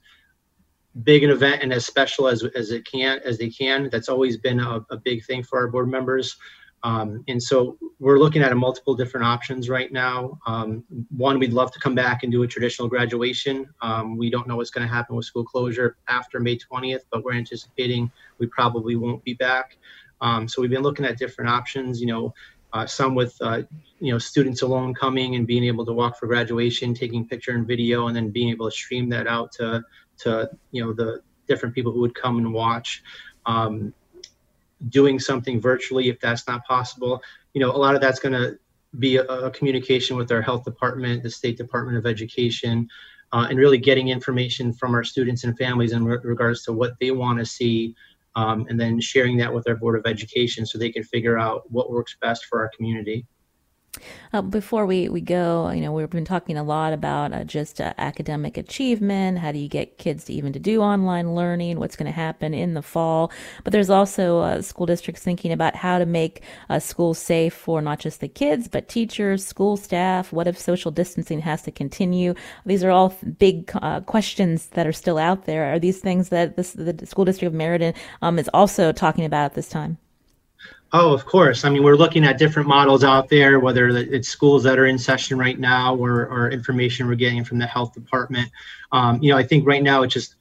big 1.02 1.22
an 1.22 1.30
event 1.30 1.62
and 1.62 1.72
as 1.72 1.84
special 1.84 2.28
as, 2.28 2.44
as 2.54 2.70
it 2.70 2.86
can 2.86 3.20
as 3.24 3.38
they 3.38 3.50
can. 3.50 3.88
That's 3.90 4.08
always 4.08 4.36
been 4.36 4.60
a, 4.60 4.80
a 4.90 4.96
big 4.96 5.24
thing 5.24 5.42
for 5.42 5.58
our 5.58 5.68
board 5.68 5.88
members. 5.88 6.36
Um, 6.82 7.24
and 7.26 7.42
so 7.42 7.78
we're 7.98 8.18
looking 8.18 8.42
at 8.42 8.52
a 8.52 8.54
multiple 8.54 8.94
different 8.94 9.26
options 9.26 9.68
right 9.68 9.90
now. 9.90 10.38
Um, 10.46 10.84
one, 11.16 11.38
we'd 11.38 11.52
love 11.52 11.72
to 11.72 11.80
come 11.80 11.94
back 11.94 12.22
and 12.22 12.30
do 12.30 12.42
a 12.44 12.46
traditional 12.46 12.86
graduation. 12.86 13.68
Um, 13.82 14.16
we 14.16 14.30
don't 14.30 14.46
know 14.46 14.56
what's 14.56 14.70
going 14.70 14.86
to 14.86 14.92
happen 14.92 15.16
with 15.16 15.24
school 15.24 15.44
closure 15.44 15.96
after 16.06 16.38
May 16.38 16.56
20th, 16.56 17.00
but 17.10 17.24
we're 17.24 17.34
anticipating 17.34 18.10
we 18.38 18.46
probably 18.46 18.94
won't 18.94 19.24
be 19.24 19.34
back. 19.34 19.78
Um, 20.20 20.46
so 20.46 20.62
we've 20.62 20.70
been 20.70 20.82
looking 20.82 21.04
at 21.04 21.18
different 21.18 21.50
options, 21.50 22.00
you 22.00 22.06
know, 22.06 22.34
uh, 22.72 22.86
some 22.86 23.14
with, 23.14 23.36
uh, 23.40 23.62
you 24.00 24.12
know, 24.12 24.18
students 24.18 24.62
alone 24.62 24.94
coming 24.94 25.34
and 25.34 25.46
being 25.46 25.64
able 25.64 25.84
to 25.86 25.92
walk 25.92 26.18
for 26.18 26.26
graduation, 26.26 26.94
taking 26.94 27.26
picture 27.26 27.52
and 27.52 27.66
video, 27.66 28.06
and 28.06 28.14
then 28.14 28.30
being 28.30 28.50
able 28.50 28.70
to 28.70 28.76
stream 28.76 29.08
that 29.08 29.26
out 29.26 29.50
to, 29.52 29.82
to 30.18 30.50
you 30.70 30.84
know, 30.84 30.92
the 30.92 31.20
different 31.48 31.74
people 31.74 31.92
who 31.92 32.00
would 32.00 32.14
come 32.14 32.38
and 32.38 32.52
watch. 32.52 33.02
Um, 33.44 33.94
doing 34.88 35.18
something 35.18 35.60
virtually 35.60 36.08
if 36.08 36.20
that's 36.20 36.46
not 36.46 36.64
possible. 36.66 37.22
You 37.54 37.60
know, 37.60 37.70
a 37.70 37.78
lot 37.78 37.94
of 37.94 38.00
that's 38.00 38.20
going 38.20 38.32
to 38.34 38.58
be 38.98 39.16
a, 39.16 39.24
a, 39.24 39.50
communication 39.50 40.16
with 40.16 40.30
our 40.32 40.42
health 40.42 40.64
department, 40.64 41.22
the 41.22 41.30
state 41.30 41.56
department 41.56 41.98
of 41.98 42.06
education, 42.06 42.88
uh, 43.32 43.46
and 43.50 43.58
really 43.58 43.78
getting 43.78 44.08
information 44.08 44.72
from 44.72 44.94
our 44.94 45.04
students 45.04 45.44
and 45.44 45.56
families 45.58 45.92
in 45.92 46.04
re- 46.04 46.18
regards 46.22 46.62
to 46.64 46.72
what 46.72 46.92
they 47.00 47.10
want 47.10 47.38
to 47.38 47.44
see, 47.44 47.94
um, 48.36 48.66
and 48.68 48.78
then 48.78 49.00
sharing 49.00 49.36
that 49.38 49.52
with 49.52 49.68
our 49.68 49.74
board 49.74 49.98
of 49.98 50.06
education 50.06 50.64
so 50.64 50.78
they 50.78 50.90
can 50.90 51.02
figure 51.02 51.38
out 51.38 51.70
what 51.70 51.90
works 51.90 52.16
best 52.20 52.46
for 52.46 52.60
our 52.60 52.70
community. 52.76 53.26
Uh, 54.32 54.42
before 54.42 54.86
we, 54.86 55.08
we 55.08 55.20
go, 55.20 55.70
you 55.70 55.80
know, 55.80 55.92
we've 55.92 56.10
been 56.10 56.24
talking 56.24 56.56
a 56.56 56.62
lot 56.62 56.92
about 56.92 57.32
uh, 57.32 57.44
just 57.44 57.80
uh, 57.80 57.94
academic 57.98 58.56
achievement. 58.56 59.38
How 59.38 59.52
do 59.52 59.58
you 59.58 59.68
get 59.68 59.98
kids 59.98 60.24
to 60.24 60.32
even 60.32 60.52
to 60.52 60.58
do 60.58 60.80
online 60.80 61.34
learning? 61.34 61.78
What's 61.78 61.96
going 61.96 62.06
to 62.06 62.16
happen 62.16 62.54
in 62.54 62.74
the 62.74 62.82
fall? 62.82 63.32
But 63.64 63.72
there's 63.72 63.90
also 63.90 64.40
uh, 64.40 64.62
school 64.62 64.86
districts 64.86 65.22
thinking 65.22 65.52
about 65.52 65.76
how 65.76 65.98
to 65.98 66.06
make 66.06 66.42
uh, 66.68 66.78
schools 66.78 67.18
safe 67.18 67.54
for 67.54 67.80
not 67.80 67.98
just 67.98 68.20
the 68.20 68.28
kids, 68.28 68.68
but 68.68 68.88
teachers, 68.88 69.46
school 69.46 69.76
staff. 69.76 70.32
What 70.32 70.46
if 70.46 70.58
social 70.58 70.90
distancing 70.90 71.40
has 71.40 71.62
to 71.62 71.70
continue? 71.70 72.34
These 72.64 72.84
are 72.84 72.90
all 72.90 73.16
big 73.38 73.70
uh, 73.74 74.00
questions 74.00 74.66
that 74.68 74.86
are 74.86 74.92
still 74.92 75.18
out 75.18 75.44
there. 75.46 75.72
Are 75.72 75.78
these 75.78 76.00
things 76.00 76.28
that 76.30 76.56
this, 76.56 76.72
the 76.72 77.06
school 77.06 77.24
district 77.24 77.52
of 77.52 77.54
Meriden 77.54 77.94
um, 78.22 78.38
is 78.38 78.50
also 78.52 78.92
talking 78.92 79.24
about 79.24 79.46
at 79.46 79.54
this 79.54 79.68
time? 79.68 79.98
Oh, 80.98 81.12
of 81.12 81.26
course. 81.26 81.66
I 81.66 81.68
mean, 81.68 81.82
we're 81.82 81.94
looking 81.94 82.24
at 82.24 82.38
different 82.38 82.66
models 82.66 83.04
out 83.04 83.28
there, 83.28 83.60
whether 83.60 83.88
it's 83.88 84.28
schools 84.28 84.62
that 84.62 84.78
are 84.78 84.86
in 84.86 84.96
session 84.96 85.36
right 85.36 85.58
now 85.58 85.94
or, 85.94 86.26
or 86.26 86.50
information 86.50 87.06
we're 87.06 87.16
getting 87.16 87.44
from 87.44 87.58
the 87.58 87.66
health 87.66 87.92
department. 87.92 88.50
Um, 88.92 89.22
you 89.22 89.30
know, 89.30 89.36
I 89.36 89.42
think 89.42 89.66
right 89.66 89.82
now 89.82 90.04
it's 90.04 90.14
just 90.14 90.36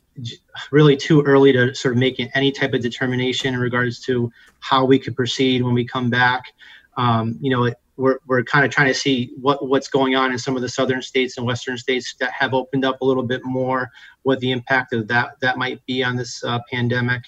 really 0.72 0.96
too 0.96 1.22
early 1.24 1.52
to 1.52 1.76
sort 1.76 1.94
of 1.94 1.98
make 1.98 2.26
any 2.34 2.54
type 2.54 2.74
of 2.74 2.82
determination 2.82 3.54
in 3.54 3.60
regards 3.60 4.00
to 4.06 4.32
how 4.62 4.86
we 4.86 4.98
could 4.98 5.14
proceed 5.14 5.62
when 5.62 5.74
we 5.74 5.84
come 5.84 6.10
back. 6.10 6.46
Um, 6.96 7.38
you 7.42 7.50
know, 7.50 7.70
we're, 7.98 8.20
we're 8.26 8.44
kind 8.46 8.64
of 8.64 8.72
trying 8.72 8.88
to 8.88 8.94
see 8.94 9.34
what, 9.42 9.68
what's 9.68 9.90
going 9.90 10.16
on 10.16 10.32
in 10.32 10.40
some 10.40 10.56
of 10.56 10.62
the 10.62 10.70
southern 10.70 11.02
states 11.02 11.36
and 11.36 11.46
western 11.46 11.78
states 11.78 12.16
that 12.22 12.32
have 12.32 12.54
opened 12.54 12.86
up 12.86 13.02
a 13.02 13.06
little 13.06 13.24
bit 13.24 13.44
more, 13.44 13.92
what 14.24 14.40
the 14.40 14.54
impact 14.54 14.94
of 14.94 15.10
that 15.10 15.38
that 15.42 15.58
might 15.58 15.86
be 15.86 16.02
on 16.02 16.16
this 16.16 16.42
uh, 16.46 16.60
pandemic. 16.72 17.24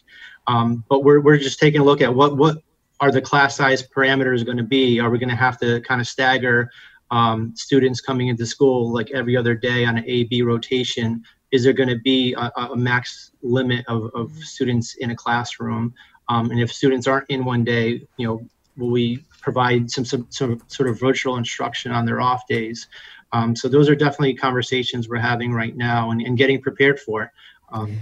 Um, 0.47 0.85
but 0.87 1.03
we're, 1.03 1.19
we're 1.19 1.35
just 1.35 1.59
taking 1.59 1.81
a 1.81 1.83
look 1.83 1.99
at 1.99 2.15
what 2.15 2.37
what 2.37 2.63
are 2.99 3.11
the 3.11 3.21
class 3.21 3.55
size 3.55 3.83
parameters 3.87 4.45
going 4.45 4.57
to 4.57 4.63
be? 4.63 4.99
Are 4.99 5.09
we 5.09 5.19
going 5.19 5.29
to 5.29 5.35
have 5.35 5.57
to 5.59 5.81
kind 5.81 6.01
of 6.01 6.07
stagger 6.07 6.69
um, 7.11 7.53
students 7.55 8.01
coming 8.01 8.27
into 8.27 8.45
school 8.45 8.91
like 8.91 9.11
every 9.11 9.37
other 9.37 9.55
day 9.55 9.85
on 9.85 9.97
an 9.97 10.03
A 10.07 10.23
B 10.25 10.41
rotation? 10.41 11.23
Is 11.51 11.63
there 11.63 11.73
going 11.73 11.89
to 11.89 11.99
be 11.99 12.33
a, 12.33 12.51
a 12.57 12.75
max 12.75 13.31
limit 13.41 13.85
of, 13.87 14.11
of, 14.13 14.33
students 14.37 14.95
in 14.95 15.11
a 15.11 15.15
classroom? 15.15 15.93
Um, 16.27 16.51
and 16.51 16.59
if 16.59 16.71
students 16.73 17.07
aren't 17.07 17.29
in 17.29 17.45
one 17.45 17.63
day, 17.63 18.05
you 18.17 18.27
know, 18.27 18.41
will 18.75 18.91
we 18.91 19.23
provide 19.41 19.89
some, 19.89 20.03
some, 20.03 20.27
some 20.29 20.61
sort 20.67 20.89
of 20.89 20.99
virtual 20.99 21.37
instruction 21.37 21.93
on 21.93 22.05
their 22.05 22.19
off 22.19 22.45
days? 22.47 22.87
Um, 23.31 23.55
so 23.55 23.69
those 23.69 23.89
are 23.89 23.95
definitely 23.95 24.33
conversations 24.33 25.07
we're 25.07 25.17
having 25.17 25.53
right 25.53 25.75
now 25.75 26.11
and, 26.11 26.21
and 26.21 26.37
getting 26.37 26.61
prepared 26.61 26.99
for. 26.99 27.31
Um, 27.71 27.97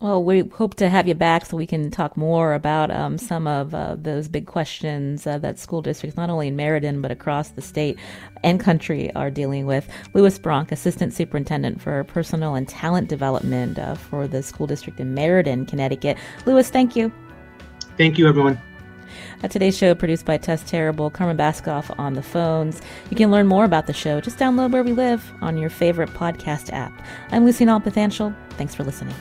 well, 0.00 0.24
we 0.24 0.40
hope 0.40 0.76
to 0.76 0.88
have 0.88 1.06
you 1.06 1.14
back 1.14 1.44
so 1.44 1.58
we 1.58 1.66
can 1.66 1.90
talk 1.90 2.16
more 2.16 2.54
about 2.54 2.90
um, 2.90 3.18
some 3.18 3.46
of 3.46 3.74
uh, 3.74 3.96
those 3.98 4.28
big 4.28 4.46
questions 4.46 5.26
uh, 5.26 5.36
that 5.38 5.58
school 5.58 5.82
districts, 5.82 6.16
not 6.16 6.30
only 6.30 6.48
in 6.48 6.56
Meriden, 6.56 7.02
but 7.02 7.10
across 7.10 7.50
the 7.50 7.60
state 7.60 7.98
and 8.42 8.58
country, 8.58 9.14
are 9.14 9.30
dealing 9.30 9.66
with. 9.66 9.86
Louis 10.14 10.38
Bronk, 10.38 10.72
Assistant 10.72 11.12
Superintendent 11.12 11.82
for 11.82 12.02
Personal 12.04 12.54
and 12.54 12.66
Talent 12.66 13.10
Development 13.10 13.78
uh, 13.78 13.94
for 13.94 14.26
the 14.26 14.42
school 14.42 14.66
district 14.66 15.00
in 15.00 15.14
Meriden, 15.14 15.66
Connecticut. 15.66 16.16
Louis, 16.46 16.68
thank 16.70 16.96
you. 16.96 17.12
Thank 17.98 18.16
you, 18.16 18.26
everyone. 18.26 18.58
Uh, 19.42 19.48
today's 19.48 19.76
show 19.76 19.94
produced 19.94 20.24
by 20.24 20.38
Tess 20.38 20.62
Terrible, 20.62 21.10
Carmen 21.10 21.36
Baskauf 21.36 21.94
on 21.98 22.14
the 22.14 22.22
phones. 22.22 22.80
You 23.10 23.16
can 23.18 23.30
learn 23.30 23.46
more 23.46 23.66
about 23.66 23.86
the 23.86 23.92
show. 23.92 24.18
Just 24.22 24.38
download 24.38 24.72
Where 24.72 24.82
We 24.82 24.92
Live 24.92 25.30
on 25.42 25.58
your 25.58 25.68
favorite 25.68 26.10
podcast 26.10 26.72
app. 26.72 26.92
I'm 27.32 27.44
Lucy 27.44 27.66
Nalpathanchel. 27.66 28.34
Thanks 28.52 28.74
for 28.74 28.82
listening. 28.84 29.14